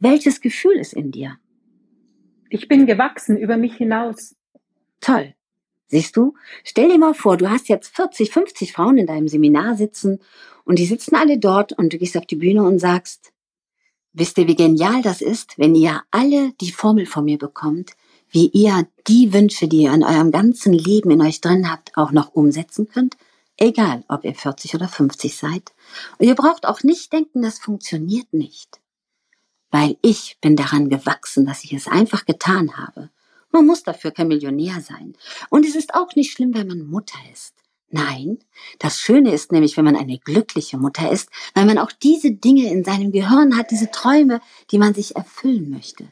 welches 0.00 0.40
Gefühl 0.40 0.76
ist 0.76 0.92
in 0.92 1.12
dir? 1.12 1.38
Ich 2.54 2.68
bin 2.68 2.86
gewachsen 2.86 3.36
über 3.36 3.56
mich 3.56 3.74
hinaus. 3.74 4.36
Toll. 5.00 5.34
Siehst 5.88 6.16
du? 6.16 6.34
Stell 6.62 6.88
dir 6.88 6.98
mal 6.98 7.12
vor, 7.12 7.36
du 7.36 7.50
hast 7.50 7.68
jetzt 7.68 7.96
40, 7.96 8.30
50 8.30 8.72
Frauen 8.72 8.96
in 8.96 9.08
deinem 9.08 9.26
Seminar 9.26 9.74
sitzen 9.74 10.20
und 10.64 10.78
die 10.78 10.86
sitzen 10.86 11.16
alle 11.16 11.36
dort 11.36 11.72
und 11.72 11.92
du 11.92 11.98
gehst 11.98 12.16
auf 12.16 12.26
die 12.26 12.36
Bühne 12.36 12.62
und 12.62 12.78
sagst, 12.78 13.32
wisst 14.12 14.38
ihr, 14.38 14.46
wie 14.46 14.54
genial 14.54 15.02
das 15.02 15.20
ist, 15.20 15.58
wenn 15.58 15.74
ihr 15.74 16.02
alle 16.12 16.52
die 16.60 16.70
Formel 16.70 17.06
von 17.06 17.24
mir 17.24 17.38
bekommt, 17.38 17.90
wie 18.30 18.50
ihr 18.50 18.86
die 19.08 19.32
Wünsche, 19.32 19.66
die 19.66 19.82
ihr 19.82 19.92
in 19.92 20.04
eurem 20.04 20.30
ganzen 20.30 20.74
Leben 20.74 21.10
in 21.10 21.22
euch 21.22 21.40
drin 21.40 21.68
habt, 21.68 21.96
auch 21.96 22.12
noch 22.12 22.34
umsetzen 22.34 22.86
könnt? 22.86 23.16
Egal, 23.56 24.04
ob 24.06 24.24
ihr 24.24 24.34
40 24.36 24.76
oder 24.76 24.86
50 24.86 25.36
seid. 25.36 25.72
Und 26.18 26.28
ihr 26.28 26.36
braucht 26.36 26.66
auch 26.66 26.84
nicht 26.84 27.12
denken, 27.12 27.42
das 27.42 27.58
funktioniert 27.58 28.32
nicht 28.32 28.78
weil 29.74 29.96
ich 30.02 30.38
bin 30.40 30.54
daran 30.54 30.88
gewachsen, 30.88 31.46
dass 31.46 31.64
ich 31.64 31.72
es 31.72 31.88
einfach 31.88 32.26
getan 32.26 32.76
habe. 32.76 33.10
Man 33.50 33.66
muss 33.66 33.82
dafür 33.82 34.12
kein 34.12 34.28
Millionär 34.28 34.80
sein. 34.80 35.16
Und 35.50 35.66
es 35.66 35.74
ist 35.74 35.94
auch 35.96 36.14
nicht 36.14 36.30
schlimm, 36.30 36.54
wenn 36.54 36.68
man 36.68 36.86
Mutter 36.86 37.18
ist. 37.32 37.54
Nein, 37.90 38.38
das 38.78 39.00
Schöne 39.00 39.32
ist 39.32 39.50
nämlich, 39.50 39.76
wenn 39.76 39.84
man 39.84 39.96
eine 39.96 40.20
glückliche 40.20 40.78
Mutter 40.78 41.10
ist, 41.10 41.28
weil 41.54 41.66
man 41.66 41.78
auch 41.78 41.90
diese 41.90 42.30
Dinge 42.30 42.70
in 42.70 42.84
seinem 42.84 43.10
Gehirn 43.10 43.56
hat, 43.56 43.72
diese 43.72 43.90
Träume, 43.90 44.40
die 44.70 44.78
man 44.78 44.94
sich 44.94 45.16
erfüllen 45.16 45.70
möchte. 45.70 46.04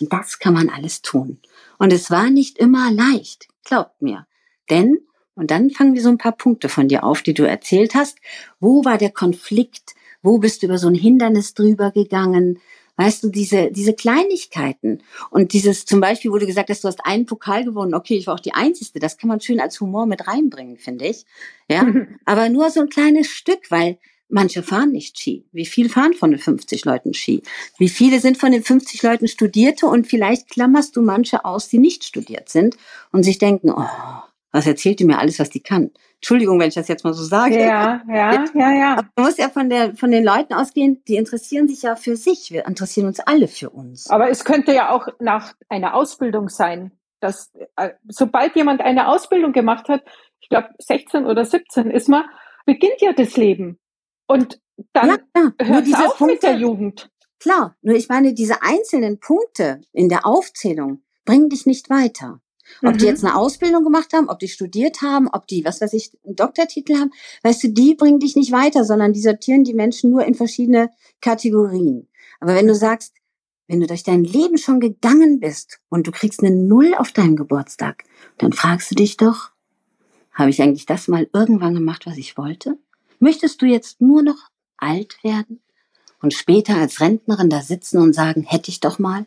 Und 0.00 0.10
das 0.10 0.38
kann 0.38 0.54
man 0.54 0.70
alles 0.70 1.02
tun. 1.02 1.40
Und 1.78 1.92
es 1.92 2.10
war 2.10 2.30
nicht 2.30 2.56
immer 2.56 2.90
leicht, 2.90 3.48
glaubt 3.64 4.00
mir. 4.00 4.26
Denn, 4.70 4.96
und 5.34 5.50
dann 5.50 5.68
fangen 5.68 5.92
wir 5.92 6.00
so 6.00 6.08
ein 6.08 6.16
paar 6.16 6.38
Punkte 6.38 6.70
von 6.70 6.88
dir 6.88 7.04
auf, 7.04 7.20
die 7.20 7.34
du 7.34 7.46
erzählt 7.46 7.94
hast. 7.94 8.16
Wo 8.60 8.82
war 8.86 8.96
der 8.96 9.10
Konflikt? 9.10 9.94
Wo 10.22 10.38
bist 10.38 10.62
du 10.62 10.68
über 10.68 10.78
so 10.78 10.88
ein 10.88 10.94
Hindernis 10.94 11.52
drüber 11.52 11.90
gegangen? 11.90 12.58
Weißt 13.00 13.24
du, 13.24 13.30
diese, 13.30 13.70
diese 13.70 13.94
Kleinigkeiten 13.94 15.02
und 15.30 15.54
dieses 15.54 15.86
zum 15.86 16.00
Beispiel, 16.00 16.32
wo 16.32 16.36
du 16.36 16.44
gesagt 16.44 16.68
hast, 16.68 16.84
du 16.84 16.88
hast 16.88 17.00
einen 17.06 17.24
Pokal 17.24 17.64
gewonnen, 17.64 17.94
okay, 17.94 18.14
ich 18.14 18.26
war 18.26 18.34
auch 18.34 18.40
die 18.40 18.52
Einzige, 18.52 19.00
das 19.00 19.16
kann 19.16 19.28
man 19.28 19.40
schön 19.40 19.58
als 19.58 19.80
Humor 19.80 20.04
mit 20.04 20.28
reinbringen, 20.28 20.76
finde 20.76 21.06
ich. 21.06 21.24
Ja, 21.66 21.86
aber 22.26 22.50
nur 22.50 22.68
so 22.68 22.80
ein 22.80 22.90
kleines 22.90 23.28
Stück, 23.28 23.70
weil 23.70 23.96
manche 24.28 24.62
fahren 24.62 24.92
nicht 24.92 25.18
Ski. 25.18 25.46
Wie 25.50 25.64
viel 25.64 25.88
fahren 25.88 26.12
von 26.12 26.30
den 26.30 26.38
50 26.38 26.84
Leuten 26.84 27.14
Ski? 27.14 27.42
Wie 27.78 27.88
viele 27.88 28.20
sind 28.20 28.36
von 28.36 28.52
den 28.52 28.62
50 28.62 29.02
Leuten 29.02 29.28
Studierte 29.28 29.86
und 29.86 30.06
vielleicht 30.06 30.50
klammerst 30.50 30.94
du 30.94 31.00
manche 31.00 31.46
aus, 31.46 31.68
die 31.68 31.78
nicht 31.78 32.04
studiert 32.04 32.50
sind 32.50 32.76
und 33.12 33.22
sich 33.22 33.38
denken, 33.38 33.70
oh, 33.70 33.88
was 34.52 34.66
erzählt 34.66 35.00
die 35.00 35.04
mir 35.04 35.18
alles, 35.18 35.38
was 35.38 35.50
die 35.50 35.62
kann? 35.62 35.90
Entschuldigung, 36.16 36.58
wenn 36.60 36.68
ich 36.68 36.74
das 36.74 36.88
jetzt 36.88 37.04
mal 37.04 37.14
so 37.14 37.22
sage. 37.22 37.58
Ja, 37.58 38.02
ja, 38.08 38.44
ja, 38.54 38.72
ja. 38.72 38.92
Aber 38.92 39.08
man 39.16 39.26
muss 39.26 39.36
ja 39.38 39.48
von, 39.48 39.70
der, 39.70 39.94
von 39.94 40.10
den 40.10 40.24
Leuten 40.24 40.52
ausgehen, 40.52 41.02
die 41.08 41.16
interessieren 41.16 41.68
sich 41.68 41.82
ja 41.82 41.96
für 41.96 42.16
sich. 42.16 42.50
Wir 42.50 42.66
interessieren 42.66 43.06
uns 43.06 43.20
alle 43.20 43.48
für 43.48 43.70
uns. 43.70 44.10
Aber 44.10 44.28
es 44.28 44.44
könnte 44.44 44.74
ja 44.74 44.90
auch 44.90 45.08
nach 45.18 45.54
einer 45.68 45.94
Ausbildung 45.94 46.48
sein, 46.48 46.92
dass 47.20 47.52
äh, 47.76 47.90
sobald 48.08 48.56
jemand 48.56 48.80
eine 48.80 49.08
Ausbildung 49.08 49.52
gemacht 49.52 49.88
hat, 49.88 50.02
ich 50.40 50.48
glaube 50.48 50.68
16 50.78 51.26
oder 51.26 51.44
17 51.44 51.90
ist 51.90 52.08
man, 52.08 52.24
beginnt 52.66 53.00
ja 53.00 53.12
das 53.12 53.36
Leben. 53.36 53.78
Und 54.26 54.60
dann 54.92 55.18
ja, 55.36 55.52
hört 55.60 55.86
es 55.86 55.94
auf 55.94 56.18
Punkte, 56.18 56.34
mit 56.34 56.42
der 56.42 56.56
Jugend. 56.56 57.10
Klar, 57.38 57.76
nur 57.82 57.96
ich 57.96 58.08
meine, 58.08 58.34
diese 58.34 58.62
einzelnen 58.62 59.20
Punkte 59.20 59.80
in 59.92 60.08
der 60.08 60.26
Aufzählung 60.26 61.02
bringen 61.24 61.48
dich 61.48 61.66
nicht 61.66 61.88
weiter. 61.88 62.40
Ob 62.82 62.94
mhm. 62.94 62.98
die 62.98 63.04
jetzt 63.06 63.24
eine 63.24 63.36
Ausbildung 63.36 63.84
gemacht 63.84 64.12
haben, 64.12 64.28
ob 64.28 64.38
die 64.38 64.48
studiert 64.48 65.02
haben, 65.02 65.28
ob 65.28 65.46
die, 65.46 65.64
was 65.64 65.80
weiß 65.80 65.92
ich, 65.92 66.12
einen 66.24 66.36
Doktortitel 66.36 66.96
haben, 66.96 67.12
weißt 67.42 67.64
du, 67.64 67.68
die 67.68 67.94
bringen 67.94 68.20
dich 68.20 68.36
nicht 68.36 68.52
weiter, 68.52 68.84
sondern 68.84 69.12
die 69.12 69.20
sortieren 69.20 69.64
die 69.64 69.74
Menschen 69.74 70.10
nur 70.10 70.24
in 70.24 70.34
verschiedene 70.34 70.90
Kategorien. 71.20 72.08
Aber 72.40 72.54
wenn 72.54 72.66
du 72.66 72.74
sagst, 72.74 73.14
wenn 73.68 73.80
du 73.80 73.86
durch 73.86 74.02
dein 74.02 74.24
Leben 74.24 74.58
schon 74.58 74.80
gegangen 74.80 75.38
bist 75.38 75.80
und 75.90 76.06
du 76.06 76.10
kriegst 76.10 76.42
eine 76.42 76.50
Null 76.50 76.94
auf 76.96 77.12
deinem 77.12 77.36
Geburtstag, 77.36 78.04
dann 78.38 78.52
fragst 78.52 78.90
du 78.90 78.96
dich 78.96 79.16
doch, 79.16 79.50
habe 80.32 80.50
ich 80.50 80.60
eigentlich 80.60 80.86
das 80.86 81.06
mal 81.06 81.28
irgendwann 81.32 81.74
gemacht, 81.74 82.06
was 82.06 82.16
ich 82.16 82.36
wollte? 82.36 82.78
Möchtest 83.20 83.62
du 83.62 83.66
jetzt 83.66 84.00
nur 84.00 84.22
noch 84.22 84.50
alt 84.76 85.22
werden 85.22 85.60
und 86.20 86.34
später 86.34 86.76
als 86.76 87.00
Rentnerin 87.00 87.50
da 87.50 87.60
sitzen 87.62 87.98
und 87.98 88.14
sagen, 88.14 88.42
hätte 88.42 88.70
ich 88.70 88.80
doch 88.80 88.98
mal? 88.98 89.26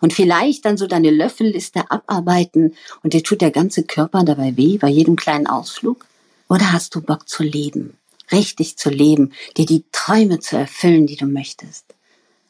Und 0.00 0.12
vielleicht 0.12 0.64
dann 0.64 0.76
so 0.76 0.86
deine 0.86 1.10
Löffelliste 1.10 1.90
abarbeiten 1.90 2.74
und 3.02 3.12
dir 3.12 3.22
tut 3.22 3.40
der 3.40 3.50
ganze 3.50 3.84
Körper 3.84 4.24
dabei 4.24 4.56
weh 4.56 4.78
bei 4.78 4.88
jedem 4.88 5.16
kleinen 5.16 5.46
Ausflug? 5.46 6.06
Oder 6.48 6.72
hast 6.72 6.94
du 6.94 7.00
Bock 7.00 7.28
zu 7.28 7.42
leben? 7.42 7.96
Richtig 8.32 8.76
zu 8.76 8.90
leben, 8.90 9.32
dir 9.56 9.66
die 9.66 9.84
Träume 9.92 10.40
zu 10.40 10.56
erfüllen, 10.56 11.06
die 11.06 11.16
du 11.16 11.26
möchtest? 11.26 11.94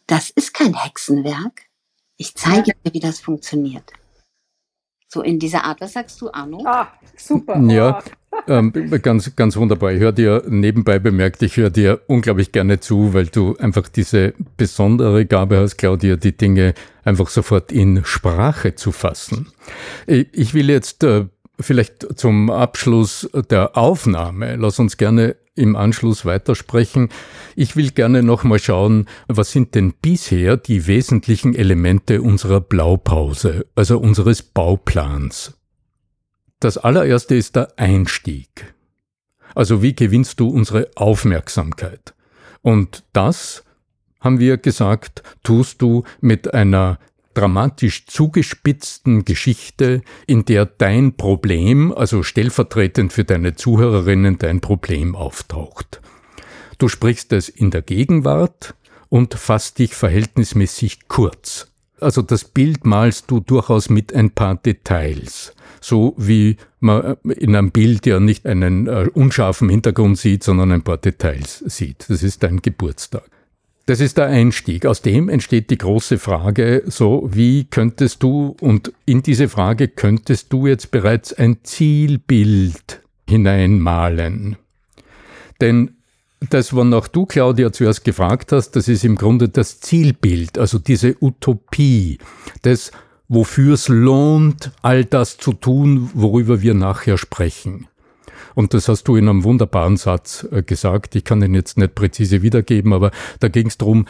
Das 0.06 0.30
ist 0.30 0.54
kein 0.54 0.74
Hexenwerk. 0.74 1.62
Ich 2.16 2.34
zeige 2.34 2.72
dir, 2.72 2.92
wie 2.92 3.00
das 3.00 3.20
funktioniert. 3.20 3.92
So 5.08 5.22
in 5.22 5.38
dieser 5.38 5.64
Art. 5.64 5.80
Was 5.80 5.92
sagst 5.92 6.20
du, 6.20 6.30
Arno? 6.32 6.62
Ah, 6.66 6.92
super. 7.16 7.60
Ja, 7.68 8.02
ähm, 8.48 8.72
ganz, 9.02 9.34
ganz 9.36 9.56
wunderbar. 9.56 9.92
Ich 9.92 10.00
höre 10.00 10.12
dir 10.12 10.42
nebenbei 10.48 10.98
bemerkt, 10.98 11.42
ich 11.42 11.56
höre 11.56 11.70
dir 11.70 12.00
unglaublich 12.06 12.52
gerne 12.52 12.80
zu, 12.80 13.14
weil 13.14 13.26
du 13.26 13.56
einfach 13.56 13.88
diese 13.88 14.34
besondere 14.56 15.26
Gabe 15.26 15.58
hast, 15.58 15.76
Claudia, 15.76 16.16
die 16.16 16.36
Dinge 16.36 16.74
einfach 17.04 17.28
sofort 17.28 17.72
in 17.72 18.04
Sprache 18.04 18.74
zu 18.74 18.92
fassen. 18.92 19.48
Ich 20.06 20.54
will 20.54 20.70
jetzt 20.70 21.04
äh, 21.04 21.26
vielleicht 21.58 22.18
zum 22.18 22.50
Abschluss 22.50 23.28
der 23.50 23.76
Aufnahme, 23.76 24.56
lass 24.56 24.78
uns 24.78 24.96
gerne 24.96 25.36
im 25.56 25.74
Anschluss 25.74 26.24
weitersprechen. 26.24 27.08
Ich 27.56 27.76
will 27.76 27.90
gerne 27.90 28.22
nochmal 28.22 28.58
schauen, 28.58 29.06
was 29.26 29.50
sind 29.52 29.74
denn 29.74 29.94
bisher 30.00 30.56
die 30.56 30.86
wesentlichen 30.86 31.54
Elemente 31.54 32.22
unserer 32.22 32.60
Blaupause, 32.60 33.66
also 33.74 33.98
unseres 33.98 34.42
Bauplans. 34.42 35.55
Das 36.60 36.78
allererste 36.78 37.34
ist 37.34 37.56
der 37.56 37.78
Einstieg. 37.78 38.74
Also 39.54 39.82
wie 39.82 39.94
gewinnst 39.94 40.40
du 40.40 40.48
unsere 40.48 40.90
Aufmerksamkeit? 40.94 42.14
Und 42.62 43.04
das, 43.12 43.64
haben 44.20 44.40
wir 44.40 44.56
gesagt, 44.56 45.22
tust 45.42 45.82
du 45.82 46.04
mit 46.20 46.54
einer 46.54 46.98
dramatisch 47.34 48.06
zugespitzten 48.06 49.26
Geschichte, 49.26 50.00
in 50.26 50.46
der 50.46 50.64
dein 50.64 51.18
Problem, 51.18 51.92
also 51.92 52.22
stellvertretend 52.22 53.12
für 53.12 53.24
deine 53.24 53.54
Zuhörerinnen, 53.54 54.38
dein 54.38 54.62
Problem 54.62 55.14
auftaucht. 55.14 56.00
Du 56.78 56.88
sprichst 56.88 57.34
es 57.34 57.50
in 57.50 57.70
der 57.70 57.82
Gegenwart 57.82 58.74
und 59.10 59.34
fasst 59.34 59.78
dich 59.78 59.94
verhältnismäßig 59.94 61.08
kurz. 61.08 61.70
Also 62.00 62.22
das 62.22 62.44
Bild 62.44 62.86
malst 62.86 63.30
du 63.30 63.40
durchaus 63.40 63.90
mit 63.90 64.14
ein 64.14 64.30
paar 64.30 64.56
Details 64.56 65.54
so 65.80 66.14
wie 66.16 66.56
man 66.80 67.16
in 67.24 67.54
einem 67.54 67.70
Bild 67.70 68.06
ja 68.06 68.20
nicht 68.20 68.46
einen 68.46 68.86
äh, 68.86 69.08
unscharfen 69.12 69.68
Hintergrund 69.68 70.18
sieht, 70.18 70.42
sondern 70.42 70.72
ein 70.72 70.82
paar 70.82 70.98
Details 70.98 71.58
sieht. 71.66 72.06
Das 72.08 72.22
ist 72.22 72.42
dein 72.42 72.62
Geburtstag. 72.62 73.24
Das 73.86 74.00
ist 74.00 74.18
der 74.18 74.26
Einstieg. 74.26 74.84
Aus 74.84 75.00
dem 75.00 75.28
entsteht 75.28 75.70
die 75.70 75.78
große 75.78 76.18
Frage, 76.18 76.82
so 76.86 77.28
wie 77.32 77.64
könntest 77.64 78.20
du, 78.22 78.56
und 78.60 78.92
in 79.04 79.22
diese 79.22 79.48
Frage 79.48 79.86
könntest 79.86 80.52
du 80.52 80.66
jetzt 80.66 80.90
bereits 80.90 81.32
ein 81.32 81.58
Zielbild 81.62 83.00
hineinmalen. 83.28 84.56
Denn 85.60 85.92
das, 86.50 86.74
wonach 86.74 87.06
du, 87.08 87.26
Claudia, 87.26 87.72
zuerst 87.72 88.04
gefragt 88.04 88.50
hast, 88.52 88.72
das 88.72 88.88
ist 88.88 89.04
im 89.04 89.16
Grunde 89.16 89.48
das 89.48 89.80
Zielbild, 89.80 90.58
also 90.58 90.78
diese 90.78 91.16
Utopie, 91.20 92.18
das 92.62 92.90
wofür 93.28 93.74
es 93.74 93.88
lohnt, 93.88 94.70
all 94.82 95.04
das 95.04 95.38
zu 95.38 95.52
tun, 95.52 96.10
worüber 96.14 96.62
wir 96.62 96.74
nachher 96.74 97.18
sprechen. 97.18 97.88
Und 98.54 98.72
das 98.72 98.88
hast 98.88 99.04
du 99.08 99.16
in 99.16 99.28
einem 99.28 99.44
wunderbaren 99.44 99.96
Satz 99.96 100.46
äh, 100.50 100.62
gesagt. 100.62 101.14
Ich 101.14 101.24
kann 101.24 101.40
den 101.40 101.54
jetzt 101.54 101.76
nicht 101.76 101.94
präzise 101.94 102.42
wiedergeben, 102.42 102.92
aber 102.92 103.10
da 103.40 103.48
ging 103.48 103.66
es 103.66 103.76
darum, 103.76 104.06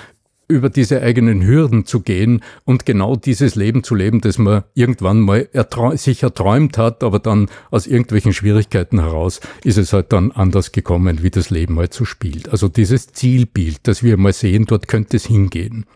über 0.48 0.70
diese 0.70 1.02
eigenen 1.02 1.44
Hürden 1.44 1.86
zu 1.86 2.00
gehen 2.00 2.42
und 2.64 2.86
genau 2.86 3.16
dieses 3.16 3.56
Leben 3.56 3.82
zu 3.82 3.96
leben, 3.96 4.20
das 4.20 4.38
man 4.38 4.62
irgendwann 4.74 5.20
mal 5.20 5.48
erträum, 5.52 5.96
sich 5.96 6.22
erträumt 6.22 6.78
hat, 6.78 7.02
aber 7.02 7.18
dann 7.18 7.48
aus 7.70 7.86
irgendwelchen 7.86 8.32
Schwierigkeiten 8.32 9.00
heraus 9.00 9.40
ist 9.64 9.78
es 9.78 9.92
halt 9.92 10.12
dann 10.12 10.30
anders 10.30 10.70
gekommen, 10.70 11.24
wie 11.24 11.30
das 11.30 11.50
Leben 11.50 11.78
halt 11.78 11.92
so 11.92 12.04
spielt. 12.04 12.48
Also 12.48 12.68
dieses 12.68 13.08
Zielbild, 13.08 13.80
das 13.88 14.04
wir 14.04 14.16
mal 14.16 14.32
sehen, 14.32 14.66
dort 14.66 14.86
könnte 14.86 15.16
es 15.16 15.26
hingehen. 15.26 15.86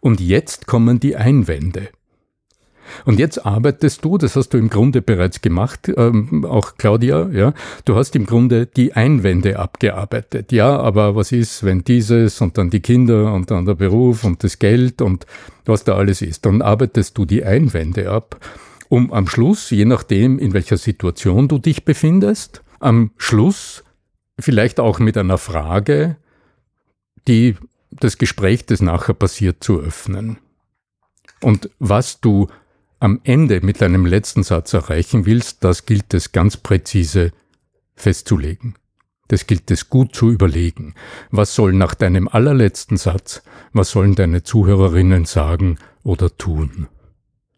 Und 0.00 0.20
jetzt 0.20 0.66
kommen 0.66 0.98
die 0.98 1.14
Einwände. 1.14 1.90
Und 3.04 3.18
jetzt 3.18 3.44
arbeitest 3.44 4.04
du, 4.04 4.18
das 4.18 4.36
hast 4.36 4.50
du 4.50 4.58
im 4.58 4.70
Grunde 4.70 5.02
bereits 5.02 5.40
gemacht, 5.40 5.90
ähm, 5.96 6.44
auch 6.44 6.76
Claudia, 6.76 7.28
ja, 7.30 7.54
du 7.84 7.96
hast 7.96 8.16
im 8.16 8.26
Grunde 8.26 8.66
die 8.66 8.92
Einwände 8.92 9.58
abgearbeitet. 9.58 10.52
Ja, 10.52 10.78
aber 10.78 11.16
was 11.16 11.32
ist, 11.32 11.64
wenn 11.64 11.84
dieses 11.84 12.40
und 12.40 12.58
dann 12.58 12.70
die 12.70 12.80
Kinder 12.80 13.32
und 13.32 13.50
dann 13.50 13.64
der 13.64 13.74
Beruf 13.74 14.24
und 14.24 14.44
das 14.44 14.58
Geld 14.58 15.02
und 15.02 15.26
was 15.64 15.84
da 15.84 15.96
alles 15.96 16.22
ist? 16.22 16.46
Dann 16.46 16.62
arbeitest 16.62 17.16
du 17.18 17.24
die 17.24 17.44
Einwände 17.44 18.10
ab, 18.10 18.40
um 18.88 19.12
am 19.12 19.26
Schluss, 19.26 19.70
je 19.70 19.84
nachdem, 19.84 20.38
in 20.38 20.52
welcher 20.52 20.76
Situation 20.76 21.48
du 21.48 21.58
dich 21.58 21.84
befindest, 21.84 22.62
am 22.80 23.10
Schluss 23.16 23.82
vielleicht 24.38 24.80
auch 24.80 24.98
mit 24.98 25.16
einer 25.16 25.38
Frage, 25.38 26.16
die 27.26 27.56
das 27.90 28.18
Gespräch, 28.18 28.66
das 28.66 28.80
nachher 28.80 29.14
passiert, 29.14 29.62
zu 29.62 29.80
öffnen. 29.80 30.38
Und 31.40 31.70
was 31.78 32.20
du 32.20 32.48
am 33.04 33.20
Ende 33.22 33.60
mit 33.60 33.82
deinem 33.82 34.06
letzten 34.06 34.42
Satz 34.42 34.72
erreichen 34.72 35.26
willst, 35.26 35.62
das 35.62 35.84
gilt 35.84 36.14
es 36.14 36.32
ganz 36.32 36.56
präzise 36.56 37.32
festzulegen. 37.94 38.76
Das 39.28 39.46
gilt 39.46 39.70
es 39.70 39.90
gut 39.90 40.14
zu 40.14 40.30
überlegen. 40.30 40.94
Was 41.30 41.54
soll 41.54 41.74
nach 41.74 41.94
deinem 41.94 42.28
allerletzten 42.28 42.96
Satz, 42.96 43.42
was 43.74 43.90
sollen 43.90 44.14
deine 44.14 44.42
Zuhörerinnen 44.42 45.26
sagen 45.26 45.76
oder 46.02 46.34
tun? 46.38 46.88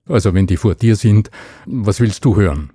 Also 0.09 0.35
wenn 0.35 0.49
die 0.49 0.57
vor 0.57 0.75
dir 0.75 0.97
sind, 0.97 1.31
was 1.65 2.01
willst 2.01 2.25
du 2.25 2.35
hören? 2.35 2.73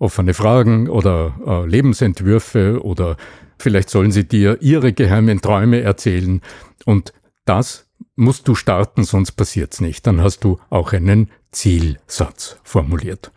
Offene 0.00 0.34
Fragen 0.34 0.88
oder 0.88 1.36
äh, 1.46 1.68
Lebensentwürfe 1.68 2.82
oder 2.82 3.16
vielleicht 3.60 3.90
sollen 3.90 4.10
sie 4.10 4.26
dir 4.26 4.60
ihre 4.60 4.92
geheimen 4.92 5.40
Träume 5.40 5.82
erzählen 5.82 6.40
und 6.84 7.12
das 7.44 7.87
musst 8.16 8.48
du 8.48 8.54
starten, 8.54 9.04
sonst 9.04 9.32
passiert's 9.32 9.80
nicht. 9.80 10.06
Dann 10.06 10.22
hast 10.22 10.44
du 10.44 10.58
auch 10.70 10.92
einen 10.92 11.30
Zielsatz 11.52 12.56
formuliert. 12.62 13.30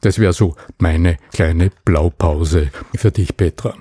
Das 0.00 0.18
wäre 0.18 0.32
so 0.32 0.56
meine 0.78 1.18
kleine 1.32 1.70
Blaupause 1.84 2.70
für 2.94 3.10
dich, 3.10 3.36
Petra. 3.36 3.74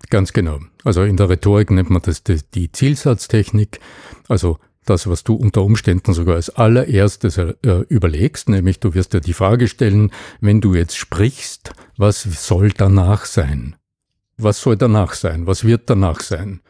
Ganz 0.10 0.34
genau. 0.34 0.60
Also 0.84 1.04
in 1.04 1.18
der 1.18 1.30
Rhetorik 1.30 1.72
nennt 1.72 1.90
man 1.90 2.02
das 2.02 2.24
die 2.24 2.72
Zielsatztechnik. 2.72 3.80
Also 4.28 4.58
das, 4.86 5.08
was 5.08 5.24
du 5.24 5.36
unter 5.36 5.64
Umständen 5.64 6.14
sogar 6.14 6.36
als 6.36 6.50
allererstes 6.50 7.38
äh, 7.38 7.54
überlegst, 7.88 8.50
nämlich 8.50 8.80
du 8.80 8.94
wirst 8.94 9.14
dir 9.14 9.22
die 9.22 9.34
Frage 9.34 9.68
stellen, 9.68 10.12
wenn 10.42 10.62
du 10.62 10.76
jetzt 10.76 10.98
sprichst, 10.98 11.74
was 11.98 12.24
soll 12.24 12.70
danach 12.70 13.26
sein? 13.26 13.76
Was 14.38 14.62
soll 14.62 14.76
danach 14.76 15.14
sein? 15.14 15.48
Was 15.48 15.64
wird 15.64 15.90
danach 15.90 16.20
sein? 16.20 16.62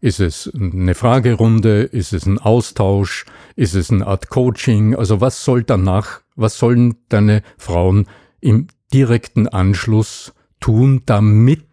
Ist 0.00 0.20
es 0.20 0.50
eine 0.54 0.94
Fragerunde? 0.94 1.82
Ist 1.82 2.12
es 2.12 2.24
ein 2.24 2.38
Austausch? 2.38 3.26
Ist 3.54 3.74
es 3.74 3.90
eine 3.90 4.06
Art 4.06 4.30
Coaching? 4.30 4.94
Also 4.96 5.20
was 5.20 5.44
soll 5.44 5.62
danach, 5.62 6.22
was 6.36 6.58
sollen 6.58 6.96
deine 7.10 7.42
Frauen 7.58 8.06
im 8.40 8.68
direkten 8.94 9.46
Anschluss 9.46 10.32
tun, 10.58 11.02
damit 11.04 11.66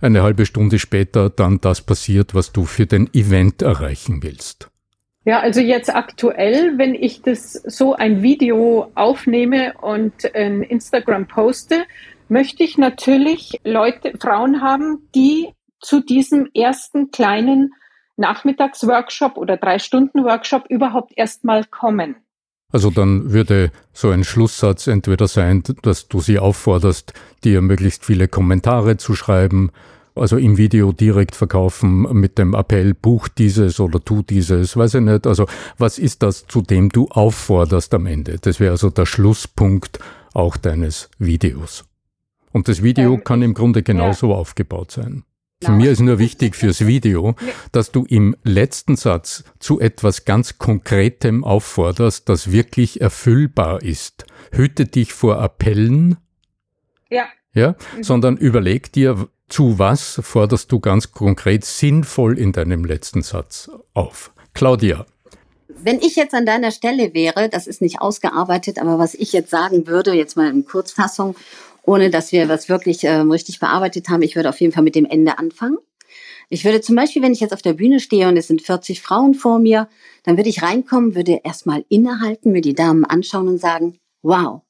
eine 0.00 0.22
halbe 0.22 0.46
Stunde 0.46 0.78
später 0.78 1.28
dann 1.28 1.60
das 1.60 1.82
passiert, 1.82 2.34
was 2.34 2.52
du 2.52 2.64
für 2.64 2.86
den 2.86 3.12
Event 3.12 3.60
erreichen 3.62 4.22
willst? 4.22 4.70
Ja, 5.24 5.40
also 5.40 5.60
jetzt 5.60 5.94
aktuell, 5.94 6.78
wenn 6.78 6.94
ich 6.94 7.20
das 7.20 7.52
so 7.52 7.94
ein 7.94 8.22
Video 8.22 8.90
aufnehme 8.94 9.74
und 9.82 10.24
in 10.24 10.62
Instagram 10.62 11.26
poste, 11.26 11.84
möchte 12.30 12.62
ich 12.62 12.78
natürlich 12.78 13.60
Leute, 13.64 14.12
Frauen 14.18 14.62
haben, 14.62 15.08
die 15.14 15.48
zu 15.80 16.00
diesem 16.00 16.48
ersten 16.54 17.10
kleinen 17.10 17.72
Nachmittagsworkshop 18.16 19.36
oder 19.36 19.56
drei 19.56 19.78
Stunden 19.78 20.24
Workshop 20.24 20.64
überhaupt 20.68 21.12
erstmal 21.16 21.64
kommen. 21.64 22.16
Also 22.70 22.90
dann 22.90 23.32
würde 23.32 23.70
so 23.92 24.10
ein 24.10 24.24
Schlusssatz 24.24 24.88
entweder 24.88 25.26
sein, 25.26 25.62
dass 25.82 26.08
du 26.08 26.20
sie 26.20 26.38
aufforderst, 26.38 27.14
dir 27.42 27.62
möglichst 27.62 28.04
viele 28.04 28.28
Kommentare 28.28 28.98
zu 28.98 29.14
schreiben, 29.14 29.70
also 30.14 30.36
im 30.36 30.58
Video 30.58 30.92
direkt 30.92 31.34
verkaufen 31.34 32.02
mit 32.12 32.38
dem 32.38 32.54
Appell, 32.54 32.92
buch 32.92 33.28
dieses 33.28 33.80
oder 33.80 34.04
tu 34.04 34.22
dieses, 34.22 34.76
weiß 34.76 34.94
ich 34.94 35.00
nicht. 35.00 35.26
Also 35.26 35.46
was 35.78 35.98
ist 35.98 36.22
das, 36.22 36.46
zu 36.46 36.60
dem 36.60 36.90
du 36.90 37.08
aufforderst 37.08 37.94
am 37.94 38.06
Ende? 38.06 38.38
Das 38.38 38.60
wäre 38.60 38.72
also 38.72 38.90
der 38.90 39.06
Schlusspunkt 39.06 39.98
auch 40.34 40.56
deines 40.56 41.08
Videos. 41.18 41.84
Und 42.52 42.68
das 42.68 42.82
Video 42.82 43.14
ähm, 43.14 43.24
kann 43.24 43.42
im 43.42 43.54
Grunde 43.54 43.82
genauso 43.82 44.30
ja. 44.30 44.36
aufgebaut 44.36 44.90
sein. 44.90 45.24
Für 45.60 45.72
mir 45.72 45.90
ist 45.90 46.00
nur 46.00 46.20
wichtig 46.20 46.54
fürs 46.54 46.86
Video, 46.86 47.34
dass 47.72 47.90
du 47.90 48.04
im 48.04 48.36
letzten 48.44 48.94
Satz 48.94 49.42
zu 49.58 49.80
etwas 49.80 50.24
ganz 50.24 50.58
Konkretem 50.58 51.42
aufforderst, 51.42 52.28
das 52.28 52.52
wirklich 52.52 53.00
erfüllbar 53.00 53.82
ist. 53.82 54.24
Hüte 54.52 54.84
dich 54.84 55.12
vor 55.12 55.40
Appellen. 55.40 56.16
Ja. 57.10 57.26
Ja, 57.54 57.74
mhm. 57.96 58.04
sondern 58.04 58.36
überleg 58.36 58.92
dir, 58.92 59.28
zu 59.48 59.78
was 59.78 60.20
forderst 60.22 60.70
du 60.70 60.78
ganz 60.78 61.10
konkret 61.10 61.64
sinnvoll 61.64 62.38
in 62.38 62.52
deinem 62.52 62.84
letzten 62.84 63.22
Satz 63.22 63.70
auf. 63.94 64.30
Claudia. 64.54 65.06
Wenn 65.66 66.00
ich 66.00 66.16
jetzt 66.16 66.34
an 66.34 66.46
deiner 66.46 66.70
Stelle 66.70 67.14
wäre, 67.14 67.48
das 67.48 67.66
ist 67.66 67.80
nicht 67.80 68.00
ausgearbeitet, 68.00 68.78
aber 68.78 68.98
was 68.98 69.14
ich 69.14 69.32
jetzt 69.32 69.50
sagen 69.50 69.86
würde, 69.86 70.12
jetzt 70.12 70.36
mal 70.36 70.50
in 70.50 70.64
Kurzfassung, 70.64 71.34
ohne 71.88 72.10
dass 72.10 72.32
wir 72.32 72.48
was 72.50 72.68
wirklich 72.68 73.04
äh, 73.04 73.14
richtig 73.14 73.60
bearbeitet 73.60 74.10
haben. 74.10 74.22
Ich 74.22 74.36
würde 74.36 74.50
auf 74.50 74.60
jeden 74.60 74.72
Fall 74.72 74.82
mit 74.82 74.94
dem 74.94 75.06
Ende 75.06 75.38
anfangen. 75.38 75.78
Ich 76.50 76.64
würde 76.64 76.82
zum 76.82 76.96
Beispiel, 76.96 77.22
wenn 77.22 77.32
ich 77.32 77.40
jetzt 77.40 77.54
auf 77.54 77.62
der 77.62 77.72
Bühne 77.72 77.98
stehe 77.98 78.28
und 78.28 78.36
es 78.36 78.46
sind 78.46 78.62
40 78.62 79.00
Frauen 79.00 79.34
vor 79.34 79.58
mir, 79.58 79.88
dann 80.22 80.36
würde 80.36 80.50
ich 80.50 80.62
reinkommen, 80.62 81.14
würde 81.14 81.40
erstmal 81.44 81.84
innehalten, 81.88 82.52
mir 82.52 82.60
die 82.60 82.74
Damen 82.74 83.04
anschauen 83.04 83.48
und 83.48 83.58
sagen, 83.58 83.98
wow, 84.22 84.62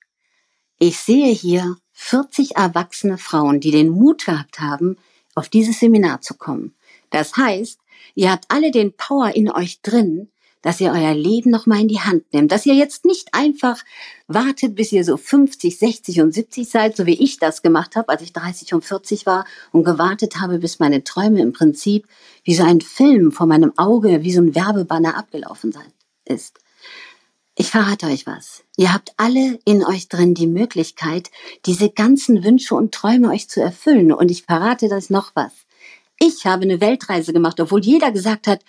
ich 0.79 0.99
sehe 0.99 1.33
hier 1.33 1.77
40 1.93 2.57
erwachsene 2.57 3.19
Frauen, 3.19 3.59
die 3.59 3.73
den 3.73 3.91
Mut 3.91 4.25
gehabt 4.25 4.61
haben, 4.61 4.97
auf 5.35 5.49
dieses 5.49 5.81
Seminar 5.81 6.21
zu 6.21 6.35
kommen. 6.35 6.75
Das 7.11 7.37
heißt, 7.37 7.81
ihr 8.14 8.31
habt 8.31 8.45
alle 8.49 8.71
den 8.71 8.93
Power 8.97 9.35
in 9.35 9.51
euch 9.51 9.83
drin, 9.83 10.31
dass 10.63 10.81
ihr 10.81 10.93
euer 10.93 11.15
Leben 11.15 11.51
noch 11.51 11.67
mal 11.67 11.81
in 11.81 11.89
die 11.89 12.01
Hand 12.01 12.33
nehmt, 12.33 12.53
dass 12.53 12.67
ihr 12.67 12.75
jetzt 12.75 13.05
nicht 13.05 13.29
einfach 13.33 13.83
wartet, 14.27 14.75
bis 14.75 14.93
ihr 14.93 15.05
so 15.05 15.17
50, 15.17 15.79
60 15.79 16.21
und 16.21 16.33
70 16.33 16.69
seid, 16.69 16.97
so 16.97 17.07
wie 17.07 17.23
ich 17.23 17.39
das 17.39 17.63
gemacht 17.63 17.97
habe, 17.97 18.09
als 18.11 18.23
ich 18.23 18.33
30 18.33 18.75
und 18.75 18.85
40 18.85 19.27
war 19.27 19.45
und 19.73 19.85
gewartet 19.85 20.41
habe, 20.41 20.59
bis 20.59 20.79
meine 20.79 21.05
Träume 21.05 21.41
im 21.41 21.53
Prinzip 21.53 22.07
wie 22.45 22.55
so 22.55 22.65
ein 22.65 22.81
Film 22.81 23.33
vor 23.33 23.47
meinem 23.47 23.73
Auge, 23.77 24.23
wie 24.23 24.33
so 24.33 24.41
ein 24.41 24.55
Werbebanner 24.55 25.17
abgelaufen 25.17 25.73
sein 25.73 25.93
ist. 26.25 26.59
Ich 27.61 27.71
verrate 27.71 28.07
euch 28.07 28.25
was. 28.25 28.63
Ihr 28.77 28.95
habt 28.95 29.15
alle 29.17 29.59
in 29.65 29.85
euch 29.85 30.09
drin 30.09 30.33
die 30.33 30.47
Möglichkeit, 30.47 31.33
diese 31.67 31.91
ganzen 31.91 32.45
Wünsche 32.45 32.77
und 32.77 32.95
Träume 32.95 33.31
euch 33.31 33.49
zu 33.49 33.61
erfüllen. 33.61 34.13
Und 34.13 34.31
ich 34.31 34.45
verrate 34.45 34.89
euch 34.93 35.11
noch 35.11 35.33
was. 35.35 35.51
Ich 36.21 36.47
habe 36.47 36.63
eine 36.63 36.81
Weltreise 36.81 37.33
gemacht, 37.33 37.59
obwohl 37.59 37.85
jeder 37.85 38.13
gesagt 38.13 38.47
hat, 38.47 38.65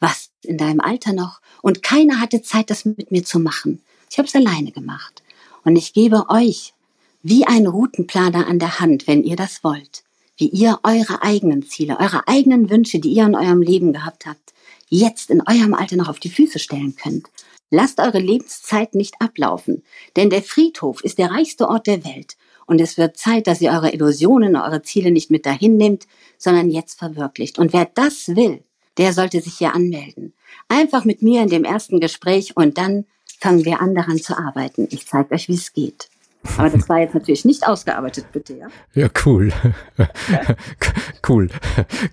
was 0.00 0.30
in 0.42 0.58
deinem 0.58 0.80
Alter 0.80 1.12
noch? 1.12 1.40
Und 1.62 1.82
keiner 1.82 2.20
hatte 2.20 2.42
Zeit, 2.42 2.70
das 2.70 2.84
mit 2.84 3.10
mir 3.10 3.24
zu 3.24 3.38
machen. 3.38 3.82
Ich 4.10 4.18
habe 4.18 4.26
es 4.26 4.34
alleine 4.34 4.72
gemacht. 4.72 5.22
Und 5.64 5.76
ich 5.76 5.92
gebe 5.92 6.28
euch 6.28 6.74
wie 7.22 7.46
ein 7.46 7.66
Routenplaner 7.66 8.46
an 8.46 8.58
der 8.58 8.80
Hand, 8.80 9.06
wenn 9.06 9.22
ihr 9.22 9.36
das 9.36 9.62
wollt, 9.62 10.04
wie 10.38 10.48
ihr 10.48 10.80
eure 10.82 11.22
eigenen 11.22 11.62
Ziele, 11.62 12.00
eure 12.00 12.26
eigenen 12.26 12.70
Wünsche, 12.70 12.98
die 12.98 13.12
ihr 13.12 13.26
in 13.26 13.36
eurem 13.36 13.60
Leben 13.60 13.92
gehabt 13.92 14.26
habt, 14.26 14.54
jetzt 14.88 15.30
in 15.30 15.42
eurem 15.46 15.74
Alter 15.74 15.96
noch 15.96 16.08
auf 16.08 16.18
die 16.18 16.30
Füße 16.30 16.58
stellen 16.58 16.96
könnt. 16.96 17.28
Lasst 17.70 18.00
eure 18.00 18.18
Lebenszeit 18.18 18.94
nicht 18.94 19.20
ablaufen, 19.20 19.84
denn 20.16 20.30
der 20.30 20.42
Friedhof 20.42 21.04
ist 21.04 21.18
der 21.18 21.30
reichste 21.30 21.68
Ort 21.68 21.86
der 21.86 22.04
Welt 22.04 22.36
und 22.66 22.80
es 22.80 22.96
wird 22.96 23.16
Zeit, 23.16 23.46
dass 23.46 23.60
ihr 23.60 23.72
eure 23.72 23.92
Illusionen, 23.92 24.56
eure 24.56 24.82
Ziele 24.82 25.10
nicht 25.10 25.30
mit 25.30 25.44
dahin 25.44 25.76
nehmt, 25.76 26.06
sondern 26.38 26.70
jetzt 26.70 26.98
verwirklicht. 26.98 27.58
Und 27.58 27.72
wer 27.72 27.84
das 27.84 28.36
will, 28.36 28.62
der 29.00 29.14
sollte 29.14 29.40
sich 29.40 29.56
hier 29.56 29.74
anmelden. 29.74 30.34
Einfach 30.68 31.06
mit 31.06 31.22
mir 31.22 31.42
in 31.42 31.48
dem 31.48 31.64
ersten 31.64 32.00
Gespräch 32.00 32.56
und 32.56 32.76
dann 32.76 33.06
fangen 33.40 33.64
wir 33.64 33.80
an, 33.80 33.94
daran 33.94 34.18
zu 34.18 34.36
arbeiten. 34.36 34.86
Ich 34.90 35.06
zeige 35.06 35.34
euch, 35.34 35.48
wie 35.48 35.54
es 35.54 35.72
geht. 35.72 36.10
Aber 36.56 36.70
das 36.70 36.88
war 36.88 37.00
jetzt 37.00 37.14
natürlich 37.14 37.44
nicht 37.44 37.66
ausgearbeitet, 37.66 38.26
bitte, 38.32 38.54
ja? 38.54 38.68
Ja, 38.94 39.08
cool. 39.26 39.52
cool. 41.28 41.48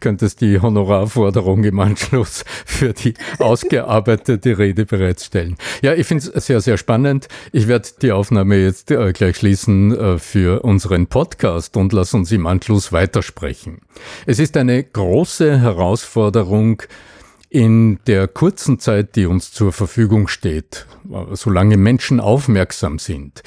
Könntest 0.02 0.42
die 0.42 0.60
Honorarforderung 0.60 1.64
im 1.64 1.80
Anschluss 1.80 2.44
für 2.66 2.94
die 2.94 3.14
ausgearbeitete 3.40 4.58
Rede 4.58 4.86
bereitstellen. 4.86 5.56
Ja, 5.82 5.94
ich 5.94 6.08
finde 6.08 6.30
es 6.34 6.46
sehr, 6.46 6.60
sehr 6.60 6.78
spannend. 6.78 7.30
Ich 7.54 7.68
werde 7.68 7.88
die 8.02 8.12
Aufnahme 8.12 8.58
jetzt 8.58 8.92
äh, 8.92 9.14
gleich 9.14 9.38
schließen 9.38 9.98
äh, 9.98 10.18
für 10.18 10.62
unseren 10.64 11.08
Podcast 11.08 11.78
und 11.78 11.94
lass 11.94 12.14
uns 12.14 12.32
im 12.32 12.48
Anschluss 12.48 12.92
weitersprechen. 12.92 13.80
Es 14.26 14.40
ist 14.40 14.58
eine 14.58 14.84
große 14.84 15.60
Herausforderung, 15.60 16.84
in 17.50 18.00
der 18.08 18.28
kurzen 18.28 18.80
Zeit, 18.80 19.16
die 19.16 19.26
uns 19.26 19.54
zur 19.54 19.72
Verfügung 19.72 20.28
steht, 20.28 20.86
äh, 21.10 21.36
solange 21.36 21.78
Menschen 21.78 22.20
aufmerksam 22.20 23.00
sind, 23.00 23.42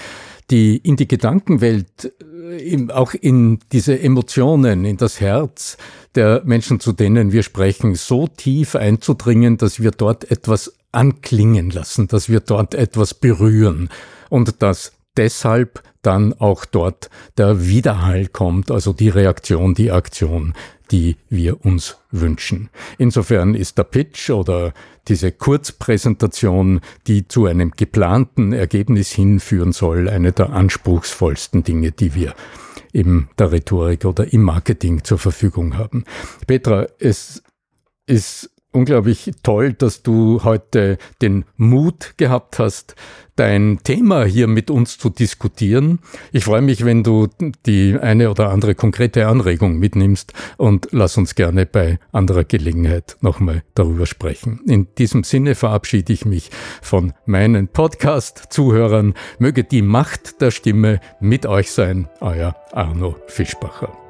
die 0.51 0.76
in 0.76 0.96
die 0.96 1.09
Gedankenwelt, 1.09 2.12
äh, 2.59 2.88
auch 2.90 3.14
in 3.14 3.61
diese 3.72 3.98
Emotionen, 4.01 4.84
in 4.84 4.96
das 4.96 5.20
Herz 5.20 5.76
der 6.14 6.42
Menschen, 6.44 6.80
zu 6.80 6.92
denen 6.92 7.32
wir 7.32 7.42
sprechen, 7.42 7.94
so 7.94 8.26
tief 8.26 8.74
einzudringen, 8.74 9.57
dass 9.57 9.80
wir 9.80 9.92
dort 9.92 10.30
etwas 10.30 10.72
anklingen 10.92 11.70
lassen, 11.70 12.09
dass 12.09 12.28
wir 12.28 12.40
dort 12.40 12.74
etwas 12.74 13.14
berühren. 13.14 13.88
Und 14.28 14.62
dass 14.62 14.92
deshalb 15.16 15.82
dann 16.03 16.32
auch 16.32 16.64
dort 16.64 17.11
der 17.36 17.66
Widerhall 17.66 18.26
kommt, 18.26 18.70
also 18.70 18.92
die 18.92 19.09
Reaktion, 19.09 19.74
die 19.74 19.90
Aktion, 19.90 20.55
die 20.91 21.16
wir 21.28 21.64
uns 21.64 21.99
wünschen. 22.11 22.68
Insofern 22.99 23.55
ist 23.55 23.78
der 23.78 23.84
Pitch 23.84 24.30
oder 24.30 24.72
diese 25.09 25.32
Kurzpräsentation, 25.32 26.80
die 27.07 27.28
zu 27.28 27.47
einem 27.47 27.72
geplanten 27.72 28.53
Ergebnis 28.53 29.11
hinführen 29.11 29.72
soll, 29.72 30.09
eine 30.09 30.32
der 30.32 30.51
anspruchsvollsten 30.51 31.62
Dinge, 31.62 31.93
die 31.93 32.14
wir 32.14 32.34
in 32.93 33.28
der 33.38 33.53
Rhetorik 33.53 34.05
oder 34.05 34.32
im 34.32 34.43
Marketing 34.43 35.05
zur 35.05 35.18
Verfügung 35.18 35.76
haben. 35.76 36.05
Petra, 36.47 36.86
es 36.99 37.43
ist 38.07 38.51
unglaublich 38.72 39.30
toll, 39.42 39.72
dass 39.72 40.02
du 40.02 40.44
heute 40.44 40.98
den 41.22 41.44
Mut 41.56 42.14
gehabt 42.16 42.58
hast, 42.58 42.94
dein 43.36 43.80
Thema 43.82 44.24
hier 44.24 44.46
mit 44.46 44.70
uns 44.70 44.98
zu 44.98 45.08
diskutieren. 45.08 46.00
Ich 46.30 46.44
freue 46.44 46.60
mich, 46.60 46.84
wenn 46.84 47.02
du 47.02 47.28
die 47.64 47.96
eine 47.98 48.30
oder 48.30 48.50
andere 48.50 48.74
konkrete 48.74 49.26
Anregung 49.26 49.78
mitnimmst 49.78 50.34
und 50.58 50.88
lass 50.90 51.16
uns 51.16 51.34
gerne 51.34 51.64
bei 51.64 51.98
anderer 52.12 52.44
Gelegenheit 52.44 53.16
nochmal 53.22 53.62
darüber 53.74 54.06
sprechen. 54.06 54.60
In 54.66 54.88
diesem 54.98 55.24
Sinne 55.24 55.54
verabschiede 55.54 56.12
ich 56.12 56.24
mich 56.24 56.50
von 56.82 57.12
meinen 57.24 57.68
Podcast-Zuhörern. 57.68 59.14
Möge 59.38 59.64
die 59.64 59.82
Macht 59.82 60.40
der 60.42 60.50
Stimme 60.50 61.00
mit 61.20 61.46
euch 61.46 61.70
sein, 61.70 62.08
euer 62.20 62.54
Arno 62.72 63.16
Fischbacher. 63.26 64.09